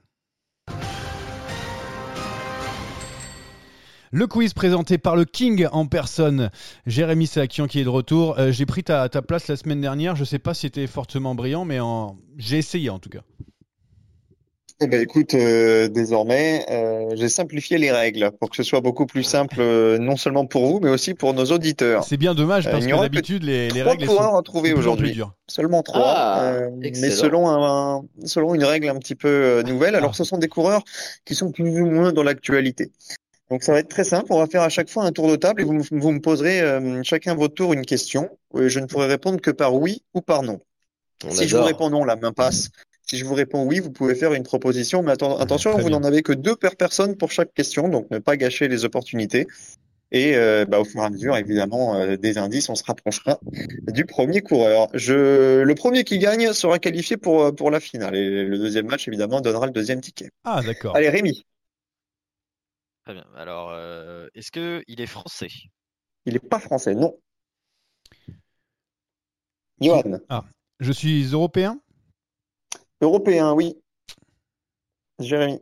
Le 4.13 4.27
quiz 4.27 4.55
présenté 4.55 4.99
par 4.99 5.15
le 5.15 5.25
King 5.25 5.69
en 5.71 5.87
personne, 5.87 6.51
Jérémy 6.85 7.29
Sakian 7.29 7.69
qui 7.69 7.79
est 7.79 7.85
de 7.85 7.89
retour. 7.89 8.37
Euh, 8.41 8.51
j'ai 8.51 8.67
pris 8.67 8.83
ta, 8.83 9.09
place 9.09 9.47
la 9.47 9.55
semaine 9.55 9.81
dernière. 9.81 10.17
Je 10.17 10.23
ne 10.23 10.27
sais 10.27 10.41
pas 10.41 10.53
si 10.53 10.63
c'était 10.63 10.89
fortement 10.89 11.37
brillant, 11.37 11.65
mais 11.65 11.79
j'ai 12.37 12.59
essayé 12.59 12.91
en 12.91 12.99
tout 12.99 13.09
cas. 13.09 13.21
Eh 14.83 14.89
ben, 14.89 15.01
écoute, 15.01 15.35
euh, 15.35 15.89
désormais, 15.89 16.65
euh, 16.71 17.15
j'ai 17.15 17.29
simplifié 17.29 17.79
les 17.79 17.93
règles 17.93 18.33
pour 18.41 18.51
que 18.51 18.57
ce 18.57 18.65
soit 18.65 18.81
beaucoup 18.81 19.07
plus 19.07 19.23
simple, 19.23 19.63
non 19.99 20.17
seulement 20.17 20.47
pour 20.47 20.67
vous, 20.67 20.81
mais 20.83 20.91
aussi 20.91 21.15
pour 21.15 21.33
nos 21.33 21.45
auditeurs. 21.45 22.03
C'est 22.03 22.17
bien 22.17 22.35
dommage 22.35 22.69
parce 22.69 22.87
que 22.87 23.01
d'habitude, 23.01 23.45
les, 23.45 23.69
les 23.69 23.83
règles 23.83 24.07
sont 24.07 24.37
à 24.37 24.43
trouver 24.43 24.73
aujourd'hui. 24.73 25.21
Seulement 25.47 25.85
trois, 25.85 26.15
ah, 26.17 26.53
mais 26.81 27.11
selon 27.11 27.49
un, 27.49 28.03
selon 28.25 28.57
une 28.57 28.65
règle 28.65 28.89
un 28.89 28.99
petit 28.99 29.15
peu 29.15 29.63
nouvelle. 29.63 29.95
Alors, 29.95 30.11
ah. 30.15 30.17
ce 30.17 30.25
sont 30.25 30.39
des 30.39 30.49
coureurs 30.49 30.83
qui 31.25 31.37
sont 31.37 31.53
plus 31.53 31.81
ou 31.81 31.87
moins 31.87 32.13
dans 32.13 32.25
l'actualité. 32.25 32.91
Donc 33.51 33.65
ça 33.65 33.73
va 33.73 33.81
être 33.81 33.89
très 33.89 34.05
simple. 34.05 34.27
On 34.31 34.39
va 34.39 34.47
faire 34.47 34.63
à 34.63 34.69
chaque 34.69 34.89
fois 34.89 35.05
un 35.05 35.13
tour 35.13 35.29
de 35.29 35.37
table 35.37 35.63
et 35.63 35.65
vous, 35.65 35.83
vous 35.91 36.13
me 36.13 36.21
poserez 36.21 36.61
euh, 36.61 37.03
chacun 37.03 37.35
votre 37.35 37.55
tour 37.55 37.73
une 37.73 37.85
question. 37.85 38.31
Je 38.55 38.79
ne 38.79 38.87
pourrai 38.87 39.07
répondre 39.07 39.41
que 39.41 39.51
par 39.51 39.75
oui 39.75 40.03
ou 40.15 40.21
par 40.21 40.43
non. 40.43 40.61
si 41.31 41.49
je 41.49 41.57
vous 41.57 41.65
réponds 41.65 41.91
non, 41.91 42.05
la 42.05 42.17
main 42.17 42.33
passe. 42.33 42.71
Si 43.03 43.17
je 43.17 43.25
vous 43.25 43.35
réponds 43.35 43.65
oui, 43.65 43.81
vous 43.81 43.91
pouvez 43.91 44.15
faire 44.15 44.35
une 44.35 44.45
proposition. 44.45 45.03
Mais 45.03 45.11
attention, 45.11 45.77
vous 45.77 45.91
n'en 45.91 46.05
avez 46.05 46.23
que 46.23 46.33
deux 46.33 46.55
per 46.55 46.71
personne 46.79 47.17
pour 47.17 47.33
chaque 47.33 47.53
question, 47.53 47.89
donc 47.89 48.09
ne 48.13 48.19
pas 48.19 48.37
gâcher 48.37 48.69
les 48.69 48.85
opportunités. 48.85 49.49
Et 50.13 50.37
euh, 50.37 50.65
bah, 50.65 50.81
au 50.81 50.85
fur 50.85 51.03
et 51.03 51.05
à 51.05 51.11
mesure, 51.11 51.37
évidemment, 51.37 51.97
euh, 51.97 52.17
des 52.17 52.39
indices, 52.39 52.69
on 52.69 52.75
se 52.75 52.83
rapprochera 52.85 53.39
du 53.93 54.07
premier 54.07 54.41
coureur. 54.41 54.89
Je... 54.93 55.63
Le 55.63 55.75
premier 55.77 56.03
qui 56.03 56.19
gagne 56.19 56.53
sera 56.53 56.81
qualifié 56.81 57.17
pour, 57.17 57.55
pour 57.55 57.71
la 57.71 57.79
finale. 57.79 58.17
Et 58.17 58.45
le 58.45 58.59
deuxième 58.59 58.87
match, 58.87 59.07
évidemment, 59.07 59.41
donnera 59.41 59.67
le 59.67 59.73
deuxième 59.73 60.01
ticket. 60.01 60.31
Ah, 60.45 60.63
d'accord. 60.67 60.97
Allez, 60.97 61.11
Rémi. 61.11 61.45
Très 63.05 63.15
bien. 63.15 63.27
Alors, 63.35 63.71
euh, 63.71 64.29
est-ce 64.35 64.51
qu'il 64.51 65.01
est 65.01 65.07
français? 65.07 65.49
Il 66.27 66.35
n'est 66.35 66.39
pas 66.39 66.61
français, 66.61 66.95
non. 66.95 67.19
Johan. 69.81 70.19
Ah, 70.29 70.45
je 70.81 70.93
suis 70.93 71.25
européen? 71.33 71.81
Européen, 73.01 73.53
oui. 73.55 73.81
Jérémy. 75.19 75.61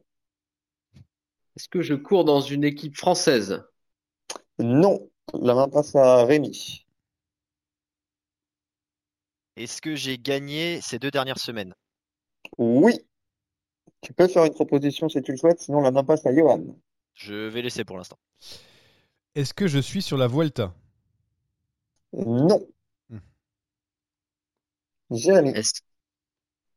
Est-ce 1.57 1.69
que 1.69 1.83
je 1.83 1.95
cours 1.95 2.25
dans 2.25 2.41
une 2.41 2.65
équipe 2.65 2.97
française? 2.97 3.65
Non. 4.59 5.09
La 5.35 5.55
main 5.55 5.69
passe 5.69 5.95
à 5.95 6.25
Rémi. 6.25 6.87
Est-ce 9.57 9.83
que 9.83 9.95
j'ai 9.95 10.19
gagné 10.19 10.81
ces 10.81 10.99
deux 10.99 11.11
dernières 11.11 11.39
semaines? 11.39 11.75
Oui. 12.59 12.95
Tu 14.01 14.13
peux 14.13 14.29
faire 14.29 14.45
une 14.45 14.55
proposition 14.55 15.09
si 15.09 15.21
tu 15.23 15.33
le 15.33 15.37
souhaites, 15.37 15.61
sinon 15.61 15.81
la 15.81 15.91
main 15.91 16.05
passe 16.05 16.25
à 16.27 16.35
Johan. 16.35 16.65
Je 17.19 17.35
vais 17.35 17.63
laisser 17.63 17.85
pour 17.85 17.99
l'instant. 17.99 18.17
Est-ce 19.35 19.53
que 19.53 19.67
je 19.67 19.81
suis 19.81 20.03
sur 20.03 20.17
la 20.17 20.29
Vuelta? 20.29 20.73
Non. 22.13 22.65
Hmm. 23.11 23.19
Jérémy. 25.11 25.53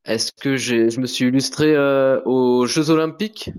Est-ce 0.04 0.32
que 0.32 0.56
j'ai, 0.56 0.90
je 0.90 0.98
me 0.98 1.06
suis 1.06 1.26
illustré 1.26 1.76
euh, 1.76 2.20
aux 2.24 2.66
Jeux 2.66 2.90
Olympiques? 2.90 3.50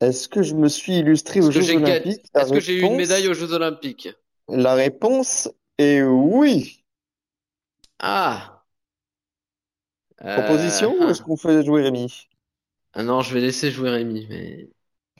Est-ce 0.00 0.28
que 0.28 0.44
je 0.44 0.54
me 0.54 0.68
suis 0.68 0.98
illustré 0.98 1.40
aux 1.40 1.48
que 1.48 1.60
Jeux 1.60 1.74
Olympiques? 1.74 2.24
Est-ce 2.32 2.52
que 2.52 2.60
j'ai 2.60 2.78
eu 2.78 2.82
une 2.82 2.96
médaille 2.96 3.26
aux 3.26 3.34
Jeux 3.34 3.52
Olympiques? 3.52 4.10
La 4.48 4.74
réponse 4.74 5.50
est 5.78 6.02
oui. 6.02 6.84
Ah. 7.98 8.62
Euh, 10.22 10.36
Proposition 10.36 10.94
ou 11.00 11.02
ah. 11.02 11.10
est-ce 11.10 11.22
qu'on 11.22 11.36
fait 11.36 11.64
jouer 11.64 11.82
Rémi? 11.82 12.28
Ah 12.94 13.02
non, 13.02 13.20
je 13.20 13.34
vais 13.34 13.40
laisser 13.42 13.70
jouer 13.70 13.90
Rémi, 13.90 14.26
mais 14.30 14.70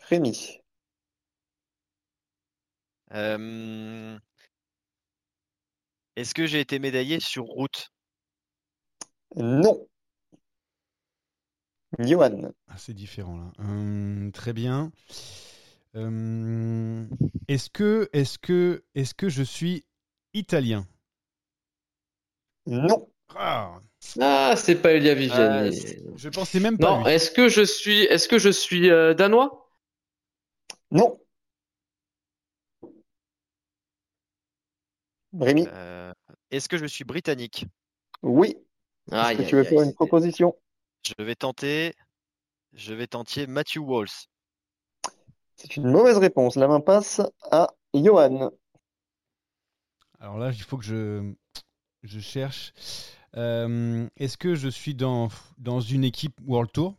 Rémi. 0.08 0.60
Euh, 3.12 4.18
Est-ce 6.16 6.32
que 6.34 6.46
j'ai 6.46 6.60
été 6.60 6.78
médaillé 6.78 7.20
sur 7.20 7.44
route? 7.44 7.92
Non. 9.62 9.78
Johan. 11.98 12.54
Ah, 12.68 12.76
c'est 12.76 12.92
différent 12.94 13.36
là. 13.36 13.52
Hum, 13.58 14.30
très 14.32 14.52
bien. 14.52 14.90
Hum, 15.94 17.08
est-ce 17.48 17.68
que, 17.70 18.08
est-ce 18.12 18.38
que, 18.38 18.84
est-ce 18.94 19.14
que 19.14 19.28
je 19.28 19.42
suis 19.42 19.84
italien? 20.34 20.86
Non. 22.66 23.11
Ah, 23.36 23.78
ah, 24.20 24.54
c'est 24.56 24.76
pas 24.80 24.92
Elia 24.92 25.14
Viviani. 25.14 25.74
c'est- 25.76 26.02
Je 26.16 26.28
pensais 26.28 26.60
même 26.60 26.78
pas. 26.78 26.98
Non, 27.00 27.06
est-ce 27.06 27.30
que 27.30 27.48
je 27.48 27.62
suis, 27.62 28.00
est-ce 28.04 28.28
que 28.28 28.38
je 28.38 28.50
suis 28.50 28.90
euh, 28.90 29.14
danois? 29.14 29.70
Non. 30.90 31.18
Rémi? 35.40 35.66
Euh, 35.68 36.12
Est-ce 36.50 36.68
que 36.68 36.76
je 36.76 36.84
suis 36.86 37.04
britannique? 37.04 37.64
Oui. 38.22 38.56
Est-ce 39.10 39.38
que 39.38 39.42
tu 39.48 39.54
aïe, 39.56 39.62
veux 39.62 39.64
faire 39.64 39.80
aïe. 39.80 39.86
une 39.88 39.94
proposition? 39.94 40.54
Je 41.02 41.24
vais 41.24 41.34
tenter. 41.34 41.94
Je 42.74 42.92
vais 42.94 43.06
tenter 43.06 43.46
Matthew 43.46 43.78
Walls. 43.78 44.08
C'est 45.56 45.76
une 45.76 45.90
mauvaise 45.90 46.18
réponse. 46.18 46.56
La 46.56 46.68
main 46.68 46.80
passe 46.80 47.20
à 47.50 47.68
Johan. 47.94 48.50
Alors 50.20 50.38
là, 50.38 50.50
il 50.52 50.62
faut 50.62 50.76
que 50.76 50.84
je, 50.84 51.32
je 52.02 52.20
cherche. 52.20 52.72
Euh, 53.36 54.06
est-ce 54.16 54.36
que 54.36 54.54
je 54.54 54.68
suis 54.68 54.94
dans, 54.94 55.28
dans 55.58 55.80
une 55.80 56.04
équipe 56.04 56.34
World 56.46 56.70
Tour? 56.72 56.96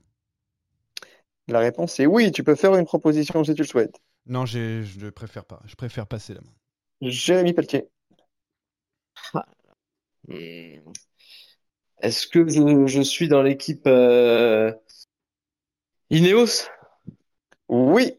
La 1.47 1.59
réponse 1.59 1.99
est 1.99 2.05
oui. 2.05 2.31
Tu 2.31 2.43
peux 2.43 2.55
faire 2.55 2.75
une 2.75 2.85
proposition 2.85 3.43
si 3.43 3.53
tu 3.53 3.61
le 3.61 3.67
souhaites. 3.67 3.99
Non, 4.25 4.45
je 4.45 4.83
ne 5.03 5.09
préfère 5.09 5.45
pas. 5.45 5.61
Je 5.65 5.75
préfère 5.75 6.07
passer 6.07 6.33
la 6.33 6.41
main. 6.41 6.53
Jérémy 7.01 7.53
Pelletier. 7.53 7.89
Hmm. 10.27 10.93
Est-ce 12.01 12.27
que 12.27 12.47
je, 12.47 12.87
je 12.87 13.01
suis 13.01 13.27
dans 13.27 13.41
l'équipe 13.41 13.85
euh, 13.87 14.73
Ineos? 16.09 16.69
Oui. 17.67 18.17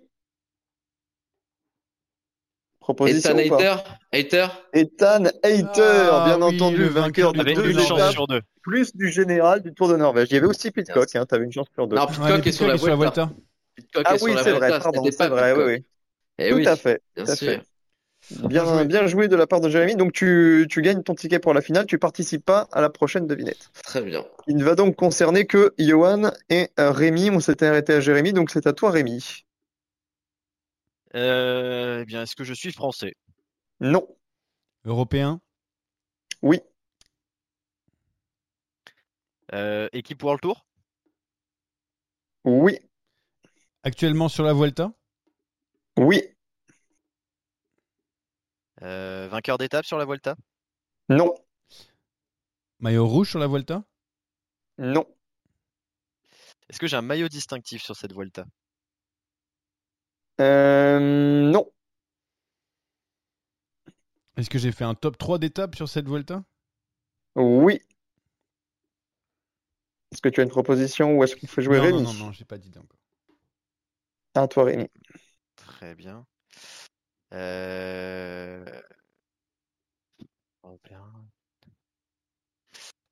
Proposition 2.85 3.39
Ethan? 3.39 3.57
Hayter? 3.57 3.75
Hayter? 4.13 4.47
Ethan 4.75 5.25
Hayter, 5.43 6.09
Ah 6.13 6.25
bien 6.27 6.37
oui, 6.47 6.55
entendu, 6.55 6.77
le 6.77 6.89
vainqueur 6.89 7.33
de 7.33 7.43
du 7.43 7.55
deux 7.55 7.63
de 7.63 7.71
une 7.71 7.81
chance 7.81 8.11
sur 8.11 8.27
deux. 8.27 8.43
plus 8.63 8.95
du 8.95 9.11
général 9.11 9.63
du 9.63 9.73
Tour 9.73 9.89
de 9.89 9.97
Norvège. 9.97 10.29
Il 10.31 10.35
y 10.35 10.37
avait 10.37 10.47
aussi 10.47 10.71
Pitcock, 10.71 11.17
hein, 11.17 11.25
tu 11.27 11.35
avais 11.35 11.45
une 11.45 11.53
chance 11.53 11.67
sur 11.73 11.87
deux. 11.87 11.97
Non, 11.97 12.03
Ouais, 12.05 12.09
Pitcock 12.13 12.47
est 12.47 12.53
sur 12.53 12.67
la 12.67 12.75
Pitcock 12.75 12.77
est 12.77 12.79
sur 12.81 12.89
la 12.91 12.97
Vuelta. 12.97 13.31
Ah 14.05 14.15
oui, 14.21 14.35
c'est 14.43 14.53
vrai, 14.53 14.69
pardon, 14.81 15.03
c'est 15.11 15.29
vrai, 15.29 15.53
oui, 15.53 15.57
Pitcock. 15.57 15.67
oui. 15.69 15.85
Eh 16.39 16.51
Tout 16.51 16.57
oui, 16.57 16.67
à 16.67 16.77
fait, 16.77 17.01
bien 17.17 17.25
tout 17.25 17.31
à 17.31 17.37
sûr. 17.37 17.49
fait. 17.53 17.63
Bien 18.49 18.85
Bien, 18.85 19.07
joué. 19.07 19.29
de 19.29 19.37
la 19.37 19.47
part 19.47 19.61
de 19.61 19.69
Jérémy. 19.69 19.97
Donc 19.97 20.13
tu, 20.13 20.67
tu 20.71 20.83
gagnes 20.83 21.03
ton 21.03 21.15
ticket 21.15 21.39
pour 21.39 21.55
la 21.55 21.61
finale, 21.61 21.87
tu 21.87 21.99
participes 21.99 22.45
pas 22.45 22.69
à 22.73 22.81
la 22.81 22.91
prochaine 22.91 23.27
devinette. 23.27 23.71
Très 23.83 24.03
bien. 24.03 24.25
Il 24.47 24.57
ne 24.57 24.65
va 24.65 24.75
donc 24.75 24.97
concerner 24.97 25.47
que 25.47 25.75
Johan 25.79 26.31
et 26.51 26.69
euh, 26.79 26.91
Rémi. 26.91 27.31
On 27.31 27.41
s'était 27.41 27.67
arrêté 27.67 27.93
à 27.95 28.01
Jérémy, 28.01 28.33
donc 28.33 28.51
c'est 28.51 28.67
à 28.67 28.73
toi 28.73 28.91
Rémi. 28.91 29.45
Euh, 31.15 32.01
eh 32.03 32.05
bien, 32.05 32.23
est-ce 32.23 32.35
que 32.35 32.45
je 32.45 32.55
suis 32.55 32.73
français? 32.73 33.15
Non. 33.81 34.07
Européen? 34.85 35.41
Oui. 36.43 36.61
Euh, 39.53 39.89
équipe 39.93 40.23
World 40.23 40.41
Tour? 40.41 40.67
Oui. 42.45 42.79
Actuellement 43.85 44.29
sur 44.29 44.43
la 44.43 44.53
Vuelta? 44.53 44.93
Oui. 45.97 46.23
Euh, 48.83 49.29
vainqueur 49.31 49.57
d'étape 49.57 49.85
sur 49.85 49.99
la 49.99 50.05
Vuelta? 50.05 50.35
Non. 51.09 51.35
Maillot 52.81 53.07
rouge 53.07 53.31
sur 53.31 53.39
la 53.39 53.47
Vuelta? 53.47 53.85
Non. 54.79 55.07
Est-ce 56.69 56.81
que 56.81 56.87
j'ai 56.87 56.97
un 56.97 57.03
maillot 57.03 57.29
distinctif 57.29 57.83
sur 57.83 57.95
cette 57.95 58.13
Vuelta? 58.13 58.45
Euh, 60.41 60.99
non. 61.51 61.71
Est-ce 64.37 64.51
que 64.51 64.59
j'ai 64.59 64.73
fait 64.73 64.85
un 64.85 64.95
top 64.95 65.17
3 65.17 65.39
d'étapes 65.39 65.77
sur 65.77 65.89
cette 65.89 66.09
Vuelta? 66.09 66.43
Oui. 67.37 67.81
Est-ce 70.11 70.21
que 70.21 70.29
tu 70.29 70.41
as 70.41 70.45
une 70.45 70.51
proposition 70.51 71.17
ou 71.17 71.25
est-ce 71.25 71.37
qu'on 71.37 71.47
fait 71.47 71.63
jouer 71.63 71.79
Non, 71.79 71.83
Rémi? 71.85 72.03
non, 72.03 72.13
non, 72.13 72.27
non, 72.27 72.33
j'ai 72.33 72.45
pas 72.45 72.59
d'idée 72.59 72.79
encore. 72.79 72.99
À 74.35 74.49
toi 74.49 74.65
Rémi. 74.65 74.89
Très 75.57 75.95
bien. 75.95 76.27
Euh... 77.33 78.65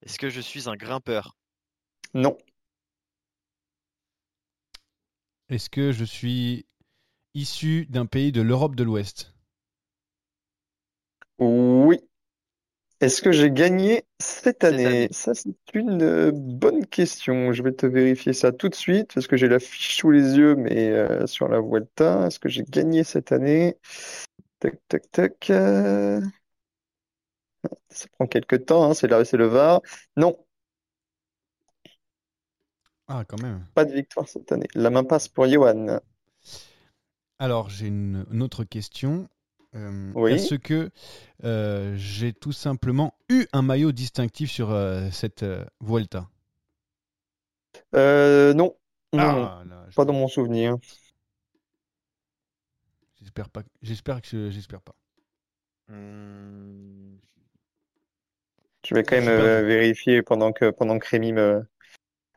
Est-ce 0.02 0.18
que 0.18 0.30
je 0.30 0.40
suis 0.40 0.68
un 0.68 0.76
grimpeur? 0.76 1.36
Non. 2.14 2.36
Est-ce 5.48 5.70
que 5.70 5.92
je 5.92 6.04
suis 6.04 6.66
issu 7.34 7.86
d'un 7.90 8.06
pays 8.06 8.32
de 8.32 8.42
l'Europe 8.42 8.74
de 8.76 8.84
l'Ouest 8.84 9.34
Oui. 11.38 11.98
Est-ce 13.00 13.20
que 13.20 13.32
j'ai 13.32 13.50
gagné 13.50 14.04
cette 14.20 14.62
Cette 14.62 14.86
année? 14.86 14.86
année. 14.86 15.08
Ça, 15.10 15.34
c'est 15.34 15.50
une 15.74 16.02
euh, 16.02 16.30
bonne 16.32 16.86
question. 16.86 17.52
Je 17.52 17.62
vais 17.62 17.72
te 17.72 17.84
vérifier 17.86 18.32
ça 18.32 18.52
tout 18.52 18.68
de 18.68 18.74
suite 18.76 19.12
parce 19.14 19.26
que 19.26 19.36
j'ai 19.36 19.48
la 19.48 19.58
fiche 19.58 19.96
sous 19.98 20.10
les 20.12 20.36
yeux, 20.36 20.54
mais 20.56 20.90
euh, 20.90 21.26
sur 21.26 21.48
la 21.48 21.60
Vuelta, 21.60 22.26
est-ce 22.26 22.38
que 22.38 22.48
j'ai 22.48 22.62
gagné 22.64 23.02
cette 23.04 23.32
année? 23.32 23.76
Tac, 24.60 24.80
tac, 24.88 25.10
tac. 25.12 25.50
euh, 25.50 26.20
Ça 27.90 28.06
prend 28.12 28.26
quelques 28.26 28.66
temps, 28.66 28.84
hein, 28.90 28.94
c'est 28.94 29.06
là, 29.08 29.24
c'est 29.24 29.36
le 29.36 29.46
VAR. 29.46 29.82
Non, 30.16 30.36
Ah, 33.06 33.24
quand 33.24 33.38
même. 33.38 33.66
pas 33.74 33.84
de 33.84 33.92
victoire 33.92 34.28
cette 34.28 34.50
année. 34.52 34.66
La 34.74 34.90
main 34.90 35.04
passe 35.04 35.28
pour 35.28 35.46
Johan. 35.46 36.00
Alors, 37.43 37.68
j'ai 37.68 37.88
une, 37.88 38.24
une 38.32 38.43
autre 38.43 38.64
question. 38.64 39.28
Euh, 39.74 40.14
Oui. 40.14 40.47
Est-ce 40.47 40.55
que 40.55 40.90
euh, 41.45 41.95
j'ai 41.97 42.32
tout 42.32 42.53
simplement 42.53 43.14
eu 43.28 43.47
un 43.53 43.62
maillot 43.62 43.93
distinctif 43.93 44.51
sur 44.51 44.70
euh, 44.70 45.11
cette 45.11 45.43
euh, 45.43 45.64
Vuelta? 45.80 46.28
Euh, 47.95 48.53
non, 48.55 48.76
Ah, 49.16 49.62
là, 49.66 49.86
je- 49.90 49.97
pas 49.97 50.05
dans 50.05 50.12
mon 50.12 50.28
souvenir. 50.28 50.76
J'espère 53.22 53.49
pas. 53.49 53.62
J'espère 53.80 54.20
que 54.20 54.28
je- 54.28 54.51
j'espère 54.51 54.82
pas. 54.82 54.95
Hmm, 55.88 57.18
Je 58.84 58.95
vais 58.95 59.05
quand 59.05 59.16
même 59.16 59.28
euh, 59.28 59.62
vérifier 59.62 60.22
pendant 60.22 60.53
que, 60.53 60.70
pendant 60.70 60.99
que 60.99 61.09
Rémi 61.09 61.32
me, 61.32 61.64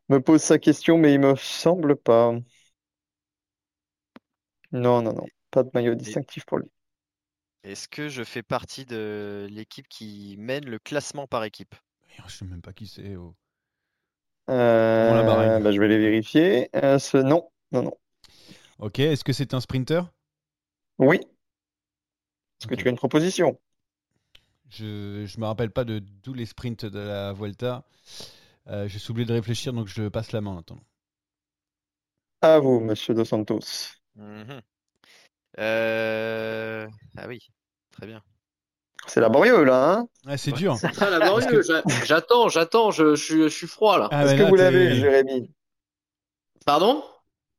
me 0.10 0.22
pose 0.22 0.42
sa 0.44 0.60
question, 0.60 0.98
mais 1.00 1.14
il 1.14 1.20
me 1.22 1.36
semble 1.38 1.96
pas. 1.98 2.34
Non, 4.84 5.02
non, 5.02 5.14
non, 5.14 5.26
pas 5.50 5.64
de 5.64 5.72
maillot 5.74 5.96
distinctif 5.96 6.46
pour 6.46 6.60
lui. 6.60 6.70
Est-ce 7.64 7.90
que 7.90 8.08
je 8.10 8.24
fais 8.24 8.44
partie 8.44 8.86
de 8.86 9.48
l'équipe 9.52 9.90
qui 9.90 10.38
mène 10.40 10.66
le 10.66 10.80
classement 10.80 11.28
par 11.28 11.44
équipe? 11.44 11.76
Je 12.28 12.32
sais 12.34 12.46
même 12.46 12.62
pas 12.62 12.74
qui 12.74 12.88
c'est. 12.88 13.16
oh. 13.16 13.36
Euh, 14.50 15.60
bah, 15.60 15.72
je 15.72 15.80
vais 15.80 15.88
les 15.88 15.98
vérifier. 15.98 16.70
Euh, 16.76 17.00
ce... 17.00 17.18
Non, 17.18 17.50
non, 17.72 17.84
non. 17.84 17.94
Ok. 18.80 19.00
Est-ce 19.00 19.24
que 19.24 19.34
c'est 19.34 19.54
un 19.54 19.60
sprinter? 19.62 20.02
Oui. 20.98 21.20
Est-ce 22.60 22.68
que 22.68 22.76
Ok. 22.76 22.76
tu 22.76 22.88
as 22.88 22.92
une 22.92 22.98
proposition? 22.98 23.58
Je 24.70 25.26
je 25.26 25.40
me 25.40 25.46
rappelle 25.48 25.72
pas 25.72 25.86
de 25.86 26.04
tous 26.22 26.34
les 26.36 26.46
sprints 26.46 26.86
de 26.86 27.00
la 27.00 27.34
Vuelta. 27.34 27.84
Euh, 28.68 28.88
J'ai 28.88 29.00
oublié 29.12 29.26
de 29.28 29.34
réfléchir, 29.34 29.74
donc 29.74 29.88
je 29.88 30.08
passe 30.10 30.32
la 30.34 30.42
main 30.42 30.52
en 30.52 30.60
attendant. 30.60 30.84
À 32.42 32.60
vous, 32.60 32.80
Monsieur 32.80 33.14
Dos 33.14 33.26
Santos. 33.26 34.00
Mhm. 34.16 34.62
Euh, 35.60 36.88
Ah 37.18 37.28
oui, 37.28 37.40
très 37.92 38.08
bien. 38.08 38.24
C'est 39.08 39.20
laborieux 39.22 39.64
là, 39.64 39.92
hein? 40.00 40.08
Ah, 40.28 40.38
c'est 40.38 40.52
dur. 40.54 40.80
Ah, 41.00 41.10
laborieux, 41.10 41.62
j'a- 41.64 41.84
J'attends, 42.02 42.50
j'attends, 42.50 42.92
je, 42.92 43.16
je, 43.16 43.24
suis- 43.24 43.44
je 43.44 43.48
suis 43.50 43.68
froid 43.68 43.98
là. 43.98 44.10
Ah, 44.10 44.24
Est-ce 44.24 44.34
que 44.36 44.42
là, 44.42 44.52
vous 44.52 44.56
l'avez, 44.56 44.96
Jérémy? 44.96 45.52
Pardon? 46.66 47.04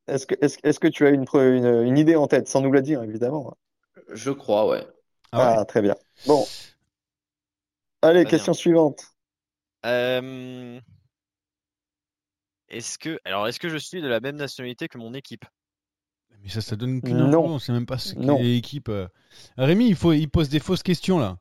Est-ce 0.08 0.26
que, 0.26 0.34
est-ce, 0.40 0.58
est-ce 0.64 0.80
que 0.80 0.88
tu 0.88 1.06
as 1.06 1.10
une, 1.10 1.26
une, 1.34 1.82
une 1.86 1.96
idée 1.98 2.16
en 2.16 2.26
tête, 2.26 2.48
sans 2.48 2.60
nous 2.60 2.72
la 2.72 2.80
dire 2.80 3.02
évidemment 3.04 3.56
Je 4.12 4.32
crois, 4.32 4.66
ouais. 4.66 4.84
Ah 5.32 5.42
ouais? 5.44 5.64
très 5.66 5.82
bien. 5.82 5.94
Bon. 6.24 6.52
Allez, 8.00 8.24
Très 8.24 8.30
question 8.30 8.54
bien. 8.54 8.54
suivante. 8.54 9.04
Euh, 9.86 10.80
Est-ce 12.68 12.96
que, 12.96 13.18
alors, 13.24 13.48
est-ce 13.48 13.58
que 13.58 13.68
je 13.68 13.76
suis 13.76 14.00
de 14.00 14.06
la 14.06 14.20
même 14.20 14.36
nationalité 14.36 14.86
que 14.86 14.98
mon 14.98 15.14
équipe? 15.14 15.44
Mais 16.42 16.48
ça, 16.48 16.60
ça 16.60 16.76
donne 16.76 16.98
aucune 16.98 17.16
Non. 17.16 17.44
info. 17.44 17.54
On 17.54 17.58
sait 17.58 17.72
même 17.72 17.86
pas 17.86 17.98
ce 17.98 18.14
qu'est 18.14 18.42
l'équipe. 18.42 18.88
euh. 18.88 19.08
Rémi, 19.58 19.88
il, 19.88 19.96
faut, 19.96 20.12
il 20.12 20.28
pose 20.28 20.48
des 20.48 20.60
fausses 20.60 20.82
questions 20.82 21.18
là. 21.18 21.38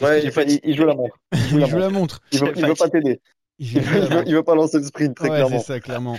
Ouais, 0.00 0.22
il, 0.24 0.32
pas 0.32 0.44
il- 0.44 0.60
il 0.62 0.76
joue 0.76 0.84
la 0.84 0.94
montre. 0.94 1.18
Il 1.32 1.38
joue 1.38 1.56
Il 1.56 1.60
la 1.60 1.66
joue 1.66 1.78
la 1.78 1.88
montre. 1.90 2.20
montre. 2.20 2.20
Il 2.32 2.38
veut, 2.40 2.52
il 2.56 2.66
veut 2.66 2.74
pas 2.74 2.88
t'aider. 2.88 3.20
Il 3.58 3.66
veut, 3.80 4.22
il 4.26 4.34
veut- 4.34 4.42
pas 4.44 4.54
lancer 4.54 4.78
le 4.78 4.84
sprint, 4.84 5.16
très 5.16 5.28
Ouais, 5.28 5.36
clairement. 5.38 5.58
c'est 5.58 5.64
ça, 5.66 5.80
clairement. 5.80 6.16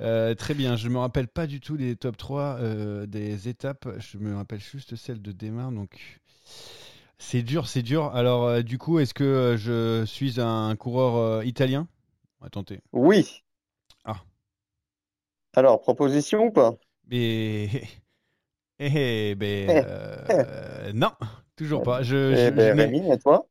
Euh, 0.00 0.34
très 0.36 0.54
bien, 0.54 0.76
je 0.76 0.88
me 0.88 0.98
rappelle 0.98 1.26
pas 1.26 1.46
du 1.48 1.58
tout 1.60 1.76
des 1.76 1.96
top 1.96 2.16
3 2.16 2.58
euh, 2.60 3.06
des 3.06 3.48
étapes. 3.48 3.88
Je 3.98 4.18
me 4.18 4.36
rappelle 4.36 4.60
juste 4.60 4.94
celle 4.94 5.20
de 5.20 5.32
démarre. 5.32 5.72
Donc, 5.72 6.20
c'est 7.18 7.42
dur, 7.42 7.66
c'est 7.66 7.82
dur. 7.82 8.14
Alors, 8.14 8.44
euh, 8.46 8.62
du 8.62 8.78
coup, 8.78 9.00
est-ce 9.00 9.14
que 9.14 9.56
je 9.58 10.04
suis 10.04 10.40
un 10.40 10.76
coureur 10.76 11.16
euh, 11.16 11.44
italien? 11.44 11.88
On 12.40 12.44
va 12.44 12.50
tenter. 12.50 12.80
Oui. 12.92 13.42
Ah. 14.04 14.18
Alors, 15.56 15.80
proposition 15.80 16.44
ou 16.46 16.50
pas? 16.52 16.74
Mais. 17.08 17.68
Eh, 18.80 19.30
eh, 19.30 19.34
ben. 19.34 19.68
euh, 19.70 20.92
non, 20.94 21.10
toujours 21.56 21.82
pas. 21.82 22.04
Je, 22.04 22.32
Eh 22.32 22.36
je- 22.46 22.50
ben, 22.50 22.68
je 22.70 22.74
mets- 22.76 22.84
Rémi, 22.84 23.10
à 23.10 23.16
toi? 23.18 23.48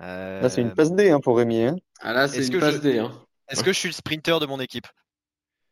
Là, 0.00 0.48
c'est 0.48 0.62
une 0.62 0.68
Euh, 0.68 0.74
passe 0.74 0.90
D 0.92 1.10
hein, 1.10 1.20
pour 1.20 1.36
Rémi. 1.36 1.62
Hein. 1.64 1.76
Ah 2.00 2.14
là, 2.14 2.28
c'est 2.28 2.38
Est-ce 2.38 2.46
une 2.46 2.54
que 2.54 2.58
passe 2.60 2.76
je- 2.76 2.80
D. 2.80 2.98
Hein. 2.98 3.12
Est-ce 3.48 3.62
que 3.62 3.72
je 3.72 3.78
suis 3.78 3.88
le 3.90 3.92
sprinter 3.94 4.40
de 4.40 4.46
mon 4.46 4.58
équipe? 4.58 4.86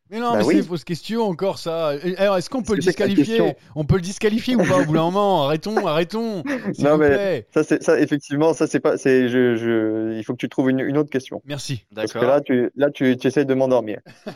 Mais 0.09 0.19
non, 0.19 0.31
Bah 0.31 0.37
mais 0.39 0.43
oui. 0.45 0.53
c'est 0.55 0.59
une 0.61 0.65
fausse 0.65 0.83
question 0.83 1.23
encore 1.23 1.57
ça. 1.59 1.93
Alors, 2.17 2.37
est-ce 2.37 2.49
qu'on 2.49 2.63
peut 2.63 2.73
le 2.75 2.79
disqualifier 2.81 3.55
On 3.75 3.83
peut 3.85 3.95
le 3.95 4.01
disqualifier 4.01 4.55
ou 4.55 4.63
pas 4.63 4.79
au 4.81 4.85
bout 4.85 4.93
d'un 4.93 5.03
moment? 5.03 5.43
Arrêtons, 5.45 5.85
arrêtons. 5.85 6.43
S'il 6.73 6.85
Non, 6.85 6.91
vous 6.93 6.97
mais- 6.99 7.09
plaît. 7.09 7.47
Ça, 7.53 7.63
c'est 7.63 7.83
ça, 7.83 7.99
effectivement, 7.99 8.53
ça, 8.53 8.67
c'est 8.67 8.79
pas. 8.79 8.97
C'est, 8.97 9.27
je, 9.29 9.55
je, 9.55 10.13
il 10.17 10.23
faut 10.23 10.33
que 10.33 10.37
tu 10.39 10.49
trouves 10.49 10.69
une, 10.69 10.79
une 10.79 10.97
autre 10.97 11.09
question. 11.09 11.41
Merci. 11.45 11.83
Parce 11.93 12.13
que 12.13 12.19
D'accord. 12.19 12.33
là, 12.35 12.41
tu, 12.41 12.69
là, 12.75 12.89
tu, 12.91 13.17
tu 13.17 13.27
essayes 13.27 13.45
de 13.45 13.53
m'endormir. 13.53 13.99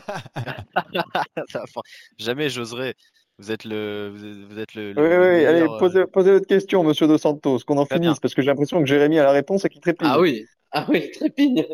Jamais 2.18 2.48
j'oserais. 2.50 2.94
Vous 3.38 3.50
êtes 3.50 3.64
le, 3.64 4.12
vous 4.48 4.58
êtes, 4.58 4.74
le. 4.74 4.88
Oui, 4.88 4.94
le 4.96 5.02
oui, 5.02 5.16
oui. 5.40 5.44
Allez, 5.46 5.52
meilleur, 5.60 5.74
euh, 5.74 5.78
posez, 5.78 6.04
posez 6.06 6.32
votre 6.32 6.46
question, 6.46 6.84
monsieur 6.84 7.06
Dos 7.08 7.18
Santos, 7.18 7.60
qu'on 7.66 7.78
en 7.78 7.84
bien. 7.84 7.96
finisse, 7.96 8.20
parce 8.20 8.34
que 8.34 8.42
j'ai 8.42 8.48
l'impression 8.48 8.78
que 8.80 8.86
Jérémy 8.86 9.18
a 9.18 9.24
la 9.24 9.32
réponse 9.32 9.64
et 9.64 9.68
qu'il 9.68 9.80
trépigne. 9.80 10.08
Ah 10.10 10.20
oui, 10.20 10.44
ah 10.70 10.86
oui, 10.88 11.10
trépigne. 11.10 11.64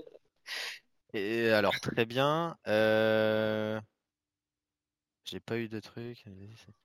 Et 1.19 1.51
alors, 1.53 1.79
très 1.81 2.07
bien. 2.07 2.57
Euh... 2.67 3.81
J'ai 5.25 5.41
pas 5.41 5.59
eu 5.59 5.69
de 5.69 5.79
truc. 5.79 6.25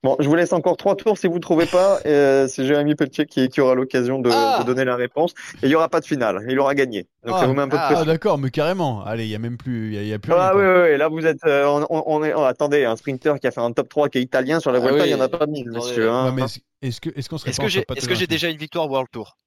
Bon, 0.03 0.17
je 0.19 0.27
vous 0.27 0.35
laisse 0.35 0.51
encore 0.51 0.75
trois 0.75 0.97
tours 0.97 1.17
si 1.17 1.27
vous 1.27 1.35
ne 1.35 1.39
trouvez 1.39 1.65
pas. 1.65 2.01
euh, 2.05 2.45
c'est 2.49 2.65
Jérémy 2.65 2.93
Pelletier 2.93 3.25
qui, 3.25 3.47
qui 3.47 3.61
aura 3.61 3.73
l'occasion 3.73 4.19
de, 4.19 4.29
Ah 4.29 4.59
de 4.59 4.65
donner 4.65 4.83
la 4.83 4.97
réponse. 4.97 5.33
Et 5.61 5.67
il 5.67 5.69
n'y 5.69 5.75
aura 5.75 5.87
pas 5.87 6.01
de 6.01 6.05
finale. 6.05 6.45
Il 6.49 6.59
aura 6.59 6.75
gagné. 6.75 7.07
Donc 7.25 7.35
Ah, 7.37 7.39
ça 7.39 7.47
vous 7.47 7.53
met 7.53 7.61
un 7.61 7.69
peu 7.69 7.77
de 7.77 7.81
ah, 7.81 7.85
Ah 7.87 7.93
pression. 7.93 8.11
d'accord, 8.11 8.37
mais 8.37 8.49
carrément. 8.51 9.01
Allez, 9.05 9.23
il 9.23 9.29
y 9.29 9.35
a 9.35 9.39
même 9.39 9.55
plus, 9.57 9.93
y 9.93 9.97
a, 9.97 10.01
il 10.01 10.09
y 10.09 10.13
a 10.13 10.19
plus 10.19 10.33
rien. 10.33 10.41
Ah 10.41 10.55
oui, 10.57 10.61
oui, 10.61 10.91
oui, 10.91 10.97
là 10.97 11.07
vous 11.07 11.25
êtes, 11.25 11.41
euh, 11.45 11.65
on, 11.89 12.03
on- 12.05 12.23
est, 12.25 12.33
oh, 12.33 12.43
attendez, 12.43 12.83
un 12.83 12.97
sprinter 12.97 13.39
qui 13.39 13.47
a 13.47 13.51
fait 13.51 13.61
un 13.61 13.71
top 13.71 13.87
3 13.87 14.09
qui 14.09 14.17
est 14.17 14.21
italien 14.21 14.59
sur 14.59 14.73
la 14.73 14.79
Ah 14.79 14.81
Vuelta, 14.81 15.05
oui. 15.05 15.11
il 15.11 15.15
n'y 15.15 15.21
en 15.21 15.23
a 15.23 15.29
pas 15.29 15.45
mille, 15.45 15.69
monsieur. 15.71 16.09
hein. 16.09 16.35
Ouais, 16.35 16.43
est-ce 16.81 16.99
que 16.99 17.11
est-ce 17.15 17.29
qu'on 17.29 17.37
serait 17.37 17.51
Est-ce 17.51 17.57
pas 17.57 17.63
que 17.63 17.67
en 17.67 17.71
j'ai, 17.71 17.85
est-ce 17.95 18.07
que 18.09 18.15
j'ai 18.15 18.27
déjà 18.27 18.49
une 18.49 18.57
victoire 18.57 18.89
World 18.89 19.07
Tour? 19.09 19.37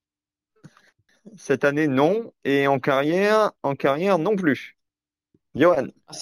Cette 1.37 1.65
année, 1.65 1.89
non. 1.89 2.33
Et 2.45 2.67
en 2.67 2.79
carrière, 2.79 3.51
en 3.63 3.75
carrière, 3.75 4.19
non 4.19 4.37
plus. 4.37 4.76
Johan, 5.57 5.87
Ah, 6.09 6.13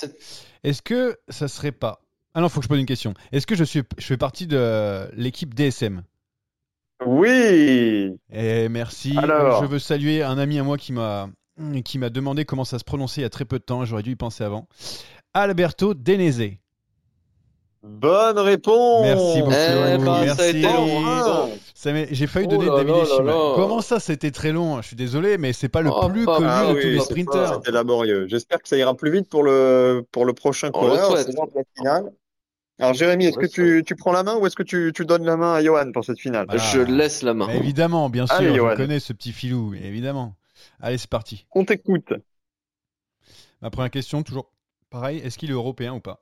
Est-ce 0.62 0.80
que 0.82 1.18
ça 1.28 1.48
serait 1.48 1.72
pas 1.72 2.00
Ah 2.34 2.40
non, 2.40 2.48
faut 2.48 2.60
que 2.60 2.64
je 2.64 2.68
pose 2.68 2.78
une 2.80 2.86
question. 2.86 3.14
Est-ce 3.32 3.46
que 3.46 3.54
je 3.56 3.64
suis, 3.64 3.82
je 3.98 4.06
fais 4.06 4.16
partie 4.16 4.46
de 4.46 5.08
l'équipe 5.14 5.54
DSM 5.54 6.02
oui. 7.06 8.16
Et 8.32 8.68
merci. 8.68 9.16
Alors. 9.18 9.62
Je 9.62 9.68
veux 9.68 9.78
saluer 9.80 10.22
un 10.22 10.38
ami 10.38 10.58
à 10.58 10.62
moi 10.62 10.78
qui 10.78 10.92
m'a 10.92 11.28
qui 11.84 11.98
m'a 11.98 12.08
demandé 12.10 12.44
comment 12.44 12.64
ça 12.64 12.78
se 12.78 12.84
prononçait 12.84 13.20
il 13.20 13.24
y 13.24 13.26
a 13.26 13.30
très 13.30 13.44
peu 13.44 13.58
de 13.58 13.64
temps. 13.64 13.84
J'aurais 13.84 14.02
dû 14.02 14.12
y 14.12 14.16
penser 14.16 14.42
avant. 14.42 14.68
Alberto 15.34 15.92
Denese. 15.94 16.52
Bonne 17.82 18.38
réponse. 18.38 19.02
Merci 19.02 19.40
beaucoup. 19.40 19.52
Eh 19.52 19.98
ben, 19.98 20.04
ça 20.04 20.14
a 20.14 20.24
Merci. 20.24 20.48
été 20.48 20.62
long. 20.62 21.50
Hein. 21.86 22.06
J'ai 22.10 22.26
failli 22.26 22.46
Oh 22.50 22.56
donner 22.56 22.66
là 22.66 22.76
David. 22.84 23.54
Comment 23.54 23.80
ça, 23.80 24.00
c'était 24.00 24.30
très 24.30 24.52
long 24.52 24.80
Je 24.82 24.86
suis 24.88 24.96
désolé, 24.96 25.38
mais 25.38 25.52
c'est 25.52 25.68
pas 25.68 25.82
le 25.82 25.90
Oh, 25.92 26.08
plus 26.08 26.24
pas- 26.24 26.36
connu 26.36 26.48
Ah 26.50 26.68
de 26.68 26.74
oui, 26.74 26.80
tous 26.82 26.88
les 26.88 26.98
c'est 27.00 27.04
sprinters. 27.06 27.54
C'était 27.54 27.70
laborieux. 27.70 28.26
J'espère 28.28 28.60
que 28.62 28.68
ça 28.68 28.76
ira 28.76 28.94
plus 28.94 29.10
vite 29.10 29.28
pour 29.28 29.42
le, 29.42 30.04
pour 30.12 30.24
le 30.24 30.32
prochain 30.32 30.70
coureur. 30.70 31.14
la 31.14 31.24
finale. 31.76 32.12
Alors, 32.80 32.92
Jérémy, 32.94 33.26
est-ce 33.26 33.38
que 33.38 33.46
tu, 33.46 33.84
tu 33.86 33.94
prends 33.94 34.10
la 34.12 34.24
main 34.24 34.36
ou 34.36 34.46
est-ce 34.46 34.56
que 34.56 34.64
tu, 34.64 34.92
tu 34.94 35.04
donnes 35.06 35.24
la 35.24 35.36
main 35.36 35.54
à 35.54 35.62
Johan 35.62 35.92
pour 35.92 36.04
cette 36.04 36.18
finale? 36.18 36.46
Voilà. 36.46 36.60
Je 36.60 36.80
laisse 36.80 37.22
la 37.22 37.32
main. 37.32 37.46
Mais 37.46 37.58
évidemment, 37.58 38.10
bien 38.10 38.26
sûr, 38.26 38.34
Allez, 38.36 38.54
je 38.54 38.76
connais 38.76 38.98
ce 38.98 39.12
petit 39.12 39.32
filou, 39.32 39.74
évidemment. 39.74 40.34
Allez, 40.80 40.98
c'est 40.98 41.08
parti. 41.10 41.46
On 41.52 41.64
t'écoute. 41.64 42.12
Ma 43.62 43.70
première 43.70 43.90
question, 43.90 44.22
toujours 44.24 44.50
pareil, 44.90 45.18
est-ce 45.18 45.38
qu'il 45.38 45.50
est 45.50 45.54
européen 45.54 45.94
ou 45.94 46.00
pas? 46.00 46.18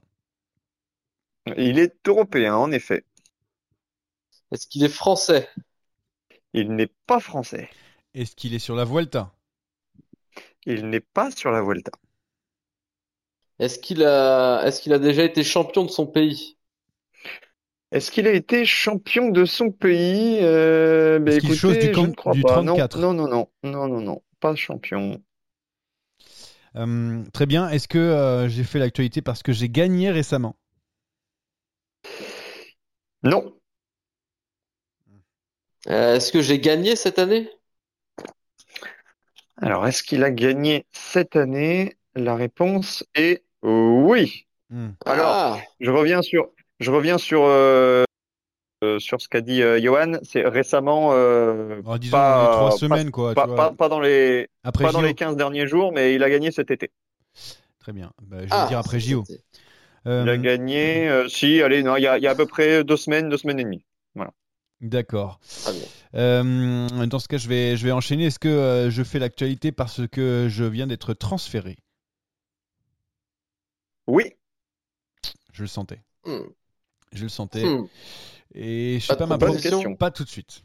Il 1.57 1.79
est 1.79 1.95
européen, 2.07 2.55
en 2.55 2.71
effet. 2.71 3.05
Est-ce 4.53 4.69
qu'il 4.69 4.85
est 4.85 4.89
français? 4.89 5.49
Il 6.55 6.75
n'est 6.77 6.91
pas 7.07 7.21
français. 7.21 7.69
Est-ce 8.15 8.35
qu'il 8.37 8.55
est 8.55 8.59
sur 8.59 8.75
la 8.75 8.87
Vuelta? 8.87 9.35
Il 10.67 10.89
n'est 10.91 10.99
pas 10.99 11.31
sur 11.31 11.53
la 11.53 11.63
Vuelta. 11.63 11.93
Est-ce 13.59 13.79
qu'il 13.79 14.05
a, 14.05 14.63
est-ce 14.67 14.83
qu'il 14.83 14.93
a 14.93 14.99
déjà 14.99 15.25
été 15.25 15.43
champion 15.43 15.85
de 15.87 15.91
son 15.91 16.07
pays? 16.07 16.59
Est-ce 17.93 18.11
qu'il 18.11 18.27
a 18.27 18.33
été 18.33 18.65
champion 18.65 19.29
de 19.31 19.45
son 19.45 19.71
pays? 19.71 20.39
Euh, 20.43 21.19
ben, 21.19 21.31
Est-ce 21.31 21.39
qu'il 21.41 21.53
chose 21.53 21.79
du 21.79 21.91
je 21.91 21.91
camp- 21.91 22.11
ne 22.11 22.15
crois 22.15 22.35
du 22.35 22.41
pas. 22.41 22.63
34? 22.63 22.97
Non, 22.97 23.13
non, 23.15 23.29
non, 23.29 23.29
non, 23.29 23.49
non, 23.65 23.89
non, 23.89 24.01
non, 24.01 24.23
pas 24.41 24.55
champion. 24.55 25.23
Euh, 26.77 27.23
Très 27.33 27.47
bien. 27.47 27.69
Est-ce 27.69 27.89
que 27.89 27.99
euh, 27.99 28.49
j'ai 28.49 28.65
fait 28.65 28.79
l'actualité 28.79 29.23
parce 29.23 29.43
que 29.43 29.53
j'ai 29.53 29.69
gagné 29.69 30.11
récemment? 30.11 30.57
Non. 33.23 33.61
Euh, 35.89 36.17
Est-ce 36.17 36.33
que 36.33 36.41
j'ai 36.43 36.59
gagné 36.59 36.97
cette 36.97 37.19
année? 37.19 37.51
Alors, 39.57 39.87
est-ce 39.87 40.03
qu'il 40.03 40.25
a 40.25 40.31
gagné 40.31 40.87
cette 40.93 41.37
année? 41.37 41.97
La 42.15 42.35
réponse 42.35 43.05
est 43.15 43.43
oui. 43.63 44.47
Hmm. 44.71 44.91
Alors, 45.07 45.27
Ah, 45.29 45.61
je 45.81 45.91
reviens 45.91 46.21
sur, 46.23 46.51
je 46.81 46.91
reviens 46.91 47.17
sur, 47.19 47.45
euh, 47.45 48.05
euh, 48.85 48.99
sur 48.99 49.21
ce 49.21 49.29
qu'a 49.29 49.41
dit 49.41 49.63
euh, 49.63 49.81
Johan. 49.81 50.19
C'est 50.23 50.47
récemment, 50.47 51.11
euh, 51.13 51.81
Alors, 51.85 51.99
disons 51.99 52.17
pas- 52.17 52.51
trois 52.53 52.71
pas- 52.71 52.77
semaines, 52.77 53.11
quoi. 53.11 53.35
pas, 53.35 53.43
tu 53.43 53.49
vois. 53.49 53.57
pas, 53.57 53.71
pas 53.73 53.89
dans 53.89 54.01
les, 54.01 54.49
après 54.65 54.85
pas 54.85 54.93
dans 54.93 55.01
JO. 55.01 55.07
les 55.07 55.15
15 55.15 55.37
derniers 55.37 55.67
jours, 55.67 55.93
mais 55.93 56.15
il 56.15 56.23
a 56.23 56.31
gagné 56.31 56.51
cet 56.51 56.71
été. 56.71 56.91
Très 57.81 57.93
bien. 57.93 58.13
Bah, 58.23 58.39
je 58.41 58.43
vais 58.45 58.49
ah, 58.51 58.67
dire 58.69 58.79
après 58.79 59.01
JO. 59.01 59.25
Euh, 60.07 60.23
Il 60.25 60.29
a 60.31 60.37
gagné, 60.37 61.09
euh, 61.09 61.29
si, 61.29 61.63
allez, 61.63 61.83
non, 61.83 61.97
il 61.97 62.03
y 62.03 62.07
a, 62.07 62.19
il 62.19 62.25
y 62.25 62.27
a 62.27 62.31
à 62.31 62.35
peu 62.35 62.47
près 62.47 62.85
deux 62.85 62.97
semaines, 62.97 63.29
deux 63.29 63.37
semaines 63.39 63.61
et 63.61 63.65
demie. 63.65 63.85
D'accord. 64.83 65.39
Euh, 66.15 67.07
dans 67.07 67.19
ce 67.21 67.29
cas, 67.29 67.39
je 67.39 67.49
vais, 67.49 67.77
je 67.77 67.85
vais 67.85 67.93
enchaîner. 67.93 68.27
Est-ce 68.27 68.41
que 68.41 68.49
euh, 68.49 68.91
je 68.91 69.03
fais 69.05 69.21
l'actualité 69.21 69.71
parce 69.71 70.07
que 70.09 70.49
je 70.51 70.65
viens 70.65 70.89
d'être 70.89 71.15
transféré? 71.15 71.77
Oui, 74.09 74.35
Je 75.53 75.63
le 75.63 75.69
sentais. 75.69 76.03
Hmm. 76.25 76.43
Je 77.13 77.23
le 77.23 77.29
sentais. 77.29 77.65
Hmm. 77.65 77.87
Et 78.55 78.99
je 79.01 79.07
sais 79.07 79.17
Pas 79.17 79.27
ma 79.27 79.39
question. 79.39 79.95
Pas 79.95 80.11
tout 80.11 80.25
de 80.25 80.29
suite. 80.29 80.65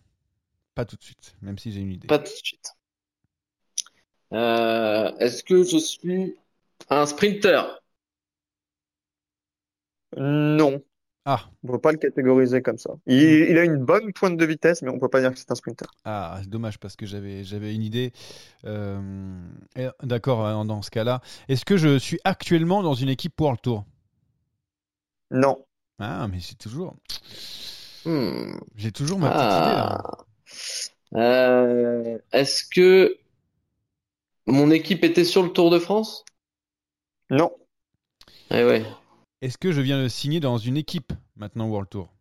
Pas 0.74 0.86
tout 0.86 0.96
de 0.96 1.04
suite, 1.04 1.36
même 1.42 1.60
si 1.60 1.72
j'ai 1.72 1.80
une 1.80 1.92
idée. 1.92 2.08
Pas 2.08 2.18
tout 2.18 2.26
de 2.26 2.30
suite. 2.44 2.72
Euh, 4.34 5.16
est-ce 5.20 5.44
que 5.44 5.64
je 5.64 5.78
suis 5.78 6.36
un 6.90 7.06
sprinter? 7.06 7.62
Non, 10.18 10.82
Ah, 11.30 11.50
on 11.62 11.68
peut 11.74 11.80
pas 11.80 11.92
le 11.92 11.98
catégoriser 11.98 12.62
comme 12.62 12.78
ça. 12.78 12.92
Il, 13.06 13.22
il 13.22 13.58
a 13.58 13.66
une 13.66 13.84
bonne 13.84 14.14
pointe 14.14 14.38
de 14.38 14.46
vitesse, 14.46 14.82
mais 14.82 14.90
on 14.90 14.98
peut 14.98 15.10
pas 15.10 15.20
dire 15.20 15.34
que 15.34 15.38
c'est 15.38 15.52
un 15.52 15.56
sprinter. 15.56 15.86
ah, 16.06 16.40
c'est 16.42 16.50
dommage 16.50 16.80
parce 16.80 16.96
que 16.96 17.06
j'avais, 17.06 17.44
j'avais 17.44 17.76
une 17.76 17.84
idée. 17.84 18.14
Euh, 18.64 19.38
D'accord, 20.04 20.46
euh, 20.46 20.64
dans 20.64 20.82
ce 20.82 20.90
cas-là. 20.90 21.22
Est-ce 21.50 21.66
que 21.66 21.76
je 21.76 21.98
suis 21.98 22.20
actuellement 22.24 22.82
dans 22.82 22.94
une 22.94 23.10
équipe 23.10 23.40
World 23.42 23.60
Tour? 23.62 23.84
Non, 25.32 25.66
Ah, 26.00 26.28
mais 26.30 26.40
c'est 26.40 26.58
toujours. 26.58 26.96
Hmm. 28.06 28.58
J'ai 28.78 28.92
toujours 28.94 29.20
ma 29.20 29.30
petite 29.30 29.42
idée 29.42 29.76
là. 29.76 30.02
Ah. 31.14 31.20
Euh, 31.20 32.18
est-ce 32.32 32.64
que 32.64 33.18
mon 34.48 34.72
équipe 34.72 35.04
était 35.04 35.24
sur 35.24 35.44
le 35.44 35.50
Tour 35.50 35.70
de 35.70 35.78
France? 35.80 36.26
Non, 37.30 37.52
Eh 38.52 38.64
ouais. 38.66 38.84
Est-ce 39.42 39.58
que 39.58 39.72
je 39.72 39.82
viens 39.82 40.00
de 40.00 40.08
signer 40.10 40.40
dans 40.40 40.60
une 40.60 40.78
équipe 40.78 41.12
maintenant 41.38 41.68
World 41.68 41.90
Tour? 41.90 42.14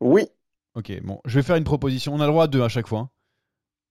Oui, 0.00 0.30
Ok, 0.74 0.92
bon, 1.02 1.20
je 1.24 1.34
vais 1.38 1.42
faire 1.42 1.56
une 1.56 1.64
proposition. 1.64 2.14
On 2.14 2.20
a 2.20 2.26
le 2.26 2.32
droit 2.32 2.44
à 2.44 2.46
deux 2.48 2.62
à 2.62 2.68
chaque 2.68 2.86
fois. 2.86 2.98
hein. 3.00 3.10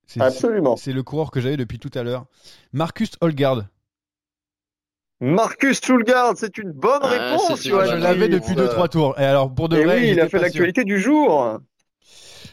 C'est- 0.08 0.20
Absolument. 0.22 0.76
C'est 0.78 0.94
le 0.94 1.04
coureur 1.04 1.32
que 1.32 1.42
j'avais 1.42 1.58
depuis 1.58 1.80
tout 1.80 1.92
à 1.94 2.04
l'heure. 2.04 2.26
Marcus 2.74 3.12
Holgard. 3.22 3.64
Marcus 5.22 5.82
Schulgard, 5.84 6.34
c'est 6.38 6.58
une 6.58 6.72
bonne 6.72 7.04
Ah, 7.04 7.08
réponse, 7.10 7.64
Johan 7.64 7.86
Je 7.86 7.96
l'avais 7.98 8.30
depuis 8.30 8.56
2-3 8.56 8.88
tours. 8.88 9.20
Et 9.20 9.26
alors, 9.26 9.54
pour 9.54 9.68
de 9.70 9.78
Et 9.78 9.86
vrai, 9.86 10.02
oui, 10.02 10.12
il 10.12 10.20
a 10.20 10.30
fait 10.30 10.40
l'actualité 10.40 10.84
du 10.86 11.00
jour. 11.00 11.60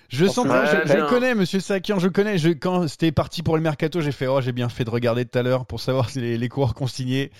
Je 0.08 0.26
sens 0.26 0.46
Ouais, 0.46 0.66
je, 0.86 1.08
connais, 1.08 1.34
monsieur 1.34 1.60
Sakian, 1.60 1.98
je 1.98 2.08
connais. 2.08 2.38
Je, 2.38 2.48
quand 2.50 2.88
c'était 2.88 3.12
parti 3.12 3.42
pour 3.42 3.56
le 3.56 3.62
mercato, 3.62 4.00
j'ai 4.00 4.12
fait 4.12 4.26
Oh, 4.26 4.40
j'ai 4.40 4.52
bien 4.52 4.68
fait 4.68 4.84
de 4.84 4.90
regarder 4.90 5.24
tout 5.24 5.38
à 5.38 5.42
l'heure 5.42 5.66
pour 5.66 5.80
savoir 5.80 6.10
si 6.10 6.20
les, 6.20 6.38
les 6.38 6.48
coureurs 6.48 6.74
consignés. 6.74 7.30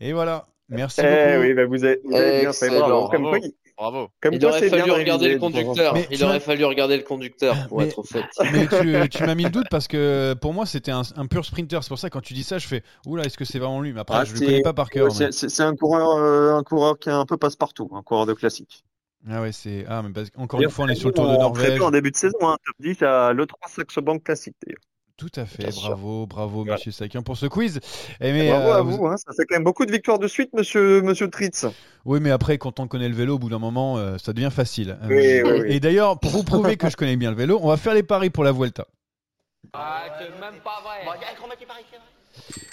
Et 0.00 0.12
voilà. 0.14 0.46
Merci 0.70 1.00
Eh 1.04 1.32
beaucoup. 1.34 1.42
oui, 1.46 1.54
bah 1.54 1.66
vous 1.66 1.84
avez, 1.84 2.00
vous 2.04 2.14
avez 2.14 2.40
bien 2.40 2.52
fait. 2.52 2.68
Bravo. 2.68 3.08
Comme 3.08 3.22
Bravo. 3.22 3.28
quoi, 3.30 3.38
il- 3.46 3.52
Bravo. 3.76 4.08
comme 4.20 4.34
Il 4.34 4.40
quoi, 4.40 4.48
aurait 4.50 4.68
fallu 4.68 4.82
bien 4.84 4.94
regarder 4.94 5.32
le 5.32 5.38
conducteur. 5.38 5.94
Mais 5.94 6.06
Il 6.10 6.18
tu 6.18 6.24
aurait 6.24 6.34
m'as- 6.34 6.40
fallu 6.40 6.64
regarder 6.64 6.96
le 6.96 7.02
conducteur 7.02 7.56
pour 7.68 7.78
Mais- 7.78 7.86
être 7.86 7.98
au 7.98 8.02
fait. 8.04 8.24
Mais 8.52 8.66
tu, 8.66 9.08
tu 9.08 9.24
m'as 9.24 9.34
mis 9.34 9.44
le 9.44 9.50
doute 9.50 9.66
parce 9.70 9.88
que 9.88 10.34
pour 10.40 10.52
moi 10.54 10.66
c'était 10.66 10.90
un, 10.92 11.02
un 11.16 11.26
pur 11.26 11.44
sprinter. 11.44 11.82
C'est 11.82 11.88
pour 11.88 11.98
ça 11.98 12.08
que 12.08 12.12
quand 12.14 12.20
tu 12.20 12.34
dis 12.34 12.44
ça, 12.44 12.58
je 12.58 12.66
fais 12.68 12.82
Oula, 13.06 13.24
est-ce 13.24 13.36
que 13.38 13.44
c'est 13.44 13.58
vraiment 13.58 13.80
lui? 13.80 13.92
Mais 13.92 14.00
après, 14.00 14.18
Ah, 14.18 14.24
je 14.24 14.32
le 14.32 14.38
c'est- 14.38 14.44
connais 14.46 14.62
pas 14.62 14.74
par 14.74 14.90
cœur. 14.90 15.08
mais- 15.18 15.32
C'est- 15.32 15.60
un 15.62 15.74
coureur, 15.74 16.16
euh, 16.18 16.54
un 16.54 16.62
coureur 16.62 16.98
qui 16.98 17.08
est 17.08 17.12
un 17.12 17.26
peu 17.26 17.36
passe-partout, 17.36 17.90
un 17.94 18.02
coureur 18.02 18.26
de 18.26 18.34
classique. 18.34 18.84
Ah 19.30 19.40
ouais, 19.42 19.52
c'est. 19.52 19.84
Ah, 19.88 20.02
mais 20.02 20.10
parce- 20.12 20.28
encore 20.36 20.60
une 20.62 20.70
fois, 20.70 20.84
on 20.86 20.88
est 20.88 20.94
sur 20.94 21.08
le 21.08 21.14
tour 21.14 21.26
de 21.28 21.34
peu 21.34 21.40
Norvège. 21.40 21.80
En 21.80 21.90
début 21.90 22.10
de 22.10 22.16
saison, 22.16 22.38
hein, 22.42 22.56
top 22.64 22.76
10 22.80 23.02
à 23.02 23.32
l'E3 23.32 23.68
Saxo 23.68 24.00
Bank 24.02 24.22
classique 24.24 24.54
d'ailleurs. 24.64 24.80
Tout 25.20 25.28
à 25.36 25.44
fait. 25.44 25.64
Bien 25.64 25.70
sûr. 25.70 25.90
Bravo, 25.90 26.26
bravo, 26.26 26.56
Voilà. 26.60 26.72
monsieur 26.76 26.92
Sakian 26.92 27.22
pour 27.22 27.36
ce 27.36 27.44
quiz. 27.44 27.78
Et 28.22 28.32
mais, 28.32 28.48
Bravo 28.48 28.68
euh, 28.68 28.74
à 28.78 28.80
vous- 28.80 28.96
vous, 28.96 29.06
hein, 29.06 29.16
ça 29.18 29.34
fait 29.36 29.44
quand 29.44 29.54
même 29.54 29.64
beaucoup 29.64 29.84
de 29.84 29.92
victoires 29.92 30.18
de 30.18 30.26
suite, 30.26 30.50
monsieur, 30.54 31.02
monsieur 31.02 31.28
Tritz. 31.28 31.66
Oui, 32.06 32.20
mais 32.22 32.30
après, 32.30 32.56
quand 32.56 32.80
on 32.80 32.88
connaît 32.88 33.08
le 33.10 33.14
vélo, 33.14 33.34
au 33.34 33.38
bout 33.38 33.50
d'un 33.50 33.58
moment, 33.58 33.98
euh, 33.98 34.16
ça 34.16 34.32
devient 34.32 34.48
facile. 34.50 34.96
Euh, 35.02 35.08
Oui, 35.08 35.42
oui, 35.52 35.60
oui. 35.66 35.74
Et 35.74 35.78
d'ailleurs, 35.78 36.18
pour 36.18 36.30
vous 36.30 36.42
prouver 36.42 36.78
que 36.78 36.88
je 36.88 36.96
connais 36.96 37.16
bien 37.16 37.30
le 37.30 37.36
vélo, 37.36 37.58
on 37.62 37.68
va 37.68 37.76
faire 37.76 37.92
les 37.92 38.02
paris 38.02 38.30
pour 38.30 38.44
la 38.44 38.52
Vuelta. 38.52 38.86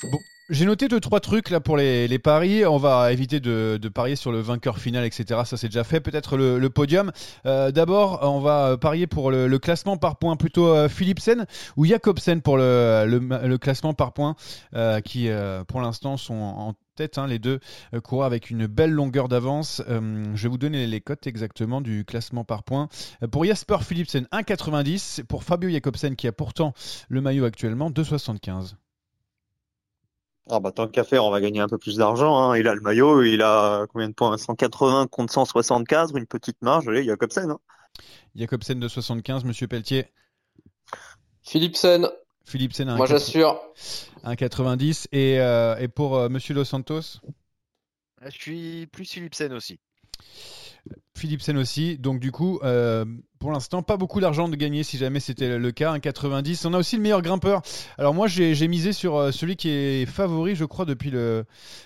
Bon, 0.03 0.19
j'ai 0.49 0.65
noté 0.65 0.87
deux 0.87 0.99
trois 0.99 1.19
trucs 1.19 1.49
là 1.49 1.59
pour 1.59 1.77
les, 1.77 2.19
paris. 2.19 2.65
On 2.65 2.77
va 2.77 3.11
éviter 3.11 3.39
de, 3.39 3.89
parier 3.93 4.15
sur 4.15 4.31
le 4.31 4.39
vainqueur 4.39 4.79
final, 4.79 5.05
etc. 5.05 5.41
Ça 5.45 5.57
c'est 5.57 5.67
déjà 5.67 5.83
fait. 5.83 5.99
Peut-être 5.99 6.37
le, 6.37 6.69
podium. 6.69 7.11
Euh, 7.45 7.71
D'abord, 7.71 8.19
on 8.21 8.39
va 8.39 8.77
parier 8.77 9.07
pour 9.07 9.31
le, 9.31 9.59
classement 9.59 9.97
par 9.97 10.17
points 10.17 10.35
plutôt 10.35 10.67
euh, 10.67 10.89
Philipsen 10.89 11.45
ou 11.75 11.85
Jacobsen 11.85 12.41
pour 12.41 12.57
le, 12.57 13.57
classement 13.57 13.93
par 13.93 14.13
points 14.13 14.35
euh, 14.75 15.01
qui 15.01 15.29
euh, 15.29 15.63
pour 15.63 15.81
l'instant 15.81 16.17
sont 16.17 16.35
en 16.35 16.73
tête. 16.97 17.17
hein, 17.17 17.27
les 17.27 17.39
deux 17.39 17.59
euh, 17.93 18.01
coureurs 18.01 18.25
avec 18.25 18.49
une 18.49 18.67
belle 18.67 18.91
longueur 18.91 19.27
d'avance. 19.27 19.81
Euh, 19.87 20.25
je 20.35 20.43
vais 20.43 20.49
vous 20.49 20.57
donner 20.57 20.87
les 20.87 21.01
cotes 21.01 21.27
exactement 21.27 21.79
du 21.79 22.03
classement 22.03 22.43
par 22.43 22.63
points. 22.63 22.89
Euh, 23.23 23.27
pour 23.27 23.45
Jasper 23.45 23.77
Philipsen 23.81 24.27
1,90. 24.31 25.23
Pour 25.23 25.43
Fabio 25.43 25.69
Jacobsen 25.69 26.15
qui 26.15 26.27
a 26.27 26.31
pourtant 26.31 26.73
le 27.09 27.21
maillot 27.21 27.45
actuellement 27.45 27.89
2,75. 27.91 28.75
Ah 30.49 30.59
bah 30.59 30.71
tant 30.71 30.87
qu'à 30.87 31.03
faire, 31.03 31.25
on 31.25 31.31
va 31.31 31.41
gagner 31.41 31.59
un 31.59 31.67
peu 31.67 31.77
plus 31.77 31.97
d'argent. 31.97 32.37
Hein. 32.37 32.57
Il 32.57 32.67
a 32.67 32.75
le 32.75 32.81
maillot, 32.81 33.23
il 33.23 33.41
a 33.41 33.85
combien 33.91 34.07
de 34.07 34.13
points? 34.13 34.37
180 34.37 35.07
contre 35.07 35.33
175, 35.33 36.11
une 36.15 36.25
petite 36.25 36.61
marge. 36.61 36.87
Allez, 36.87 37.03
Jacobsen. 37.03 37.51
Hein. 37.51 37.59
Jacobsen 38.35 38.79
de 38.79 38.87
75, 38.87 39.43
Monsieur 39.43 39.67
Pelletier. 39.67 40.05
Philipsen, 41.43 42.09
Philipsen 42.45 42.85
moi 42.95 43.05
1,80 43.05 43.09
j'assure. 43.09 43.61
1,90. 44.23 45.07
Et, 45.11 45.39
euh, 45.39 45.75
et 45.77 45.87
pour 45.87 46.15
euh, 46.15 46.29
Monsieur 46.29 46.53
Dos 46.53 46.63
Santos? 46.63 47.19
Je 48.21 48.29
suis 48.29 48.87
plus 48.87 49.05
Philipsen 49.05 49.53
aussi. 49.53 49.79
Philipsen 51.17 51.57
aussi. 51.57 51.97
Donc 51.97 52.19
du 52.19 52.31
coup, 52.31 52.59
euh, 52.63 53.03
pour 53.39 53.51
l'instant, 53.51 53.83
pas 53.83 53.97
beaucoup 53.97 54.19
d'argent 54.19 54.47
de 54.47 54.55
gagner 54.55 54.83
si 54.83 54.97
jamais 54.97 55.19
c'était 55.19 55.57
le 55.57 55.71
cas. 55.71 55.95
1,90. 55.95 56.67
On 56.67 56.73
a 56.73 56.77
aussi 56.77 56.95
le 56.95 57.01
meilleur 57.01 57.21
grimpeur. 57.21 57.61
Alors 57.97 58.13
moi, 58.13 58.27
j'ai 58.27 58.67
misé 58.67 58.93
sur 58.93 59.15
euh, 59.15 59.31
celui 59.31 59.55
qui 59.55 59.69
est 59.69 60.05
favori, 60.05 60.55
je 60.55 60.65
crois, 60.65 60.85
depuis 60.85 61.09
le 61.09 61.45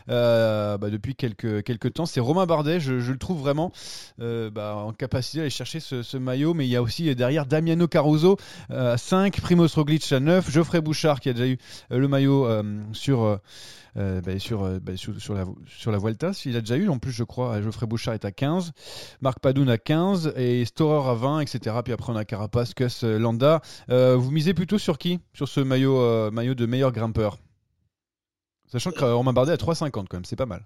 euh, 0.09 0.77
bah, 0.77 0.89
depuis 0.89 1.15
quelques 1.15 1.93
temps. 1.93 2.05
C'est 2.05 2.19
Romain 2.19 2.45
Bardet. 2.45 2.79
Je, 2.79 2.93
le 2.93 3.17
trouve 3.17 3.39
vraiment 3.39 3.71
bah, 4.19 4.75
en 4.75 4.93
capacité 4.93 5.39
d'aller 5.39 5.49
chercher 5.49 5.79
ce, 5.79 6.17
maillot. 6.17 6.53
Mais 6.53 6.67
il 6.67 6.69
y 6.69 6.75
a 6.75 6.81
aussi 6.81 7.13
derrière 7.15 7.45
Damiano 7.45 7.87
Caruso 7.87 8.37
à 8.69 8.97
5, 8.97 9.39
Primoz 9.41 9.73
Roglic 9.75 10.11
à 10.11 10.19
9, 10.19 10.51
Geoffrey 10.51 10.81
Bouchard 10.81 11.19
qui 11.19 11.29
a 11.29 11.33
déjà 11.33 11.47
eu 11.47 11.57
le 11.89 12.07
maillot 12.07 12.47
sur 12.93 13.39
euh, 13.97 14.17
euh, 14.17 14.21
bah, 14.21 14.39
sur, 14.39 14.63
euh, 14.63 14.79
bah, 14.79 14.93
sur, 14.95 15.33
la, 15.33 15.97
Vuelta, 15.97 16.33
s'il 16.33 16.55
a 16.55 16.61
déjà 16.61 16.77
eu, 16.77 16.89
en 16.89 16.99
plus 16.99 17.11
je 17.11 17.23
crois, 17.23 17.61
Geoffrey 17.61 17.87
Bouchard 17.87 18.13
est 18.13 18.25
à 18.25 18.31
15, 18.31 18.71
Marc 19.21 19.39
Padoun 19.39 19.69
à 19.69 19.77
15 19.77 20.33
et 20.35 20.65
Storer 20.65 21.09
à 21.09 21.13
20, 21.13 21.41
etc. 21.41 21.77
Puis 21.83 21.93
après 21.93 22.11
on 22.11 22.15
a 22.15 22.25
Carapace, 22.25 22.73
Kuss, 22.73 23.03
euh, 23.03 23.17
Landa. 23.17 23.61
Euh, 23.89 24.15
vous 24.15 24.31
misez 24.31 24.53
plutôt 24.53 24.77
sur 24.77 24.97
qui 24.97 25.19
Sur 25.33 25.47
ce 25.47 25.59
maillot, 25.59 25.99
euh, 25.99 26.31
de 26.31 26.65
meilleur 26.65 26.91
grimpeur? 26.91 27.37
Sachant 28.67 28.91
que 28.91 29.03
euh, 29.03 29.15
Romain 29.15 29.33
Bardet 29.33 29.51
à 29.51 29.57
3,50 29.57 29.91
quand 29.91 30.13
même, 30.13 30.25
c'est 30.25 30.35
pas 30.35 30.45
mal. 30.45 30.65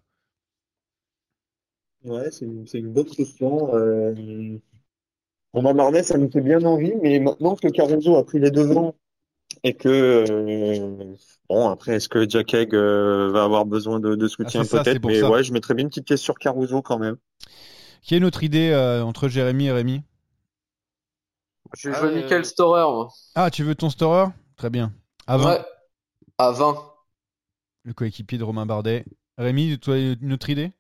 Ouais, 2.04 2.30
c'est 2.32 2.46
une, 2.46 2.66
une 2.72 2.94
bonne 2.94 3.06
question. 3.06 3.76
Euh... 3.76 4.60
Romain 5.54 5.74
Bardet, 5.74 6.04
ça 6.04 6.18
nous 6.18 6.30
fait 6.30 6.42
bien 6.42 6.64
envie, 6.66 6.94
mais 7.02 7.20
maintenant 7.20 7.56
que 7.56 7.68
Caruso 7.70 8.16
a 8.16 8.26
pris 8.26 8.40
les 8.40 8.52
devants 8.52 8.94
et 9.66 9.76
que 9.76 9.90
euh, 9.90 11.16
bon 11.50 11.70
après 11.70 11.96
est-ce 11.96 12.10
que 12.10 12.30
Jack 12.30 12.54
Egg 12.54 12.74
euh, 12.76 13.32
va 13.32 13.44
avoir 13.44 13.66
besoin 13.66 14.00
de, 14.00 14.16
de 14.16 14.28
soutien 14.30 14.66
Ah, 14.74 14.84
c'est 14.86 15.00
peut-être? 15.00 15.02
pour 15.02 15.16
mais 15.16 15.18
ça. 15.18 15.34
ouais 15.34 15.44
je 15.44 15.54
mettrais 15.54 15.74
bien 15.76 15.84
une 15.86 15.90
petite 15.90 16.06
pièce 16.08 16.22
sur 16.22 16.36
Caruso 16.40 16.82
quand 16.82 17.00
même 17.00 17.18
Qui 18.02 18.14
a 18.14 18.18
une 18.18 18.24
autre 18.26 18.44
idée 18.44 18.70
euh, 18.72 19.04
entre 19.04 19.28
Jérémy 19.28 19.66
et 19.66 19.72
Rémi? 19.74 20.02
Je 21.76 21.90
Ah, 21.90 22.02
veux 22.02 22.12
euh, 22.12 22.12
Michael 22.12 22.44
Storer, 22.44 22.82
moi. 22.92 23.10
Ah, 23.36 23.52
tu 23.52 23.64
veux 23.64 23.76
ton 23.76 23.90
Storer? 23.90 24.30
Très 24.58 24.70
bien. 24.70 24.94
À 25.28 25.38
20, 25.38 25.58
Ouais, 25.58 25.64
à 26.40 26.52
20. 26.52 26.78
le 27.84 27.94
coéquipier 27.94 28.38
de 28.38 28.44
Romain 28.44 28.66
Bardet. 28.66 29.06
Rémi, 29.38 29.80
toi, 29.80 29.98
une 29.98 30.34
autre 30.34 30.50
idée? 30.50 30.72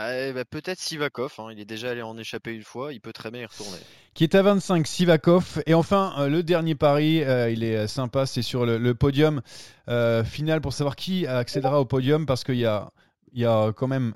Ah, 0.00 0.16
eh 0.16 0.32
ben, 0.32 0.44
peut-être 0.44 0.78
Sivakov, 0.78 1.34
hein, 1.38 1.48
il 1.50 1.58
est 1.58 1.64
déjà 1.64 1.90
allé 1.90 2.02
en 2.02 2.16
échapper 2.16 2.52
une 2.52 2.62
fois, 2.62 2.92
il 2.92 3.00
peut 3.00 3.12
très 3.12 3.32
bien 3.32 3.40
y 3.40 3.46
retourner. 3.46 3.78
qui 4.14 4.22
est 4.22 4.36
à 4.36 4.42
25, 4.42 4.86
Sivakov. 4.86 5.60
Et 5.66 5.74
enfin, 5.74 6.14
euh, 6.18 6.28
le 6.28 6.44
dernier 6.44 6.76
pari, 6.76 7.24
euh, 7.24 7.50
il 7.50 7.64
est 7.64 7.74
euh, 7.74 7.86
sympa, 7.88 8.24
c'est 8.24 8.42
sur 8.42 8.64
le, 8.64 8.94
podium 8.94 9.42
final 10.24 10.60
pour 10.60 10.72
savoir 10.72 10.94
qui 10.94 11.26
accédera 11.26 11.80
au 11.80 11.84
podium 11.84 12.26
parce 12.26 12.44
qu'il 12.44 12.58
y 12.58 12.64
a, 12.64 12.92
il 13.32 13.40
y 13.40 13.44
a 13.44 13.72
quand 13.72 13.88
même 13.88 14.14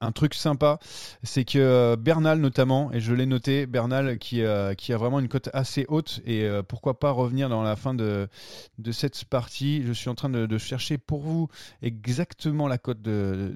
un 0.00 0.12
truc 0.12 0.34
sympa, 0.34 0.78
c'est 1.22 1.44
que 1.44 1.58
euh, 1.58 1.96
Bernal 1.96 2.38
notamment, 2.38 2.92
et 2.92 3.00
je 3.00 3.12
l'ai 3.14 3.26
noté, 3.26 3.66
Bernal 3.66 4.18
qui, 4.18 4.42
euh, 4.42 4.72
a 4.72 4.96
vraiment 4.96 5.20
une 5.20 5.28
cote 5.28 5.50
assez 5.52 5.86
haute 5.88 6.20
et 6.24 6.44
euh, 6.44 6.62
pourquoi 6.62 6.98
pas 6.98 7.10
revenir 7.10 7.48
dans 7.48 7.62
la 7.62 7.76
fin 7.76 7.94
de, 7.94 8.28
cette 8.92 9.24
partie. 9.24 9.82
Je 9.84 9.92
suis 9.92 10.08
en 10.08 10.14
train 10.14 10.30
de, 10.30 10.58
chercher 10.58 10.98
pour 10.98 11.20
vous 11.20 11.48
exactement 11.82 12.68
la 12.68 12.78
cote 12.78 13.02
de, 13.02 13.54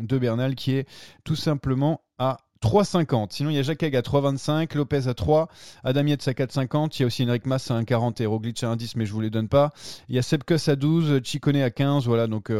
Bernal 0.00 0.54
qui 0.54 0.72
est 0.72 0.88
tout 1.24 1.36
simplement 1.36 2.00
à 2.18 2.38
3,50. 2.62 3.28
Sinon, 3.30 3.50
il 3.50 3.56
y 3.56 3.58
a 3.58 3.62
Jacques 3.62 3.82
à 3.82 4.00
3,25, 4.00 4.76
Lopez 4.76 5.08
à 5.08 5.14
3, 5.14 5.48
Adam 5.84 6.00
à 6.00 6.04
4,50. 6.04 6.96
Il 6.96 7.00
y 7.00 7.02
a 7.02 7.06
aussi 7.06 7.24
Henrik 7.24 7.46
Mas 7.46 7.70
à 7.70 7.80
1,40 7.80 8.22
et 8.22 8.26
Roglic 8.26 8.62
à 8.62 8.74
1,10, 8.74 8.92
mais 8.96 9.04
je 9.04 9.12
vous 9.12 9.20
les 9.20 9.30
donne 9.30 9.48
pas. 9.48 9.72
Il 10.08 10.16
y 10.16 10.18
a 10.18 10.22
Sepkus 10.22 10.68
à 10.68 10.76
12, 10.76 11.20
Chicone 11.22 11.56
à 11.56 11.70
15. 11.70 12.06
Voilà, 12.06 12.26
donc 12.26 12.50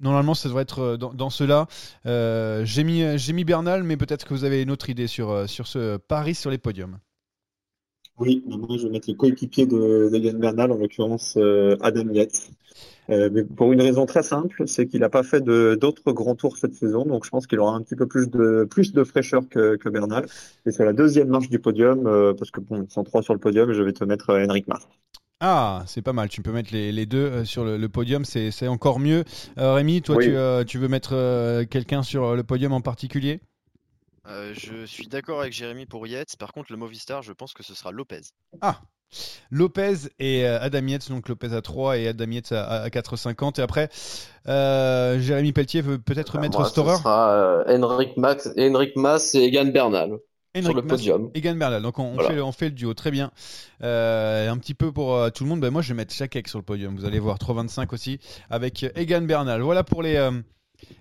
normalement, 0.00 0.34
ça 0.34 0.48
devrait 0.48 0.62
être 0.62 0.80
euh, 0.80 0.96
dans, 0.96 1.12
dans 1.12 1.30
ceux-là. 1.30 1.66
Euh, 2.06 2.64
J'ai 2.64 2.84
mis, 2.84 3.44
Bernal, 3.44 3.82
mais 3.82 3.96
peut-être 3.96 4.24
que 4.24 4.34
vous 4.34 4.44
avez 4.44 4.62
une 4.62 4.70
autre 4.70 4.90
idée 4.90 5.06
sur, 5.06 5.30
euh, 5.30 5.46
ce 5.46 5.96
pari 5.96 6.34
sur 6.34 6.50
les 6.50 6.58
podiums. 6.58 6.98
Oui, 8.18 8.44
moi 8.46 8.76
je 8.76 8.86
vais 8.86 8.90
mettre 8.90 9.08
le 9.08 9.16
coéquipier 9.16 9.66
de 9.66 10.10
Bernal, 10.38 10.70
en 10.72 10.76
l'occurrence 10.76 11.36
euh, 11.38 11.76
Adam 11.80 12.12
Yates. 12.12 12.50
Euh, 13.08 13.30
mais 13.32 13.44
pour 13.44 13.72
une 13.72 13.80
raison 13.80 14.06
très 14.06 14.22
simple, 14.22 14.64
c'est 14.66 14.86
qu'il 14.86 15.00
n'a 15.00 15.08
pas 15.08 15.22
fait 15.22 15.40
d'autres 15.42 16.12
grands 16.12 16.36
tours 16.36 16.56
cette 16.58 16.74
saison, 16.74 17.04
donc 17.06 17.24
je 17.24 17.30
pense 17.30 17.46
qu'il 17.46 17.58
aura 17.58 17.74
un 17.74 17.82
petit 17.82 17.96
peu 17.96 18.06
plus 18.06 18.28
de 18.30 18.66
plus 18.70 18.92
de 18.92 19.04
fraîcheur 19.04 19.48
que, 19.48 19.88
Bernal. 19.88 20.26
Et 20.66 20.70
c'est 20.70 20.84
la 20.84 20.92
deuxième 20.92 21.28
marche 21.28 21.48
du 21.48 21.58
podium, 21.58 22.06
euh, 22.06 22.34
parce 22.34 22.50
que 22.50 22.60
bon, 22.60 22.86
103 22.88 23.22
sur 23.22 23.34
le 23.34 23.40
podium, 23.40 23.72
je 23.72 23.82
vais 23.82 23.92
te 23.92 24.04
mettre 24.04 24.30
euh, 24.30 24.44
Henrik 24.46 24.68
Mas. 24.68 24.86
Ah, 25.40 25.84
c'est 25.86 26.02
pas 26.02 26.12
mal. 26.12 26.28
Tu 26.28 26.42
peux 26.42 26.52
mettre 26.52 26.72
les, 26.72 26.92
les 26.92 27.06
deux 27.06 27.18
euh, 27.18 27.44
sur 27.44 27.64
le, 27.64 27.76
le 27.78 27.88
podium, 27.88 28.24
c'est 28.24 28.50
c'est 28.50 28.68
encore 28.68 28.98
mieux. 29.00 29.24
Euh, 29.58 29.72
Rémi, 29.74 30.02
toi, 30.02 30.16
Oui. 30.16 30.18
tu, 30.18 30.36
euh, 30.36 30.64
tu 30.64 30.78
veux 30.78 30.88
mettre 30.88 31.14
euh, 31.14 31.64
quelqu'un 31.64 32.02
sur 32.02 32.36
le 32.36 32.42
podium 32.44 32.72
en 32.72 32.80
particulier? 32.82 33.40
Euh, 34.26 34.54
je 34.54 34.86
suis 34.86 35.08
d'accord 35.08 35.40
avec 35.42 35.52
Jérémy 35.52 35.84
pour 35.84 36.06
Yates, 36.06 36.36
par 36.38 36.54
contre 36.54 36.72
le 36.72 36.78
Movistar, 36.78 37.20
je 37.22 37.34
pense 37.34 37.52
que 37.52 37.62
ce 37.62 37.74
sera 37.74 37.90
Lopez. 37.92 38.22
Ah 38.60 38.80
Lopez 39.50 40.08
et 40.20 40.46
Adam 40.46 40.86
Yates, 40.86 41.10
donc 41.10 41.28
Lopez 41.28 41.54
à 41.54 41.62
3 41.62 41.98
et 41.98 42.08
Adam 42.08 42.30
Yates 42.30 42.52
à, 42.52 42.82
à 42.82 42.90
4,50. 42.90 43.58
Et 43.60 43.62
après, 43.62 43.90
euh, 44.48 45.20
Jérémy 45.20 45.52
Pelletier 45.52 45.82
veut 45.82 45.98
peut-être 46.00 46.38
Bah, 46.38 46.40
mettre 46.40 46.64
moi, 46.64 46.70
ce 46.72 46.86
Storer? 46.86 46.98
sera 46.98 47.32
euh, 47.68 47.78
Henrik 47.82 48.16
Max, 48.16 48.48
Henrik 48.58 48.96
Mas 48.96 49.34
et 49.34 49.44
Egan 49.44 49.66
Bernal 49.66 50.18
sur 50.56 50.70
Henrik 50.70 50.84
Mas, 50.84 50.90
podium. 50.90 51.30
Egan 51.34 51.54
Bernal. 51.56 51.82
Donc 51.82 51.98
on, 51.98 52.04
on 52.04 52.14
Voilà. 52.14 52.28
fait, 52.30 52.34
le- 52.36 52.44
on 52.44 52.52
fait 52.52 52.64
le 52.66 52.70
duo, 52.74 52.94
très 52.94 53.10
bien. 53.10 53.30
Euh, 53.82 54.50
un 54.50 54.58
petit 54.58 54.74
peu 54.74 54.92
pour 54.92 55.14
euh, 55.16 55.30
tout 55.30 55.44
le 55.44 55.50
monde, 55.50 55.60
ben 55.60 55.70
moi 55.70 55.82
je 55.82 55.88
vais 55.88 55.94
mettre 55.94 56.12
Chakek 56.14 56.48
sur 56.48 56.58
le 56.58 56.64
podium. 56.64 56.96
Vous 56.96 57.04
allez 57.04 57.18
voir 57.20 57.38
3,25 57.38 57.92
aussi 57.94 58.18
avec 58.50 58.84
Egan 58.96 59.22
Bernal. 59.22 59.60
Voilà 59.62 59.84
pour 59.84 60.02
les, 60.02 60.16
euh, 60.16 60.32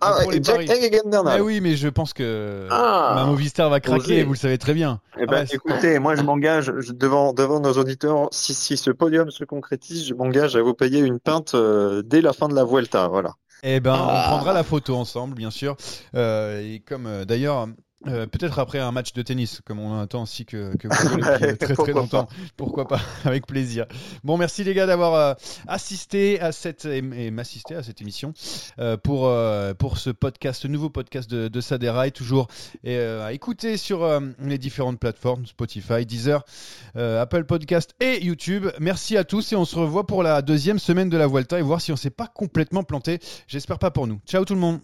Ah, 0.01 0.17
pour 0.21 0.31
les 0.31 0.43
Jack 0.43 0.65
paris. 0.67 0.79
Egan 0.83 1.09
Bernal. 1.09 1.37
Eh 1.39 1.41
oui, 1.41 1.61
mais 1.61 1.75
je 1.77 1.87
pense 1.87 2.13
que 2.13 2.67
Ah. 2.69 3.13
ma 3.15 3.25
Movistar 3.25 3.69
va 3.69 3.79
craquer, 3.79 4.23
vous 4.23 4.33
le 4.33 4.37
savez 4.37 4.57
très 4.57 4.73
bien. 4.73 4.99
Eh 5.19 5.25
ben, 5.25 5.39
Ah, 5.41 5.45
c'est- 5.45 5.55
écoutez, 5.55 5.97
moi 5.99 6.15
je 6.15 6.21
m'engage 6.21 6.67
devant 6.67 7.33
devant 7.33 7.59
nos 7.59 7.73
auditeurs. 7.73 8.27
Si 8.31 8.53
si 8.53 8.77
ce 8.77 8.91
podium 8.91 9.31
se 9.31 9.45
concrétise, 9.45 10.05
je 10.05 10.13
m'engage 10.13 10.55
à 10.55 10.61
vous 10.61 10.73
payer 10.73 10.99
une 10.99 11.19
pinte 11.19 11.55
euh, 11.55 12.01
dès 12.05 12.21
la 12.21 12.33
fin 12.33 12.47
de 12.49 12.55
la 12.55 12.63
Vuelta. 12.65 13.07
Voilà. 13.07 13.31
Eh 13.63 13.79
ben, 13.81 13.95
Ah. 13.97 14.25
on 14.27 14.35
prendra 14.35 14.53
la 14.53 14.63
photo 14.63 14.95
ensemble, 14.95 15.35
bien 15.35 15.49
sûr. 15.51 15.75
Euh, 16.15 16.61
et 16.61 16.79
comme 16.79 17.07
euh, 17.07 17.25
d'ailleurs, 17.25 17.67
euh, 18.07 18.27
peut-être 18.27 18.59
après 18.59 18.79
un 18.79 18.91
match 18.91 19.11
de 19.11 19.21
tennis, 19.21 19.59
comme 19.65 19.79
on 19.79 19.99
attend 19.99 20.23
aussi 20.23 20.45
que, 20.45 20.75
que 20.77 20.87
vous 20.87 21.17
depuis 21.17 21.57
très 21.57 21.75
très 21.75 21.91
longtemps. 21.91 22.29
Pourquoi 22.55 22.87
pas 22.87 23.01
Avec 23.25 23.45
plaisir. 23.45 23.85
Bon, 24.23 24.37
merci 24.37 24.63
les 24.63 24.73
gars 24.73 24.85
d'avoir 24.85 25.13
euh, 25.15 25.33
assisté 25.67 26.39
à 26.39 26.53
cette 26.53 26.85
et, 26.85 26.97
et 26.97 27.31
m'assister 27.31 27.75
à 27.75 27.83
cette 27.83 28.01
émission 28.01 28.33
euh, 28.79 28.95
pour 28.95 29.29
pour 29.77 29.97
ce 29.97 30.09
podcast, 30.09 30.61
ce 30.61 30.67
nouveau 30.67 30.89
podcast 30.89 31.29
de, 31.29 31.49
de 31.49 31.61
Saderail, 31.61 32.11
toujours 32.11 32.47
et, 32.83 32.97
à 32.97 33.33
écouter 33.33 33.75
sur 33.75 34.07
les 34.39 34.57
différentes 34.57 34.99
plateformes 34.99 35.45
Spotify, 35.45 36.05
Deezer, 36.05 36.43
Apple 36.95 37.43
Podcast 37.43 37.95
et 37.99 38.23
YouTube. 38.23 38.67
Merci 38.79 39.17
à 39.17 39.23
tous 39.23 39.51
et 39.51 39.55
on 39.55 39.65
se 39.65 39.75
revoit 39.75 40.05
pour 40.05 40.23
la 40.23 40.41
deuxième 40.41 40.79
semaine 40.79 41.09
de 41.09 41.17
la 41.17 41.27
Vuelta 41.27 41.59
et 41.59 41.61
voir 41.61 41.81
si 41.81 41.91
on 41.91 41.97
s'est 41.97 42.09
pas 42.09 42.27
complètement 42.27 42.83
planté. 42.83 43.19
J'espère 43.47 43.79
pas 43.79 43.91
pour 43.91 44.07
nous. 44.07 44.19
Ciao 44.25 44.45
tout 44.45 44.55
le 44.55 44.61
monde. 44.61 44.79